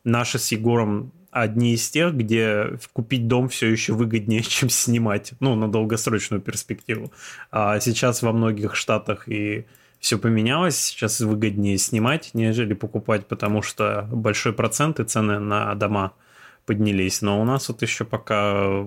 наши 0.02 0.38
с 0.38 0.50
Егором 0.50 1.12
одни 1.32 1.74
из 1.74 1.90
тех, 1.90 2.14
где 2.14 2.78
купить 2.92 3.26
дом 3.26 3.48
все 3.48 3.68
еще 3.68 3.92
выгоднее, 3.94 4.42
чем 4.42 4.68
снимать, 4.68 5.32
ну, 5.40 5.56
на 5.56 5.70
долгосрочную 5.70 6.40
перспективу. 6.40 7.12
А 7.50 7.80
сейчас 7.80 8.22
во 8.22 8.32
многих 8.32 8.76
штатах 8.76 9.28
и 9.28 9.66
все 9.98 10.18
поменялось, 10.18 10.76
сейчас 10.76 11.20
выгоднее 11.20 11.78
снимать, 11.78 12.30
нежели 12.34 12.74
покупать, 12.74 13.26
потому 13.26 13.62
что 13.62 14.08
большой 14.12 14.52
процент 14.52 15.00
и 15.00 15.04
цены 15.04 15.40
на 15.40 15.74
дома– 15.74 16.12
поднялись, 16.66 17.22
но 17.22 17.40
у 17.40 17.44
нас 17.44 17.68
вот 17.68 17.82
еще 17.82 18.04
пока 18.04 18.84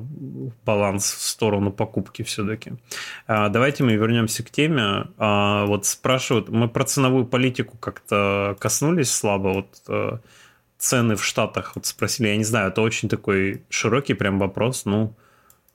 баланс 0.65 1.11
в 1.11 1.21
сторону 1.21 1.71
покупки 1.71 2.23
все-таки. 2.23 2.73
А, 3.27 3.49
давайте 3.49 3.83
мы 3.83 3.93
вернемся 3.93 4.43
к 4.43 4.49
теме. 4.49 5.07
А, 5.17 5.65
вот 5.65 5.85
спрашивают, 5.85 6.49
мы 6.49 6.69
про 6.69 6.85
ценовую 6.85 7.25
политику 7.25 7.77
как-то 7.77 8.55
коснулись 8.59 9.11
слабо, 9.11 9.49
вот 9.49 9.67
э, 9.87 10.17
цены 10.78 11.15
в 11.15 11.23
Штатах, 11.23 11.73
вот 11.76 11.86
спросили, 11.86 12.28
я 12.28 12.38
не 12.38 12.43
знаю, 12.43 12.69
это 12.69 12.82
очень 12.82 13.09
такой 13.09 13.63
широкий 13.69 14.13
прям 14.13 14.39
вопрос, 14.39 14.86
ну, 14.86 15.15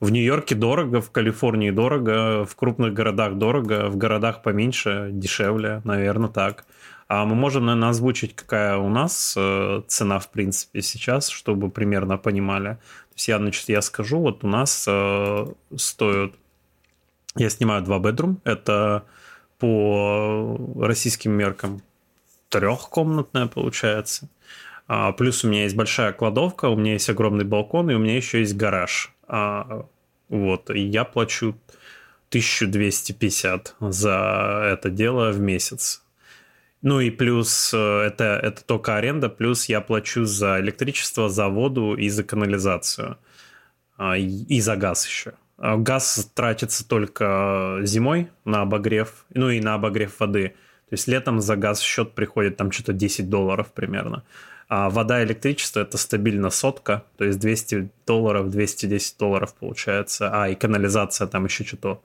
в 0.01 0.11
Нью-Йорке 0.11 0.55
дорого, 0.55 1.01
в 1.01 1.11
Калифорнии 1.11 1.71
дорого, 1.71 2.45
в 2.47 2.57
крупных 2.57 2.95
городах 2.95 3.37
дорого, 3.37 3.89
в 3.89 3.97
городах 3.97 4.43
поменьше, 4.43 5.11
дешевле, 5.13 5.83
наверное, 5.85 6.31
так. 6.31 6.65
А 7.07 7.25
мы 7.27 7.35
можем, 7.35 7.67
наверное, 7.67 7.91
озвучить, 7.91 8.35
какая 8.35 8.77
у 8.79 8.89
нас 8.89 9.35
э, 9.37 9.83
цена, 9.89 10.19
в 10.21 10.31
принципе, 10.31 10.81
сейчас, 10.81 11.29
чтобы 11.29 11.69
примерно 11.69 12.17
понимали. 12.17 12.79
То 13.11 13.15
есть 13.17 13.29
я, 13.29 13.39
значит, 13.39 13.69
я 13.69 13.83
скажу, 13.83 14.21
вот 14.21 14.45
у 14.45 14.49
нас 14.49 14.87
э, 14.89 15.47
стоит... 15.77 16.35
Я 17.37 17.51
снимаю 17.51 17.83
два 17.83 17.99
bedroom, 17.99 18.37
это 18.45 19.05
по 19.59 20.57
российским 20.81 21.33
меркам 21.33 21.83
трехкомнатная 22.49 23.47
получается. 23.47 24.29
А, 24.93 25.13
плюс 25.13 25.45
у 25.45 25.49
меня 25.49 25.63
есть 25.63 25.77
большая 25.77 26.13
кладовка, 26.13 26.65
у 26.65 26.75
меня 26.75 26.95
есть 26.95 27.09
огромный 27.09 27.45
балкон, 27.45 27.93
и 27.93 27.95
у 27.95 28.01
меня 28.01 28.17
еще 28.17 28.41
есть 28.41 28.57
гараж. 28.57 29.13
А, 29.29 29.87
вот, 30.29 30.69
и 30.71 30.81
я 30.81 31.05
плачу 31.05 31.55
1250 32.31 33.77
за 33.79 34.69
это 34.73 34.91
дело 34.91 35.31
в 35.31 35.39
месяц. 35.39 36.03
Ну 36.83 36.99
и 36.99 37.11
плюс 37.11 37.73
э, 37.73 37.79
это, 37.79 38.41
это 38.43 38.65
только 38.65 38.97
аренда, 38.97 39.29
плюс 39.29 39.67
я 39.67 39.81
плачу 39.81 40.25
за 40.25 40.59
электричество, 40.59 41.29
за 41.29 41.47
воду 41.47 41.95
и 41.95 42.09
за 42.09 42.25
канализацию. 42.25 43.17
А, 43.97 44.19
и 44.19 44.61
за 44.61 44.75
газ 44.75 45.07
еще. 45.07 45.35
А 45.57 45.77
газ 45.77 46.33
тратится 46.35 46.89
только 46.89 47.79
зимой 47.83 48.29
на 48.45 48.63
обогрев, 48.63 49.25
ну 49.33 49.51
и 49.51 49.61
на 49.61 49.75
обогрев 49.75 50.19
воды. 50.19 50.49
То 50.89 50.95
есть 50.95 51.07
летом 51.07 51.41
за 51.41 51.55
газ 51.55 51.81
счет 51.81 52.17
приходит 52.17 52.57
там 52.57 52.73
что-то 52.73 52.93
10 52.93 53.31
долларов 53.31 53.73
примерно. 53.73 54.25
А 54.73 54.89
вода 54.89 55.21
и 55.21 55.25
электричество 55.25 55.81
это 55.81 55.99
стабильно 55.99 56.49
сотка, 56.49 57.03
то 57.19 57.25
есть 57.25 57.41
200 57.41 57.91
долларов, 58.07 58.51
210 58.51 59.19
долларов 59.19 59.53
получается. 59.59 60.31
А, 60.33 60.49
и 60.49 60.55
канализация 60.55 61.27
там 61.27 61.45
еще 61.45 61.65
что-то 61.65 62.01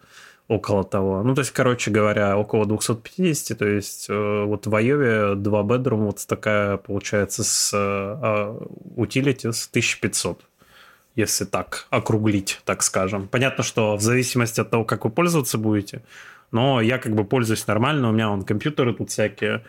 около 0.47 0.83
того. 0.83 1.21
Ну, 1.21 1.35
то 1.35 1.41
есть, 1.41 1.51
короче 1.51 1.91
говоря, 1.91 2.35
около 2.35 2.65
250, 2.65 3.55
то 3.55 3.67
есть 3.67 4.07
э, 4.09 4.43
вот 4.45 4.65
в 4.65 4.75
Айове 4.75 5.35
два 5.35 5.61
бедрум, 5.61 6.07
вот 6.07 6.25
такая 6.25 6.77
получается 6.77 7.43
с 7.43 7.71
утилити 8.95 9.51
с 9.51 9.67
1500 9.67 10.43
если 11.15 11.45
так 11.45 11.85
округлить, 11.91 12.61
так 12.65 12.81
скажем. 12.81 13.27
Понятно, 13.27 13.63
что 13.63 13.95
в 13.95 14.01
зависимости 14.01 14.59
от 14.59 14.71
того, 14.71 14.83
как 14.83 15.05
вы 15.05 15.11
пользоваться 15.11 15.57
будете, 15.59 16.01
но 16.51 16.81
я 16.81 16.97
как 16.97 17.13
бы 17.13 17.25
пользуюсь 17.25 17.67
нормально, 17.67 18.09
у 18.09 18.11
меня 18.11 18.29
вон 18.29 18.43
компьютеры 18.43 18.93
тут 18.93 19.11
всякие 19.11 19.55
а, 19.55 19.61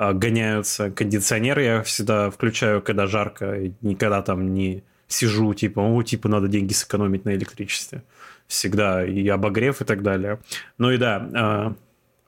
гоняются, 0.00 0.90
кондиционер 0.90 1.58
я 1.58 1.82
всегда 1.82 2.30
включаю, 2.30 2.82
когда 2.82 3.06
жарко, 3.06 3.72
никогда 3.82 4.22
там 4.22 4.54
не 4.54 4.82
сижу, 5.08 5.52
типа, 5.54 5.80
о, 5.80 6.02
типа, 6.02 6.28
надо 6.28 6.48
деньги 6.48 6.72
сэкономить 6.72 7.24
на 7.24 7.34
электричестве 7.34 8.02
всегда 8.46 9.06
и 9.06 9.28
обогрев 9.28 9.80
и 9.80 9.84
так 9.84 10.02
далее. 10.02 10.40
Ну 10.76 10.90
и 10.90 10.96
да, 10.96 11.28
э, 11.32 11.72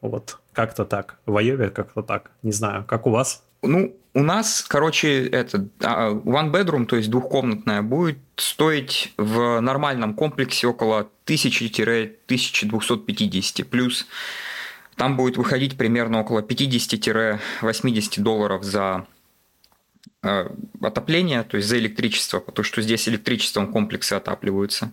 вот 0.01 0.39
как-то 0.53 0.85
так. 0.85 1.19
В 1.27 1.37
Айове 1.37 1.71
как-то 1.71 2.03
так. 2.03 2.31
Не 2.43 2.53
знаю, 2.53 2.85
как 2.87 3.07
у 3.07 3.11
вас? 3.11 3.43
Ну, 3.63 3.97
у 4.15 4.23
нас, 4.23 4.65
короче, 4.69 5.27
это 5.27 5.67
а, 5.83 6.11
one 6.11 6.53
bedroom, 6.53 6.85
то 6.87 6.97
есть 6.97 7.11
двухкомнатная, 7.11 7.83
будет 7.83 8.19
стоить 8.37 9.13
в 9.17 9.61
нормальном 9.61 10.15
комплексе 10.15 10.67
около 10.67 11.09
1000-1250. 11.27 13.65
Плюс 13.65 14.07
там 14.97 15.17
будет 15.17 15.37
выходить 15.37 15.77
примерно 15.77 16.21
около 16.21 16.41
50-80 16.41 18.21
долларов 18.21 18.63
за 18.63 19.07
э, 20.23 20.49
отопление, 20.81 21.43
то 21.43 21.57
есть 21.57 21.69
за 21.69 21.79
электричество, 21.79 22.41
потому 22.41 22.65
что 22.65 22.83
здесь 22.83 23.09
электричеством 23.09 23.73
комплексы 23.73 24.15
отапливаются. 24.15 24.93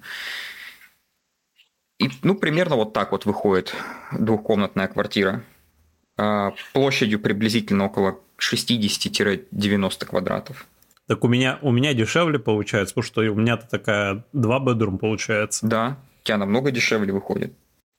И, 1.99 2.09
ну, 2.23 2.35
примерно 2.35 2.77
вот 2.77 2.93
так 2.93 3.11
вот 3.11 3.25
выходит 3.25 3.75
двухкомнатная 4.17 4.87
квартира. 4.87 5.43
А, 6.17 6.53
площадью 6.73 7.19
приблизительно 7.19 7.85
около 7.85 8.19
60-90 8.39 10.05
квадратов. 10.05 10.65
Так 11.07 11.23
у 11.23 11.27
меня, 11.27 11.59
у 11.61 11.71
меня 11.71 11.93
дешевле 11.93 12.39
получается, 12.39 12.93
потому 12.93 13.05
что 13.05 13.21
у 13.21 13.35
меня-то 13.35 13.67
такая 13.67 14.23
два 14.31 14.59
бедрум 14.59 14.97
получается. 14.97 15.65
Да, 15.67 15.97
у 16.21 16.25
тебя 16.25 16.37
намного 16.37 16.71
дешевле 16.71 17.11
выходит. 17.11 17.53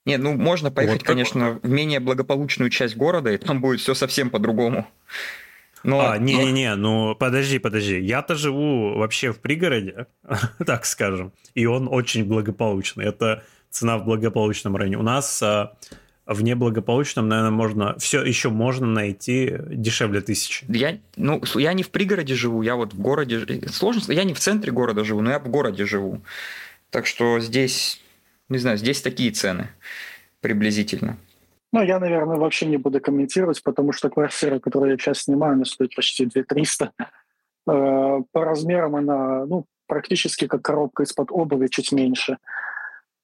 Нет, 0.06 0.20
ну 0.20 0.34
можно 0.34 0.70
поехать, 0.70 1.00
вот 1.00 1.06
конечно, 1.06 1.60
в 1.62 1.68
менее 1.68 2.00
благополучную 2.00 2.70
часть 2.70 2.96
города, 2.96 3.30
и 3.30 3.36
там 3.36 3.60
будет 3.60 3.80
все 3.80 3.94
совсем 3.94 4.30
по-другому. 4.30 4.88
Но, 5.82 6.10
а, 6.10 6.18
не-не-не, 6.18 6.74
но... 6.74 7.08
ну 7.08 7.14
подожди, 7.14 7.58
подожди. 7.58 8.00
Я-то 8.00 8.34
живу 8.34 8.98
вообще 8.98 9.32
в 9.32 9.40
пригороде, 9.40 10.06
так 10.66 10.84
скажем, 10.84 11.32
и 11.54 11.66
он 11.66 11.88
очень 11.90 12.24
благополучный. 12.24 13.06
Это 13.06 13.44
цена 13.70 13.98
в 13.98 14.04
благополучном 14.04 14.76
районе. 14.76 14.98
У 14.98 15.02
нас 15.02 15.42
а, 15.42 15.76
в 16.26 16.42
неблагополучном, 16.42 17.28
наверное, 17.28 17.50
можно 17.50 17.98
все 17.98 18.22
еще 18.22 18.50
можно 18.50 18.86
найти 18.86 19.56
дешевле 19.68 20.20
тысячи. 20.20 20.64
Я, 20.68 20.98
ну, 21.16 21.42
я 21.56 21.72
не 21.72 21.82
в 21.82 21.90
пригороде 21.90 22.34
живу, 22.34 22.62
я 22.62 22.76
вот 22.76 22.94
в 22.94 23.00
городе. 23.00 23.44
Сложно, 23.68 24.12
я 24.12 24.24
не 24.24 24.34
в 24.34 24.38
центре 24.38 24.70
города 24.70 25.04
живу, 25.04 25.22
но 25.22 25.30
я 25.30 25.38
в 25.38 25.48
городе 25.48 25.86
живу. 25.86 26.22
Так 26.90 27.06
что 27.06 27.40
здесь, 27.40 28.00
не 28.50 28.58
знаю, 28.58 28.76
здесь 28.76 29.00
такие 29.00 29.30
цены 29.30 29.68
приблизительно. 30.40 31.16
Ну, 31.72 31.82
я, 31.82 32.00
наверное, 32.00 32.36
вообще 32.36 32.66
не 32.66 32.76
буду 32.76 33.00
комментировать, 33.00 33.62
потому 33.62 33.92
что 33.92 34.10
квартира, 34.10 34.58
которую 34.58 34.90
я 34.92 34.98
сейчас 34.98 35.22
снимаю, 35.22 35.52
она 35.52 35.64
стоит 35.64 35.94
почти 35.94 36.26
2300. 36.26 36.92
Э, 37.68 38.22
по 38.32 38.44
размерам 38.44 38.96
она, 38.96 39.46
ну, 39.46 39.66
практически 39.86 40.46
как 40.46 40.62
коробка 40.62 41.04
из-под 41.04 41.30
обуви, 41.30 41.68
чуть 41.68 41.92
меньше. 41.92 42.38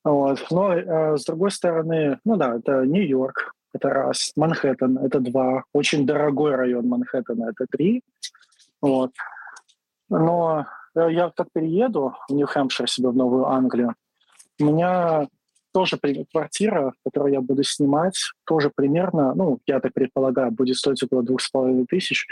Вот. 0.04 0.46
Но, 0.50 0.72
э, 0.72 1.16
с 1.16 1.24
другой 1.24 1.50
стороны, 1.50 2.18
ну 2.24 2.36
да, 2.36 2.56
это 2.56 2.86
Нью-Йорк, 2.86 3.52
это 3.72 3.90
раз, 3.90 4.32
Манхэттен, 4.36 4.98
это 4.98 5.18
два, 5.18 5.64
очень 5.72 6.06
дорогой 6.06 6.54
район 6.54 6.86
Манхэттена, 6.86 7.50
это 7.50 7.66
три. 7.68 8.02
Вот. 8.80 9.10
Но 10.08 10.66
э, 10.94 11.08
я 11.10 11.32
как 11.34 11.48
перееду 11.52 12.14
в 12.28 12.32
Нью-Хэмпшир 12.32 12.88
себе 12.88 13.08
в 13.08 13.16
Новую 13.16 13.46
Англию, 13.46 13.94
у 14.60 14.64
меня 14.64 15.28
тоже 15.72 15.98
квартира, 16.32 16.94
которую 17.04 17.34
я 17.34 17.40
буду 17.40 17.62
снимать, 17.62 18.16
тоже 18.46 18.72
примерно, 18.74 19.34
ну, 19.34 19.58
я 19.66 19.80
так 19.80 19.92
предполагаю, 19.92 20.50
будет 20.50 20.76
стоить 20.76 21.02
около 21.02 21.22
двух 21.22 21.42
с 21.42 21.50
половиной 21.50 21.84
тысяч. 21.84 22.26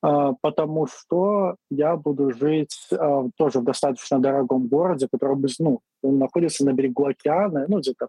А, 0.00 0.32
потому 0.40 0.86
что 0.86 1.56
я 1.70 1.96
буду 1.96 2.32
жить 2.32 2.76
а, 2.90 3.28
тоже 3.36 3.60
в 3.60 3.64
достаточно 3.64 4.18
дорогом 4.18 4.68
городе, 4.68 5.06
который 5.12 5.36
ну, 5.58 5.82
находится 6.02 6.64
на 6.64 6.72
берегу 6.72 7.06
океана, 7.06 7.66
ну, 7.68 7.78
где-то, 7.78 8.08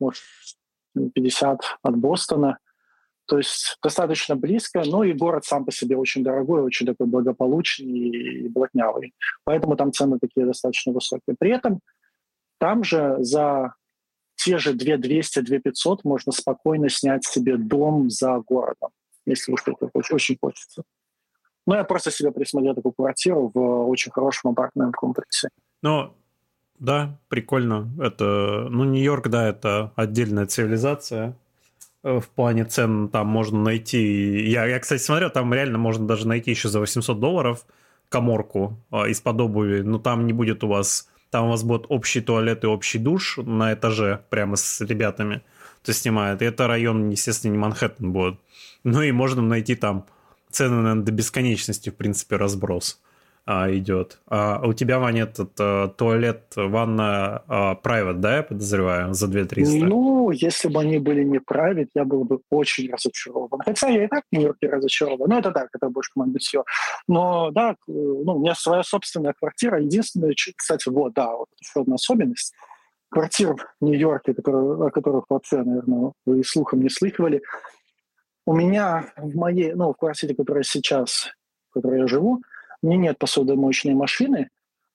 может, 0.00 0.22
50 0.94 1.60
от 1.82 1.96
Бостона. 1.96 2.58
То 3.26 3.38
есть 3.38 3.76
достаточно 3.82 4.36
близко, 4.36 4.82
но 4.86 5.02
и 5.04 5.12
город 5.12 5.44
сам 5.44 5.64
по 5.64 5.72
себе 5.72 5.96
очень 5.96 6.22
дорогой, 6.22 6.62
очень 6.62 6.86
такой 6.86 7.06
благополучный 7.06 7.86
и 7.86 8.48
блатнявый. 8.48 9.14
Поэтому 9.44 9.76
там 9.76 9.92
цены 9.92 10.18
такие 10.20 10.46
достаточно 10.46 10.92
высокие. 10.92 11.34
При 11.38 11.50
этом 11.50 11.80
там 12.58 12.84
же 12.84 13.16
за 13.20 13.74
те 14.36 14.58
же 14.58 14.74
2200-2500 14.74 16.00
можно 16.04 16.32
спокойно 16.32 16.88
снять 16.88 17.24
себе 17.24 17.56
дом 17.56 18.10
за 18.10 18.38
городом 18.38 18.90
если 19.26 19.52
уж 19.52 19.62
это 19.66 19.90
очень 19.92 20.38
хочется. 20.40 20.84
Ну, 21.66 21.74
я 21.74 21.84
просто 21.84 22.10
себе 22.10 22.30
присмотрел 22.30 22.74
такую 22.74 22.92
квартиру 22.92 23.50
в 23.52 23.88
очень 23.88 24.12
хорошем 24.12 24.52
апартментном 24.52 24.92
комплексе. 24.92 25.48
Ну, 25.82 26.14
да, 26.78 27.18
прикольно. 27.28 27.90
Это, 28.00 28.68
ну, 28.70 28.84
Нью-Йорк, 28.84 29.28
да, 29.28 29.48
это 29.48 29.92
отдельная 29.96 30.46
цивилизация. 30.46 31.36
в 32.02 32.28
плане 32.28 32.64
цен 32.64 33.08
там 33.08 33.26
можно 33.26 33.60
найти. 33.60 34.48
Я, 34.48 34.66
я, 34.66 34.78
кстати, 34.78 35.02
смотрел, 35.02 35.30
там 35.30 35.52
реально 35.52 35.78
можно 35.78 36.06
даже 36.06 36.28
найти 36.28 36.52
еще 36.52 36.68
за 36.68 36.78
800 36.78 37.18
долларов 37.18 37.66
коморку 38.08 38.78
из-под 39.08 39.40
обуви, 39.40 39.80
но 39.80 39.98
там 39.98 40.26
не 40.26 40.32
будет 40.32 40.62
у 40.62 40.68
вас... 40.68 41.10
Там 41.30 41.46
у 41.46 41.48
вас 41.50 41.62
будет 41.62 41.86
общий 41.88 42.20
туалет 42.20 42.64
и 42.64 42.66
общий 42.66 42.98
душ 42.98 43.38
на 43.38 43.74
этаже 43.74 44.22
прямо 44.30 44.56
с 44.56 44.80
ребятами, 44.80 45.42
кто 45.82 45.92
снимает. 45.92 46.42
И 46.42 46.44
это 46.44 46.66
район, 46.66 47.10
естественно, 47.10 47.52
не 47.52 47.58
Манхэттен 47.58 48.12
будет. 48.12 48.38
Ну 48.84 49.02
и 49.02 49.12
можно 49.12 49.42
найти 49.42 49.74
там 49.74 50.06
цены, 50.50 50.76
наверное, 50.76 51.04
до 51.04 51.12
бесконечности, 51.12 51.90
в 51.90 51.96
принципе, 51.96 52.36
разброс 52.36 53.00
а, 53.46 53.70
идет. 53.70 54.18
А 54.26 54.60
у 54.66 54.72
тебя, 54.72 54.98
Ваня, 54.98 55.22
этот 55.22 55.52
а, 55.60 55.88
туалет, 55.88 56.52
ванна 56.56 57.44
а, 57.46 57.74
private, 57.80 58.14
да, 58.14 58.36
я 58.38 58.42
подозреваю, 58.42 59.14
за 59.14 59.28
2300? 59.28 59.86
Ну, 59.86 60.32
если 60.32 60.68
бы 60.68 60.80
они 60.80 60.98
были 60.98 61.22
не 61.22 61.38
private, 61.38 61.88
я 61.94 62.04
был 62.04 62.24
бы 62.24 62.40
очень 62.50 62.90
разочарован. 62.92 63.60
Хотя 63.64 63.88
я 63.88 64.04
и 64.04 64.08
так 64.08 64.24
в 64.30 64.34
Нью-Йорке 64.34 64.68
разочарован. 64.68 65.30
Ну, 65.30 65.38
это 65.38 65.52
так, 65.52 65.68
это 65.72 65.88
больше 65.88 66.10
команда 66.12 66.40
все. 66.40 66.64
Но, 67.06 67.52
да, 67.52 67.76
ну, 67.86 68.36
у 68.36 68.40
меня 68.40 68.56
своя 68.56 68.82
собственная 68.82 69.32
квартира. 69.32 69.80
Единственное, 69.80 70.34
кстати, 70.56 70.88
вот, 70.88 71.14
да, 71.14 71.32
вот 71.36 71.46
еще 71.60 71.82
одна 71.82 71.94
особенность. 71.94 72.52
Квартир 73.10 73.54
в 73.80 73.84
Нью-Йорке, 73.84 74.32
о 74.32 74.90
которых 74.90 75.26
вообще, 75.28 75.58
наверное, 75.62 76.12
вы 76.24 76.42
слухом 76.42 76.82
не 76.82 76.90
слыхивали, 76.90 77.42
у 78.44 78.54
меня 78.54 79.12
в 79.16 79.36
моей, 79.36 79.74
ну, 79.74 79.92
в 79.92 79.96
квартире, 79.96 80.34
которая 80.34 80.64
сейчас, 80.64 81.28
в 81.70 81.74
которой 81.74 82.00
я 82.00 82.06
живу, 82.08 82.42
у 82.82 82.96
нет 82.96 83.18
посудомоечной 83.18 83.94
машины, 83.94 84.48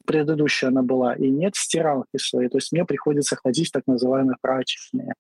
предыдущая 0.05 0.69
она 0.69 0.81
была, 0.81 1.13
и 1.13 1.29
нет 1.29 1.55
стиралки 1.55 2.17
своей. 2.17 2.49
То 2.49 2.57
есть 2.57 2.71
мне 2.71 2.85
приходится 2.85 3.35
ходить 3.35 3.69
в 3.69 3.71
так 3.71 3.83
называемые 3.87 4.37
прачечные, 4.41 5.13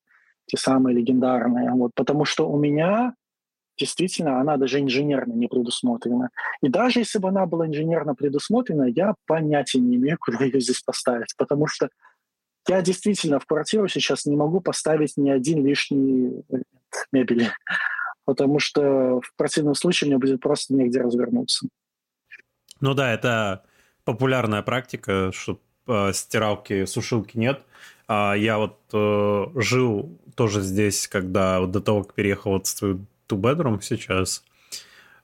те 0.45 0.57
самые 0.57 0.95
легендарные. 0.95 1.71
Вот, 1.71 1.91
потому 1.95 2.25
что 2.25 2.49
у 2.49 2.57
меня 2.57 3.13
действительно 3.77 4.39
она 4.39 4.57
даже 4.57 4.79
инженерно 4.79 5.33
не 5.33 5.47
предусмотрена. 5.47 6.29
И 6.61 6.69
даже 6.69 6.99
если 6.99 7.19
бы 7.19 7.29
она 7.29 7.45
была 7.45 7.67
инженерно 7.67 8.15
предусмотрена, 8.15 8.83
я 8.83 9.15
понятия 9.25 9.79
не 9.79 9.95
имею, 9.95 10.17
куда 10.19 10.43
ее 10.45 10.59
здесь 10.59 10.81
поставить. 10.81 11.35
Потому 11.37 11.67
что 11.67 11.89
я 12.67 12.81
действительно 12.81 13.39
в 13.39 13.45
квартиру 13.45 13.87
сейчас 13.87 14.25
не 14.25 14.35
могу 14.35 14.61
поставить 14.61 15.17
ни 15.17 15.29
один 15.29 15.65
лишний 15.65 16.43
мебели. 17.11 17.49
Потому 18.25 18.59
что 18.59 19.19
в 19.21 19.35
противном 19.35 19.73
случае 19.73 20.09
мне 20.09 20.17
будет 20.19 20.41
просто 20.41 20.75
негде 20.75 21.01
развернуться. 21.01 21.67
Ну 22.81 22.93
да, 22.93 23.13
это 23.13 23.63
популярная 24.03 24.61
практика, 24.63 25.31
что 25.33 25.59
э, 25.87 26.11
стиралки, 26.13 26.85
сушилки 26.85 27.37
нет. 27.37 27.61
А 28.07 28.33
я 28.33 28.57
вот 28.57 28.77
э, 28.91 29.45
жил 29.55 30.19
тоже 30.35 30.61
здесь, 30.61 31.07
когда 31.07 31.61
вот 31.61 31.71
до 31.71 31.79
того, 31.79 32.03
как 32.03 32.13
переехал 32.15 32.51
вот 32.51 32.67
в 32.67 32.69
свою 32.69 33.05
two-bedroom 33.29 33.79
сейчас, 33.81 34.43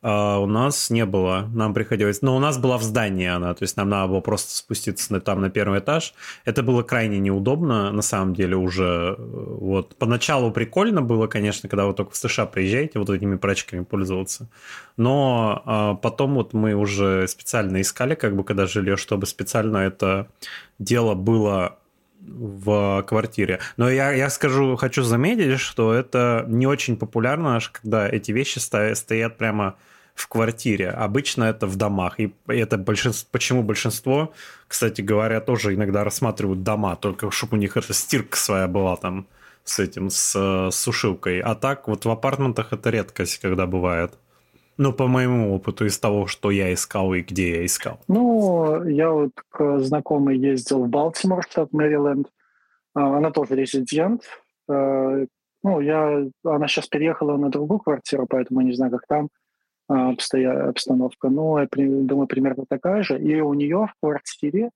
Uh, 0.04 0.44
у 0.44 0.46
нас 0.46 0.92
не 0.92 1.06
было, 1.06 1.50
нам 1.54 1.74
приходилось, 1.74 2.22
но 2.22 2.36
у 2.36 2.40
нас 2.40 2.60
была 2.60 2.78
в 2.78 2.84
здании 2.84 3.28
она, 3.28 3.54
то 3.56 3.64
есть 3.64 3.78
нам 3.78 3.90
надо 3.90 4.10
было 4.10 4.20
просто 4.20 4.56
спуститься 4.56 5.12
на, 5.12 5.20
там 5.20 5.42
на 5.42 5.50
первый 5.50 5.80
этаж. 5.80 6.14
Это 6.46 6.62
было 6.62 6.84
крайне 6.84 7.18
неудобно, 7.18 7.92
на 7.92 8.04
самом 8.04 8.36
деле 8.36 8.56
уже. 8.56 9.16
Вот 9.18 9.96
поначалу 9.96 10.52
прикольно 10.52 11.02
было, 11.02 11.26
конечно, 11.26 11.68
когда 11.68 11.88
вы 11.88 11.94
только 11.94 12.12
в 12.12 12.18
США 12.18 12.46
приезжаете, 12.46 13.00
вот 13.00 13.10
этими 13.10 13.38
прачками 13.38 13.84
пользоваться. 13.84 14.48
Но 14.98 15.64
uh, 15.66 15.98
потом 15.98 16.36
вот 16.36 16.54
мы 16.54 16.76
уже 16.76 17.28
специально 17.28 17.82
искали, 17.82 18.14
как 18.14 18.36
бы 18.36 18.44
когда 18.44 18.68
жилье, 18.68 18.98
чтобы 18.98 19.26
специально 19.26 19.78
это 19.78 20.28
дело 20.78 21.16
было 21.16 21.80
в 22.28 23.04
квартире. 23.04 23.60
Но 23.78 23.90
я, 23.90 24.12
я 24.12 24.30
скажу, 24.30 24.76
хочу 24.76 25.04
заметить, 25.04 25.60
что 25.60 25.94
это 25.94 26.46
не 26.48 26.68
очень 26.68 26.98
популярно, 26.98 27.60
когда 27.72 28.08
эти 28.08 28.32
вещи 28.32 28.60
стоят 28.60 29.38
прямо 29.38 29.76
в 30.18 30.28
квартире. 30.28 30.90
Обычно 30.90 31.46
это 31.46 31.68
в 31.68 31.76
домах. 31.76 32.20
И 32.20 32.34
это 32.48 32.78
большинство, 32.78 33.28
почему 33.32 33.64
большинство, 33.64 34.34
кстати 34.68 35.02
говоря, 35.02 35.40
тоже 35.42 35.76
иногда 35.76 36.04
рассматривают 36.04 36.64
дома, 36.64 36.96
только 36.96 37.30
чтобы 37.32 37.58
у 37.58 37.60
них 37.60 37.78
эта 37.78 37.94
стирка 37.94 38.38
своя 38.38 38.68
была 38.68 38.96
там 38.98 39.28
с 39.64 39.80
этим, 39.80 40.10
с, 40.10 40.34
с 40.72 40.76
сушилкой. 40.76 41.40
А 41.40 41.56
так 41.56 41.88
вот 41.88 42.06
в 42.06 42.10
апартментах 42.10 42.74
это 42.74 42.90
редкость, 42.90 43.38
когда 43.40 43.68
бывает. 43.68 44.14
Ну, 44.78 44.94
по 44.94 45.08
моему 45.08 45.56
опыту, 45.56 45.86
из 45.86 45.98
того, 45.98 46.28
что 46.28 46.52
я 46.52 46.72
искал 46.72 47.14
и 47.14 47.22
где 47.22 47.58
я 47.58 47.66
искал. 47.66 48.00
Ну, 48.08 48.84
я 48.86 49.10
вот 49.10 49.32
к 49.50 49.80
знакомой 49.80 50.38
ездил 50.38 50.84
в 50.84 50.88
Балтимор, 50.88 51.44
штат 51.44 51.74
Мэриленд. 51.74 52.28
А, 52.94 53.18
она 53.18 53.32
тоже 53.32 53.56
резидент. 53.56 54.22
А, 54.70 55.26
ну, 55.64 55.80
я, 55.80 56.28
она 56.44 56.68
сейчас 56.68 56.88
переехала 56.88 57.38
на 57.38 57.50
другую 57.50 57.80
квартиру, 57.80 58.28
поэтому 58.30 58.62
не 58.62 58.74
знаю, 58.74 58.92
как 58.92 59.08
там 59.08 59.30
а, 59.88 60.10
обстоя, 60.10 60.70
обстановка. 60.70 61.30
Но 61.30 61.60
я 61.60 61.68
думаю, 61.72 62.28
примерно 62.28 62.66
такая 62.70 63.02
же. 63.02 63.20
И 63.20 63.42
у 63.42 63.54
нее 63.56 63.88
в 63.88 63.94
квартире 64.00 64.70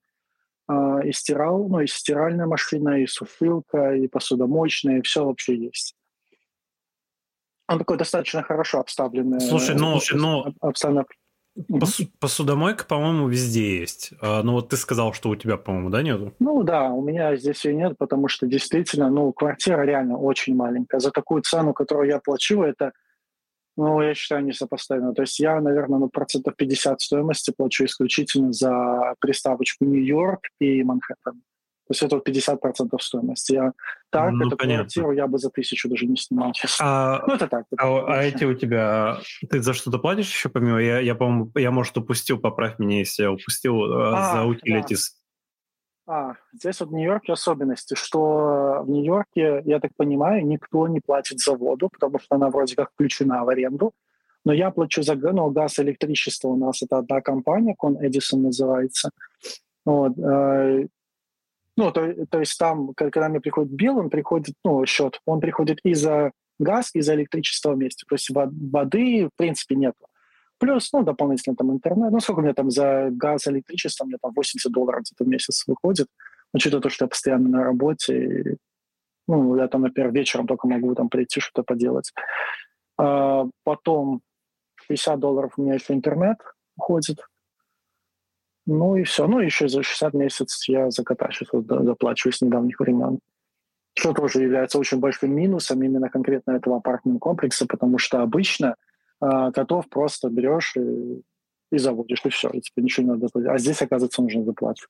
и 1.03 1.11
стирал, 1.11 1.67
ну, 1.67 1.81
и 1.81 1.87
стиральная 1.87 2.45
машина, 2.45 3.01
и 3.01 3.05
сушилка, 3.05 3.93
и 3.93 4.07
посудомоечная, 4.07 4.99
и 4.99 5.01
все 5.01 5.25
вообще 5.25 5.55
есть. 5.55 5.95
Он 7.71 7.79
такой 7.79 7.97
достаточно 7.97 8.43
хорошо 8.43 8.81
обставленный. 8.81 9.39
Слушай, 9.39 9.75
ну, 9.75 9.97
ну 10.13 10.53
обстановка. 10.59 11.13
Посудомойка, 12.19 12.85
по-моему, 12.85 13.27
везде 13.27 13.79
есть. 13.79 14.11
А, 14.21 14.41
ну 14.43 14.53
вот 14.53 14.69
ты 14.69 14.77
сказал, 14.77 15.13
что 15.13 15.29
у 15.29 15.35
тебя, 15.35 15.57
по-моему, 15.57 15.89
да, 15.89 16.01
нету? 16.01 16.33
Ну 16.39 16.63
да, 16.63 16.89
у 16.89 17.01
меня 17.01 17.35
здесь 17.35 17.63
ее 17.65 17.75
нет, 17.75 17.97
потому 17.97 18.27
что 18.27 18.47
действительно, 18.47 19.09
ну, 19.09 19.31
квартира 19.33 19.83
реально 19.83 20.17
очень 20.17 20.55
маленькая. 20.55 20.99
За 20.99 21.11
такую 21.11 21.41
цену, 21.43 21.73
которую 21.73 22.09
я 22.09 22.19
плачу, 22.19 22.61
это, 22.61 22.91
ну, 23.77 24.01
я 24.01 24.13
считаю, 24.13 24.43
несопоставимо. 24.45 25.13
То 25.13 25.23
есть 25.23 25.39
я, 25.39 25.59
наверное, 25.59 25.99
ну, 25.99 26.09
процентов 26.09 26.55
50 26.55 27.01
стоимости 27.01 27.53
плачу 27.55 27.85
исключительно 27.85 28.53
за 28.53 29.15
приставочку 29.19 29.85
Нью-Йорк 29.85 30.47
и 30.59 30.83
Манхэттен. 30.83 31.41
То 31.87 31.93
есть 31.93 32.03
это 32.03 32.15
вот 32.15 32.27
50% 32.27 32.99
стоимости. 32.99 33.53
Я 33.53 33.73
так, 34.09 34.31
ну, 34.31 34.47
эту 34.47 34.57
понятно. 34.57 34.83
квартиру 34.83 35.11
я 35.11 35.27
бы 35.27 35.37
за 35.37 35.49
тысячу 35.49 35.89
даже 35.89 36.05
не 36.05 36.15
снимал, 36.15 36.53
честно. 36.53 36.85
А, 36.85 37.23
ну, 37.27 37.35
это 37.35 37.47
так. 37.47 37.65
Это 37.71 37.83
а, 37.83 38.05
а 38.07 38.23
эти 38.23 38.45
у 38.45 38.53
тебя... 38.53 39.19
Ты 39.49 39.61
за 39.61 39.73
что-то 39.73 39.97
платишь 39.97 40.29
еще 40.29 40.49
помимо? 40.49 40.81
Я, 40.81 40.99
я 40.99 41.15
по-моему, 41.15 41.51
я, 41.55 41.71
может, 41.71 41.97
упустил, 41.97 42.39
поправь 42.39 42.79
меня, 42.79 42.99
если 42.99 43.23
я 43.23 43.31
упустил 43.31 43.83
э, 43.83 44.13
а, 44.15 44.33
за 44.33 44.47
utilities. 44.47 44.99
Да. 46.07 46.13
А, 46.13 46.35
здесь 46.53 46.79
вот 46.79 46.89
в 46.89 46.93
Нью-Йорке 46.93 47.33
особенности, 47.33 47.95
что 47.95 48.83
в 48.83 48.89
Нью-Йорке, 48.89 49.61
я 49.65 49.79
так 49.79 49.91
понимаю, 49.95 50.45
никто 50.45 50.87
не 50.87 50.99
платит 50.99 51.39
за 51.39 51.53
воду, 51.53 51.89
потому 51.89 52.19
что 52.19 52.35
она 52.35 52.49
вроде 52.49 52.75
как 52.75 52.91
включена 52.91 53.43
в 53.43 53.49
аренду. 53.49 53.93
Но 54.43 54.53
я 54.53 54.71
плачу 54.71 55.03
за 55.03 55.15
ну, 55.15 55.49
газ 55.51 55.79
и 55.79 55.83
электричество. 55.83 56.49
У 56.49 56.57
нас 56.57 56.81
это 56.81 56.97
одна 56.97 57.21
компания, 57.21 57.75
Con 57.81 57.95
Edison 58.01 58.37
называется. 58.37 59.11
Вот. 59.85 60.13
Ну, 61.77 61.91
то, 61.91 62.25
то 62.27 62.39
есть 62.39 62.57
там, 62.57 62.93
когда 62.93 63.29
мне 63.29 63.39
приходит 63.39 63.71
билл, 63.71 63.97
он 63.99 64.09
приходит, 64.09 64.55
ну, 64.63 64.85
счет, 64.85 65.19
он 65.25 65.39
приходит 65.39 65.79
и 65.83 65.93
за 65.93 66.31
газ, 66.59 66.91
и 66.93 67.01
за 67.01 67.15
электричество 67.15 67.73
вместе. 67.73 68.05
То 68.07 68.15
есть 68.15 68.29
воды, 68.29 69.27
в 69.27 69.37
принципе, 69.37 69.75
нет. 69.75 69.95
Плюс, 70.59 70.91
ну, 70.93 71.03
дополнительно 71.03 71.55
там 71.55 71.71
интернет. 71.71 72.11
Ну, 72.11 72.19
сколько 72.19 72.41
меня 72.41 72.53
там 72.53 72.69
за 72.69 73.09
газ, 73.11 73.47
электричество, 73.47 74.05
меня 74.05 74.17
там 74.21 74.31
80 74.35 74.71
долларов 74.71 75.01
где-то 75.01 75.23
в 75.23 75.27
месяц 75.27 75.63
выходит. 75.65 76.07
Учитывая 76.53 76.83
то, 76.83 76.89
что 76.89 77.05
я 77.05 77.09
постоянно 77.09 77.49
на 77.49 77.63
работе, 77.63 78.25
и, 78.25 78.57
ну, 79.27 79.55
я 79.55 79.67
там, 79.67 79.81
например, 79.81 80.11
вечером 80.11 80.45
только 80.45 80.67
могу 80.67 80.93
там 80.93 81.09
прийти 81.09 81.39
что-то 81.39 81.63
поделать. 81.63 82.11
А 82.97 83.45
потом 83.63 84.21
60 84.87 85.19
долларов 85.19 85.53
у 85.57 85.63
меня 85.63 85.75
еще 85.75 85.93
интернет 85.93 86.37
уходит. 86.77 87.19
Ну 88.65 88.95
и 88.95 89.03
все. 89.03 89.27
Ну, 89.27 89.39
еще 89.39 89.67
за 89.67 89.83
60 89.83 90.13
месяцев 90.13 90.69
я 90.69 90.89
за 90.91 91.03
кота 91.03 91.29
сейчас 91.31 91.49
с 91.49 92.41
недавних 92.41 92.79
времен. 92.79 93.19
Что 93.93 94.13
тоже 94.13 94.41
является 94.41 94.79
очень 94.79 94.99
большим 94.99 95.35
минусом 95.35 95.81
именно 95.83 96.09
конкретно 96.09 96.51
этого 96.51 96.77
апартмент-комплекса, 96.77 97.65
потому 97.65 97.97
что 97.97 98.21
обычно 98.21 98.75
э, 99.21 99.51
котов 99.53 99.89
просто 99.89 100.29
берешь 100.29 100.75
и, 100.77 101.21
и 101.71 101.77
заводишь, 101.77 102.21
и 102.23 102.29
все, 102.29 102.49
и 102.49 102.61
тебе 102.61 102.83
ничего 102.83 103.05
не 103.05 103.11
надо 103.13 103.27
платить. 103.27 103.49
А 103.49 103.57
здесь, 103.57 103.81
оказывается, 103.81 104.21
нужно 104.21 104.45
заплатить. 104.45 104.87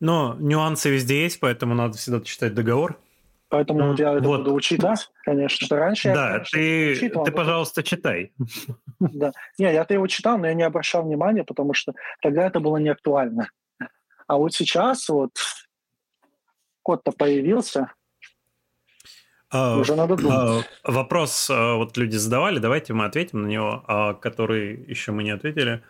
Но 0.00 0.36
нюансы 0.38 0.90
везде 0.90 1.22
есть, 1.22 1.40
поэтому 1.40 1.74
надо 1.74 1.96
всегда 1.96 2.20
читать 2.20 2.54
договор. 2.54 2.98
Поэтому 3.52 3.80
ну, 3.80 3.88
вот 3.88 4.00
я 4.00 4.14
это 4.14 4.26
вот. 4.26 4.38
буду 4.38 4.54
учитывать, 4.54 5.10
конечно. 5.24 5.66
Что 5.66 5.76
раньше 5.76 6.14
да, 6.14 6.24
я, 6.24 6.32
конечно, 6.36 6.58
ты, 6.58 6.92
учитывал, 6.92 7.24
ты, 7.26 7.32
пожалуйста, 7.32 7.82
читай. 7.82 8.32
Да. 8.98 9.32
Не, 9.58 9.70
я-то 9.70 9.92
его 9.92 10.06
читал, 10.06 10.38
но 10.38 10.46
я 10.46 10.54
не 10.54 10.62
обращал 10.62 11.02
внимания, 11.02 11.44
потому 11.44 11.74
что 11.74 11.92
тогда 12.22 12.46
это 12.46 12.60
было 12.60 12.78
не 12.78 12.88
актуально. 12.88 13.50
А 14.26 14.38
вот 14.38 14.54
сейчас 14.54 15.06
вот 15.10 15.32
код-то 16.82 17.12
появился, 17.12 17.92
а, 19.50 19.76
уже 19.76 19.96
надо 19.96 20.16
думать. 20.16 20.66
А, 20.82 20.90
вопрос 20.90 21.50
а, 21.50 21.74
вот 21.74 21.98
люди 21.98 22.16
задавали, 22.16 22.58
давайте 22.58 22.94
мы 22.94 23.04
ответим 23.04 23.42
на 23.42 23.48
него, 23.48 23.84
а, 23.86 24.14
который 24.14 24.82
еще 24.84 25.12
мы 25.12 25.24
не 25.24 25.30
ответили 25.30 25.82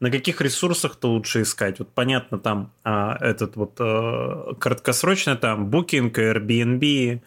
на 0.00 0.10
каких 0.10 0.40
ресурсах-то 0.40 1.08
лучше 1.08 1.42
искать? 1.42 1.78
Вот 1.78 1.92
понятно, 1.92 2.38
там 2.38 2.72
а, 2.84 3.16
этот 3.20 3.56
вот 3.56 3.76
а, 3.80 4.54
краткосрочно 4.54 5.36
там 5.36 5.68
Booking, 5.68 6.12
Airbnb, 6.12 7.20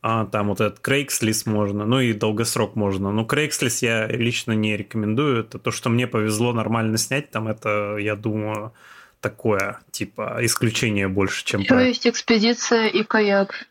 а, 0.00 0.26
там 0.26 0.48
вот 0.48 0.60
этот 0.60 0.86
Craigslist 0.86 1.48
можно, 1.48 1.84
ну 1.84 2.00
и 2.00 2.12
долгосрок 2.12 2.76
можно. 2.76 3.10
Но 3.10 3.22
Craigslist 3.22 3.78
я 3.80 4.06
лично 4.06 4.52
не 4.52 4.76
рекомендую. 4.76 5.40
Это 5.40 5.58
то, 5.58 5.70
что 5.70 5.88
мне 5.88 6.06
повезло 6.06 6.52
нормально 6.52 6.98
снять, 6.98 7.30
там 7.30 7.48
это, 7.48 7.96
я 7.96 8.14
думаю, 8.14 8.72
такое, 9.20 9.80
типа, 9.90 10.38
исключение 10.42 11.08
больше, 11.08 11.44
чем... 11.44 11.60
Еще 11.60 11.88
есть 11.88 12.06
экспедиция 12.06 12.88
и 12.88 13.02
каяк. 13.02 13.66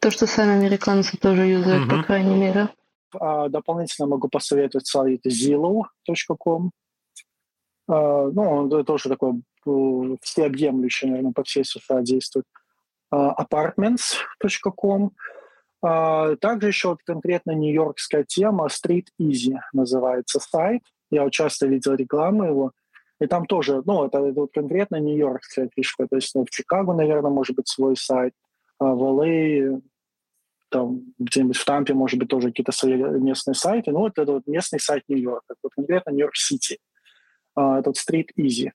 То, 0.00 0.10
что 0.10 0.26
сами 0.26 0.52
американцы 0.52 1.16
тоже 1.16 1.42
юзают, 1.42 1.86
угу. 1.86 1.96
по 1.96 2.02
крайней 2.02 2.34
мере. 2.34 2.68
А, 3.14 3.48
дополнительно 3.48 4.08
могу 4.08 4.28
посоветовать 4.28 4.86
сайт 4.86 5.26
zillow.com. 5.26 6.70
А, 7.88 8.28
ну, 8.28 8.42
он 8.42 8.84
тоже 8.84 9.08
такой 9.08 9.42
э, 9.66 10.16
всеобъемлющий, 10.22 11.08
наверное, 11.08 11.32
по 11.32 11.42
всей 11.42 11.64
США 11.64 12.02
действует. 12.02 12.46
А, 13.10 13.34
apartments.com. 13.42 15.10
Также 15.80 16.66
еще 16.66 16.88
вот 16.88 16.98
конкретно 17.04 17.52
нью-йоркская 17.52 18.24
тема 18.24 18.66
Street 18.66 19.06
Easy 19.20 19.54
называется 19.72 20.40
сайт. 20.40 20.82
Я 21.10 21.22
вот 21.22 21.32
часто 21.32 21.68
видел 21.68 21.94
рекламу 21.94 22.44
его. 22.44 22.72
И 23.20 23.26
там 23.26 23.46
тоже, 23.46 23.82
ну, 23.84 24.04
это, 24.04 24.18
это 24.18 24.40
вот 24.40 24.50
конкретно 24.52 24.96
нью-йоркская 24.96 25.70
фишка. 25.74 26.08
То 26.08 26.16
есть 26.16 26.34
ну, 26.34 26.44
в 26.44 26.50
Чикаго, 26.50 26.94
наверное, 26.94 27.30
может 27.30 27.54
быть 27.54 27.68
свой 27.68 27.96
сайт, 27.96 28.32
а 28.78 28.86
в 28.86 29.02
LA, 29.02 29.80
там 30.68 31.14
где-нибудь 31.18 31.56
в 31.56 31.64
Тампе, 31.64 31.94
может 31.94 32.18
быть, 32.18 32.28
тоже 32.28 32.48
какие-то 32.48 32.72
свои 32.72 32.94
местные 32.94 33.54
сайты. 33.54 33.90
Ну, 33.90 34.00
вот 34.00 34.18
это 34.18 34.32
вот 34.32 34.46
местный 34.46 34.78
сайт 34.78 35.02
Нью-Йорка, 35.08 35.54
вот 35.62 35.72
конкретно 35.74 36.10
Нью-Йорк-Сити. 36.10 36.78
А, 37.58 37.80
этот 37.80 37.96
Street 37.96 38.28
Easy, 38.38 38.70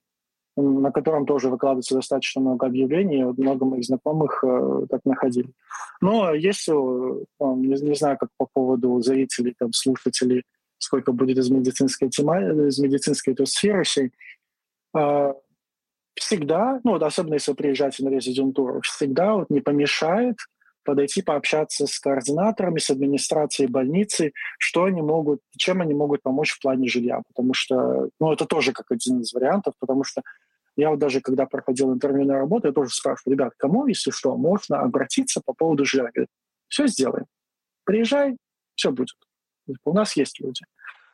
на 0.57 0.91
котором 0.91 1.25
тоже 1.25 1.49
выкладывается 1.49 1.95
достаточно 1.95 2.41
много 2.41 2.65
объявлений, 2.65 3.23
много 3.23 3.63
моих 3.63 3.85
знакомых 3.85 4.43
э, 4.43 4.87
так 4.89 4.99
находили. 5.05 5.49
Но 6.01 6.33
если, 6.33 6.73
э, 6.73 7.23
не, 7.39 7.81
не 7.81 7.95
знаю, 7.95 8.17
как 8.17 8.29
по 8.37 8.47
поводу 8.53 8.99
зрителей, 9.01 9.55
там, 9.57 9.71
слушателей, 9.71 10.43
сколько 10.79 11.13
будет 11.13 11.37
из 11.37 11.49
медицинской 11.49 12.09
темы, 12.09 12.67
из 12.67 12.77
медицинской 12.77 13.33
этой 13.33 13.47
сферы 13.47 13.83
э, 14.97 15.33
всегда, 16.15 16.81
ну 16.83 16.91
вот 16.91 17.03
особенно 17.03 17.35
если 17.35 17.51
вы 17.51 17.55
приезжаете 17.55 18.03
на 18.03 18.09
резидентуру, 18.09 18.81
всегда 18.81 19.35
вот 19.35 19.49
не 19.49 19.61
помешает 19.61 20.35
подойти 20.83 21.21
пообщаться 21.21 21.87
с 21.87 21.99
координаторами, 21.99 22.79
с 22.79 22.89
администрацией 22.89 23.67
больницы, 23.69 24.33
что 24.59 24.85
они 24.85 25.01
могут, 25.01 25.41
чем 25.57 25.81
они 25.81 25.93
могут 25.93 26.21
помочь 26.21 26.51
в 26.51 26.61
плане 26.61 26.87
жилья, 26.87 27.21
потому 27.27 27.53
что, 27.53 28.09
ну, 28.19 28.33
это 28.33 28.45
тоже 28.45 28.73
как 28.73 28.91
один 28.91 29.21
из 29.21 29.33
вариантов, 29.33 29.73
потому 29.79 30.03
что 30.03 30.21
я 30.75 30.89
вот 30.89 30.99
даже 30.99 31.21
когда 31.21 31.45
проходил 31.45 31.93
интервью 31.93 32.25
на 32.25 32.35
работу, 32.35 32.67
я 32.67 32.73
тоже 32.73 32.89
спрашиваю, 32.93 33.35
ребят, 33.35 33.53
кому, 33.57 33.85
если 33.87 34.11
что, 34.11 34.35
можно 34.35 34.79
обратиться 34.79 35.41
по 35.45 35.53
поводу 35.53 35.85
жилья? 35.85 36.09
Говорят, 36.11 36.29
все 36.67 36.87
сделаем. 36.87 37.25
Приезжай, 37.83 38.37
все 38.75 38.91
будет. 38.91 39.15
У 39.85 39.93
нас 39.93 40.15
есть 40.15 40.39
люди. 40.39 40.65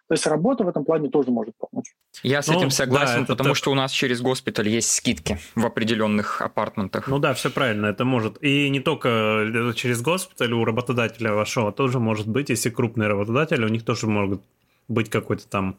То 0.10 0.14
есть 0.14 0.26
работа 0.26 0.64
в 0.64 0.68
этом 0.68 0.86
плане 0.86 1.08
тоже 1.08 1.30
может 1.30 1.54
помочь. 1.56 1.94
Я 2.24 2.42
с 2.42 2.48
ну, 2.48 2.58
этим 2.58 2.72
согласен, 2.72 3.20
да, 3.20 3.26
потому 3.28 3.50
так. 3.50 3.58
что 3.58 3.72
у 3.72 3.76
нас 3.76 3.92
через 3.92 4.22
госпиталь 4.22 4.68
есть 4.68 4.92
скидки 4.92 5.38
в 5.54 5.64
определенных 5.64 6.42
апартментах. 6.42 7.08
Ну 7.08 7.20
да, 7.20 7.36
все 7.36 7.52
правильно, 7.52 7.86
это 7.86 8.06
может. 8.06 8.44
И 8.44 8.72
не 8.72 8.80
только 8.80 9.72
через 9.76 10.02
госпиталь, 10.02 10.52
у 10.52 10.66
работодателя 10.66 11.34
вашего 11.34 11.72
тоже 11.72 12.00
может 12.00 12.28
быть, 12.28 12.50
если 12.50 12.72
крупный 12.72 13.06
работодатель, 13.06 13.64
у 13.64 13.68
них 13.68 13.86
тоже 13.86 14.08
могут 14.08 14.42
быть 14.88 15.12
какой-то 15.12 15.48
там 15.48 15.78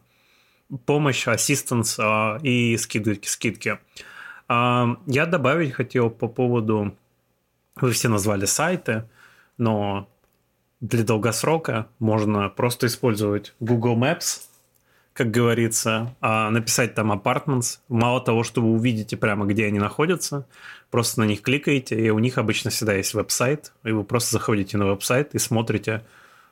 помощь, 0.87 1.27
ассистенс 1.27 1.99
а, 1.99 2.39
и 2.41 2.77
скидки. 2.77 3.27
скидки. 3.27 3.81
А, 4.47 4.97
я 5.07 5.27
добавить 5.27 5.73
хотел 5.73 6.09
по 6.09 6.29
поводу... 6.29 6.95
Вы 7.81 7.91
все 7.91 8.09
назвали 8.09 8.45
сайты, 8.45 9.09
но 9.59 10.09
для 10.81 11.05
долгосрока 11.05 11.89
можно 11.99 12.49
просто 12.49 12.87
использовать 12.87 13.55
Google 13.61 13.97
Maps, 13.97 14.43
как 15.13 15.31
говорится, 15.31 16.15
а 16.21 16.51
написать 16.51 16.95
там 16.95 17.13
apartments. 17.13 17.79
Мало 17.89 18.21
того, 18.21 18.43
что 18.45 18.63
вы 18.63 18.71
увидите 18.71 19.17
прямо, 19.17 19.45
где 19.45 19.67
они 19.67 19.79
находятся, 19.79 20.47
просто 20.91 21.21
на 21.21 21.25
них 21.25 21.43
кликаете, 21.43 22.01
и 22.01 22.11
у 22.11 22.19
них 22.19 22.39
обычно 22.39 22.71
всегда 22.71 22.95
есть 22.95 23.13
веб-сайт, 23.13 23.73
и 23.85 23.91
вы 23.91 24.05
просто 24.05 24.33
заходите 24.33 24.79
на 24.79 24.87
веб-сайт 24.87 25.35
и 25.35 25.39
смотрите, 25.39 26.03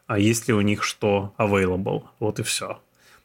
а 0.06 0.18
есть 0.18 0.48
ли 0.48 0.54
у 0.54 0.60
них 0.60 0.84
что 0.84 1.34
available. 1.38 2.04
Вот 2.18 2.38
и 2.38 2.42
все. 2.42 2.80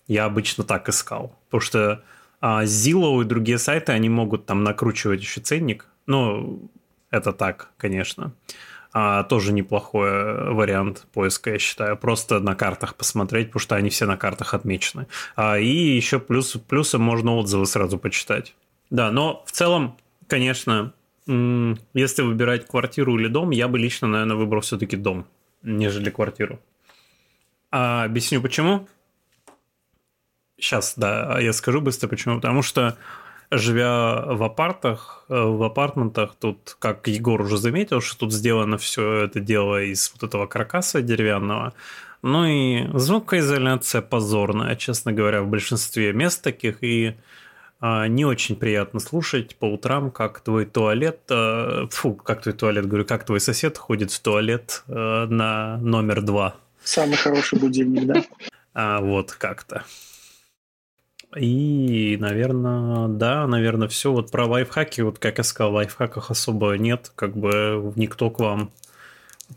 Я 0.08 0.26
обычно 0.26 0.64
так 0.64 0.88
искал. 0.90 1.36
Потому 1.46 1.62
что 1.62 2.04
а, 2.42 2.64
Zillow 2.64 3.22
и 3.22 3.26
другие 3.26 3.58
сайты, 3.58 3.92
они 3.92 4.10
могут 4.10 4.46
там 4.46 4.64
накручивать 4.64 5.22
еще 5.22 5.42
ценник. 5.42 5.88
Ну, 6.06 6.70
это 7.10 7.32
так, 7.32 7.70
конечно 7.78 8.34
а, 8.94 9.24
тоже 9.24 9.54
неплохой 9.54 10.08
э, 10.08 10.52
вариант 10.52 11.08
поиска, 11.14 11.52
я 11.52 11.60
считаю. 11.60 11.98
Просто 11.98 12.40
на 12.40 12.56
картах 12.56 12.96
посмотреть, 12.96 13.48
потому 13.48 13.60
что 13.60 13.76
они 13.76 13.90
все 13.90 14.06
на 14.06 14.18
картах 14.18 14.54
отмечены. 14.54 15.08
А, 15.36 15.58
и 15.58 15.68
еще 15.68 16.20
плюс, 16.20 16.52
плюсом 16.52 17.02
можно 17.02 17.36
отзывы 17.36 17.66
сразу 17.66 17.98
почитать. 17.98 18.56
Да, 18.92 19.10
но 19.10 19.44
в 19.48 19.52
целом, 19.52 19.98
конечно, 20.28 20.94
если 21.26 22.22
выбирать 22.22 22.68
квартиру 22.68 23.18
или 23.18 23.28
дом, 23.28 23.50
я 23.50 23.68
бы 23.68 23.80
лично, 23.80 24.08
наверное, 24.08 24.36
выбрал 24.36 24.62
все-таки 24.62 24.96
дом, 24.96 25.26
нежели 25.64 26.12
квартиру. 26.12 26.60
А, 27.72 28.04
объясню 28.04 28.42
почему. 28.42 28.88
Сейчас, 30.60 30.94
да, 30.98 31.40
я 31.40 31.52
скажу 31.52 31.82
быстро 31.82 32.08
почему. 32.08 32.36
Потому 32.36 32.62
что 32.62 32.96
живя 33.58 34.26
в 34.26 34.44
апартах, 34.44 35.26
э, 35.30 35.34
в 35.34 35.64
апартментах, 35.64 36.36
тут, 36.40 36.76
как 36.80 37.08
Егор 37.08 37.42
уже 37.42 37.58
заметил, 37.58 38.02
что 38.02 38.20
тут 38.20 38.34
сделано 38.34 38.78
все 38.78 39.26
это 39.26 39.40
дело 39.40 39.82
из 39.82 40.12
вот 40.14 40.28
этого 40.28 40.48
каркаса 40.48 41.02
деревянного. 41.02 41.74
Ну 42.22 42.46
и 42.46 42.88
звукоизоляция 42.94 44.02
позорная, 44.02 44.76
честно 44.76 45.12
говоря, 45.12 45.42
в 45.42 45.48
большинстве 45.48 46.14
мест 46.14 46.42
таких. 46.42 46.82
И 46.82 47.16
а, 47.82 48.08
не 48.08 48.24
очень 48.24 48.56
приятно 48.56 49.02
слушать 49.02 49.58
по 49.58 49.66
утрам, 49.66 50.10
как 50.10 50.40
твой 50.40 50.66
туалет, 50.66 51.20
а, 51.30 51.86
фу, 51.92 52.14
как 52.14 52.42
твой 52.42 52.56
туалет, 52.56 52.88
говорю, 52.88 53.04
как 53.04 53.26
твой 53.26 53.42
сосед 53.42 53.78
ходит 53.78 54.10
в 54.10 54.22
туалет 54.22 54.84
а, 54.88 55.28
на 55.28 55.78
номер 55.80 56.22
два. 56.22 56.56
Самый 56.82 57.18
хороший 57.18 57.60
будильник, 57.60 58.06
да? 58.06 58.24
А, 58.74 59.02
вот 59.02 59.34
как-то. 59.34 59.84
И, 61.38 62.18
наверное, 62.20 63.08
да, 63.08 63.48
наверное, 63.48 63.88
все. 63.88 64.12
Вот 64.12 64.32
про 64.32 64.46
лайфхаки, 64.46 65.02
вот 65.02 65.20
как 65.20 65.38
я 65.38 65.44
сказал, 65.44 65.72
в 65.72 65.76
лайфхаках 65.76 66.32
особо 66.32 66.74
нет. 66.74 67.12
Как 67.16 67.36
бы 67.36 67.94
никто 67.96 68.30
к 68.30 68.40
вам 68.40 68.72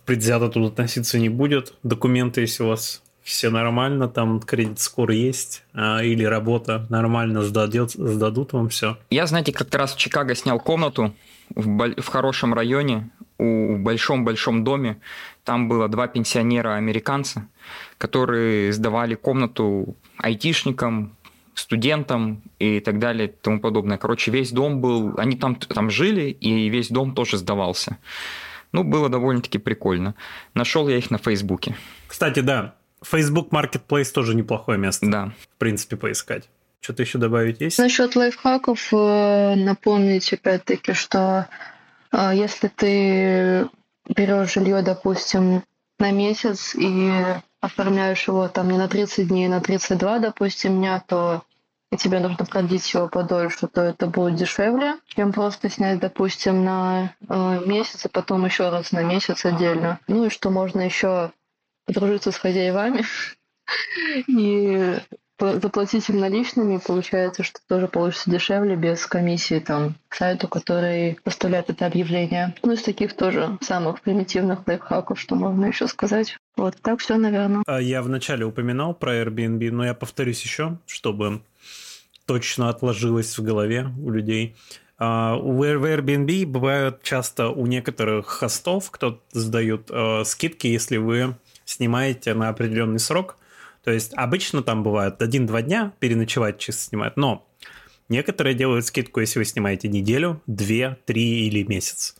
предвзято 0.04 0.48
тут 0.48 0.72
относиться 0.72 1.18
не 1.18 1.28
будет. 1.28 1.74
Документы, 1.82 2.42
если 2.42 2.62
у 2.62 2.68
вас 2.68 3.02
все 3.22 3.50
нормально, 3.50 4.08
там 4.08 4.40
кредит 4.40 4.78
скоро 4.78 5.12
есть, 5.12 5.64
а, 5.74 6.00
или 6.00 6.22
работа 6.22 6.86
нормально 6.90 7.42
сдадет, 7.42 7.90
сдадут 7.90 8.52
вам 8.52 8.68
все. 8.68 8.98
Я, 9.10 9.26
знаете, 9.26 9.52
как-то 9.52 9.78
раз 9.78 9.94
в 9.94 9.98
Чикаго 9.98 10.36
снял 10.36 10.60
комнату 10.60 11.12
в, 11.54 12.00
в 12.00 12.06
хорошем 12.06 12.54
районе, 12.54 13.10
у, 13.38 13.74
в 13.74 13.80
большом-большом 13.80 14.62
доме. 14.62 15.00
Там 15.42 15.68
было 15.68 15.88
два 15.88 16.06
пенсионера-американца, 16.06 17.48
которые 17.98 18.72
сдавали 18.72 19.16
комнату 19.16 19.96
айтишникам, 20.18 21.15
студентам 21.58 22.42
и 22.58 22.80
так 22.80 22.98
далее 22.98 23.28
и 23.28 23.32
тому 23.32 23.60
подобное. 23.60 23.98
Короче, 23.98 24.30
весь 24.30 24.52
дом 24.52 24.80
был... 24.80 25.14
Они 25.18 25.36
там, 25.36 25.56
там 25.56 25.90
жили, 25.90 26.30
и 26.30 26.68
весь 26.68 26.88
дом 26.88 27.14
тоже 27.14 27.38
сдавался. 27.38 27.98
Ну, 28.72 28.84
было 28.84 29.08
довольно-таки 29.08 29.58
прикольно. 29.58 30.14
Нашел 30.54 30.88
я 30.88 30.98
их 30.98 31.10
на 31.10 31.18
Фейсбуке. 31.18 31.74
Кстати, 32.06 32.40
да, 32.40 32.74
Facebook 33.02 33.52
Marketplace 33.52 34.12
тоже 34.12 34.34
неплохое 34.34 34.78
место. 34.78 35.06
Да. 35.10 35.32
В 35.54 35.58
принципе, 35.58 35.96
поискать. 35.96 36.48
Что-то 36.80 37.02
еще 37.02 37.18
добавить 37.18 37.60
есть? 37.60 37.78
Насчет 37.78 38.14
лайфхаков 38.14 38.92
э, 38.92 39.54
напомнить 39.56 40.32
опять-таки, 40.32 40.92
что 40.92 41.48
э, 42.12 42.32
если 42.34 42.68
ты 42.68 43.68
берешь 44.14 44.52
жилье, 44.52 44.82
допустим, 44.82 45.62
на 45.98 46.12
месяц 46.12 46.74
и 46.74 47.10
оформляешь 47.60 48.26
его 48.28 48.48
там 48.48 48.70
не 48.70 48.78
на 48.78 48.88
30 48.88 49.28
дней, 49.28 49.46
а 49.46 49.50
на 49.50 49.60
32, 49.60 50.18
допустим, 50.18 50.78
дня, 50.78 51.02
то 51.06 51.42
и 51.92 51.96
тебе 51.96 52.18
нужно 52.18 52.44
продлить 52.44 52.92
его 52.92 53.08
подольше, 53.08 53.68
то 53.68 53.80
это 53.80 54.06
будет 54.06 54.34
дешевле, 54.34 54.96
чем 55.06 55.32
просто 55.32 55.70
снять, 55.70 56.00
допустим, 56.00 56.64
на 56.64 57.14
э, 57.28 57.60
месяц, 57.64 58.04
и 58.04 58.08
потом 58.08 58.44
еще 58.44 58.70
раз 58.70 58.90
на 58.90 59.02
месяц 59.04 59.44
отдельно. 59.44 60.00
Ну 60.08 60.26
и 60.26 60.30
что 60.30 60.50
можно 60.50 60.80
еще 60.80 61.32
подружиться 61.86 62.32
с 62.32 62.38
хозяевами 62.38 63.04
и 64.26 64.98
заплатить 65.38 66.08
им 66.08 66.18
наличными, 66.18 66.80
получается, 66.84 67.42
что 67.42 67.60
тоже 67.68 67.88
получится 67.88 68.30
дешевле, 68.30 68.76
без 68.76 69.06
комиссии 69.06 69.58
там 69.58 69.96
сайту, 70.10 70.48
который 70.48 71.18
поставляет 71.22 71.70
это 71.70 71.86
объявление. 71.86 72.54
Ну, 72.62 72.72
из 72.72 72.82
таких 72.82 73.14
тоже 73.14 73.58
самых 73.60 74.00
примитивных 74.00 74.66
лайфхаков, 74.66 75.20
что 75.20 75.34
можно 75.34 75.66
еще 75.66 75.88
сказать. 75.88 76.36
Вот 76.56 76.76
так 76.80 77.00
все, 77.00 77.16
наверное. 77.16 77.62
А 77.66 77.80
я 77.80 78.02
вначале 78.02 78.44
упоминал 78.44 78.94
про 78.94 79.14
Airbnb, 79.22 79.70
но 79.70 79.84
я 79.84 79.94
повторюсь 79.94 80.42
еще, 80.42 80.78
чтобы 80.86 81.42
точно 82.24 82.70
отложилось 82.70 83.36
в 83.38 83.42
голове 83.42 83.88
у 84.02 84.10
людей. 84.10 84.56
Uh, 84.98 85.36
в 85.38 85.62
Airbnb 85.62 86.46
бывают 86.46 87.02
часто 87.02 87.50
у 87.50 87.66
некоторых 87.66 88.28
хостов, 88.28 88.90
кто 88.90 89.20
сдают 89.32 89.90
uh, 89.90 90.24
скидки, 90.24 90.68
если 90.68 90.96
вы 90.96 91.36
снимаете 91.66 92.32
на 92.32 92.48
определенный 92.48 92.98
срок. 92.98 93.36
То 93.86 93.92
есть 93.92 94.12
обычно 94.16 94.64
там 94.64 94.82
бывает 94.82 95.22
один-два 95.22 95.62
дня 95.62 95.92
переночевать 96.00 96.58
чисто 96.58 96.82
снимают, 96.82 97.16
но 97.16 97.46
некоторые 98.08 98.56
делают 98.56 98.84
скидку, 98.84 99.20
если 99.20 99.38
вы 99.38 99.44
снимаете 99.44 99.86
неделю, 99.86 100.42
две, 100.48 100.98
три 101.04 101.46
или 101.46 101.62
месяц. 101.62 102.16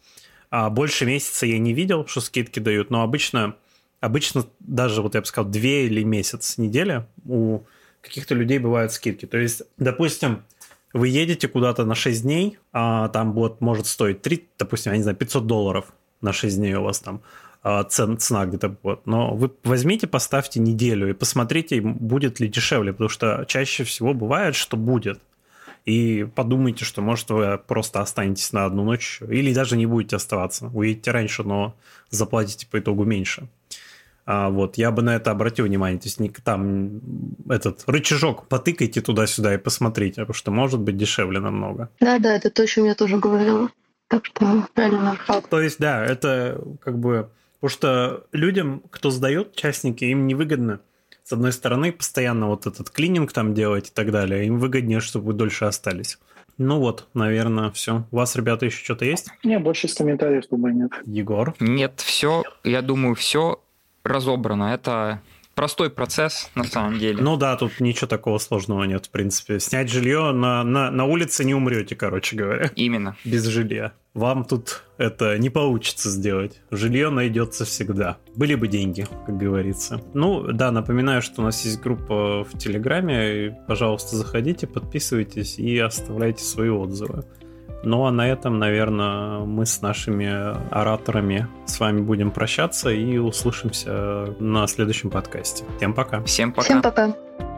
А 0.49 0.71
больше 0.71 1.07
месяца 1.07 1.45
я 1.45 1.59
не 1.59 1.75
видел, 1.75 2.07
что 2.07 2.21
скидки 2.21 2.61
дают, 2.61 2.91
но 2.91 3.03
обычно, 3.03 3.57
обычно 3.99 4.47
даже, 4.61 5.03
вот 5.03 5.17
я 5.17 5.23
бы 5.23 5.27
сказал, 5.27 5.51
две 5.51 5.87
или 5.87 6.05
месяц 6.05 6.57
неделя 6.57 7.09
у 7.25 7.62
каких-то 8.01 8.37
людей 8.37 8.61
бывают 8.61 8.93
скидки. 8.93 9.27
То 9.27 9.39
есть, 9.39 9.62
допустим, 9.77 10.45
вы 10.93 11.09
едете 11.09 11.49
куда-то 11.49 11.85
на 11.85 11.97
6 11.97 12.23
дней, 12.23 12.59
а 12.73 13.09
там 13.09 13.33
вот 13.33 13.61
может 13.61 13.89
стоить 13.89 14.23
3, 14.23 14.51
допустим, 14.57 14.93
я 14.93 14.99
не 14.99 15.03
знаю, 15.03 15.17
500 15.17 15.49
долларов 15.49 15.93
на 16.21 16.33
6 16.33 16.59
дней 16.59 16.75
у 16.75 16.83
вас 16.83 17.01
там 17.01 17.23
цен, 17.89 18.19
цена 18.19 18.47
где-то 18.47 18.77
вот. 18.83 19.07
Но 19.07 19.35
вы 19.35 19.51
возьмите, 19.64 20.07
поставьте 20.07 20.61
неделю 20.61 21.11
и 21.11 21.14
посмотрите, 21.14 21.81
будет 21.81 22.41
ли 22.41 22.49
дешевле, 22.49 22.93
потому 22.93 23.09
что 23.09 23.45
чаще 23.49 23.85
всего 23.85 24.14
бывает, 24.14 24.55
что 24.55 24.77
будет. 24.77 25.21
И 25.85 26.27
подумайте, 26.35 26.85
что 26.85 27.01
может 27.01 27.31
вы 27.31 27.59
просто 27.59 28.01
останетесь 28.01 28.53
на 28.53 28.64
одну 28.64 28.85
ночь 28.85 29.21
или 29.29 29.55
даже 29.55 29.77
не 29.77 29.87
будете 29.87 30.17
оставаться. 30.17 30.67
Уедете 30.75 31.12
раньше, 31.12 31.45
но 31.45 31.75
заплатите 32.11 32.67
по 32.67 32.79
итогу 32.79 33.05
меньше. 33.05 33.49
А, 34.25 34.51
вот, 34.51 34.77
я 34.77 34.91
бы 34.91 35.03
на 35.03 35.14
это 35.14 35.31
обратил 35.31 35.67
внимание. 35.67 36.01
То 36.01 36.07
есть 36.07 36.19
не 36.19 36.29
там 36.29 37.01
этот 37.49 37.85
рычажок 37.87 38.49
потыкайте 38.49 39.01
туда-сюда 39.01 39.55
и 39.55 39.59
посмотрите, 39.59 40.23
потому 40.23 40.35
что 40.35 40.51
может 40.51 40.81
быть 40.81 40.97
дешевле 40.97 41.39
намного. 41.39 41.89
Да, 42.01 42.19
да, 42.19 42.35
это 42.35 42.51
то, 42.51 42.67
чем 42.67 42.87
я 42.87 42.97
тоже 42.97 43.19
говорила. 43.19 43.71
Так 44.09 44.27
что 44.27 44.67
правильно. 44.75 45.17
То 45.49 45.61
есть, 45.61 45.79
да, 45.79 46.05
это 46.05 46.61
как 46.81 46.99
бы... 46.99 47.31
Потому 47.67 47.79
что 47.79 48.27
людям, 48.31 48.81
кто 48.91 49.11
сдает, 49.11 49.57
частники, 49.57 50.05
им 50.05 50.29
невыгодно 50.29 50.79
с 51.25 51.33
одной 51.33 51.51
стороны, 51.51 51.91
постоянно 51.91 52.47
вот 52.47 52.69
этот 52.69 52.91
клининг 52.91 53.33
там 53.33 53.55
делать 53.55 53.89
и 53.89 53.93
так 53.93 54.12
далее. 54.12 54.47
Им 54.47 54.61
выгоднее, 54.61 55.01
чтобы 55.01 55.27
вы 55.27 55.33
дольше 55.33 55.64
остались. 55.64 56.21
Ну 56.59 56.79
вот, 56.79 57.09
наверное, 57.12 57.73
все. 57.73 58.07
У 58.12 58.17
вас, 58.19 58.37
ребята, 58.37 58.67
еще 58.67 58.85
что-то 58.85 59.05
есть? 59.05 59.31
Не, 59.43 59.59
больше 59.59 59.89
из 59.89 59.95
комментариев 59.95 60.45
думаю 60.49 60.77
нет. 60.77 60.93
Егор? 61.07 61.57
Нет, 61.59 62.01
все, 62.07 62.45
я 62.62 62.83
думаю, 62.83 63.17
все 63.17 63.61
разобрано. 64.05 64.73
Это 64.73 65.21
простой 65.57 65.91
процесс, 65.91 66.49
на 66.55 66.62
самом 66.62 67.01
деле. 67.01 67.21
Ну 67.21 67.37
да, 67.37 67.57
тут 67.57 67.81
ничего 67.81 68.07
такого 68.07 68.39
сложного 68.39 68.85
нет, 68.85 69.07
в 69.07 69.11
принципе. 69.11 69.59
Снять 69.59 69.91
жилье 69.91 70.31
на, 70.31 70.62
на, 70.62 70.93
на 70.93 71.05
улице 71.05 71.45
не 71.45 71.55
умрете, 71.55 71.97
короче 71.97 72.37
говоря. 72.37 72.71
Именно. 72.77 73.17
Без 73.25 73.45
жилья. 73.47 73.93
Вам 74.17 74.47
тут 74.47 74.83
это 74.97 75.37
не 75.37 75.51
получится 75.51 76.09
сделать. 76.09 76.62
Жилье 76.71 77.11
найдется 77.11 77.67
всегда. 77.67 78.17
Были 78.35 78.55
бы 78.55 78.67
деньги, 78.67 79.07
как 79.27 79.37
говорится. 79.37 80.01
Ну, 80.14 80.43
да, 80.53 80.71
напоминаю, 80.71 81.21
что 81.21 81.43
у 81.43 81.45
нас 81.45 81.62
есть 81.67 81.83
группа 81.83 82.43
в 82.45 82.57
Телеграме. 82.57 83.61
Пожалуйста, 83.69 84.17
заходите, 84.17 84.67
подписывайтесь 84.67 85.59
и 85.59 85.79
оставляйте 85.79 86.43
свои 86.43 86.71
отзывы. 86.71 87.27
Ну 87.85 88.07
а 88.07 88.11
на 88.11 88.27
этом, 88.27 88.59
наверное, 88.59 89.41
мы 89.41 89.67
с 89.67 89.83
нашими 89.83 90.27
ораторами 90.75 91.47
с 91.67 91.79
вами 91.79 92.01
будем 92.01 92.31
прощаться 92.31 92.89
и 92.89 93.19
услышимся 93.19 94.35
на 94.41 94.67
следующем 94.67 95.11
подкасте. 95.11 95.64
Всем 95.77 95.93
пока. 95.93 96.23
Всем 96.23 96.53
пока. 96.53 96.64
Всем 96.64 96.81
пока. 96.81 97.56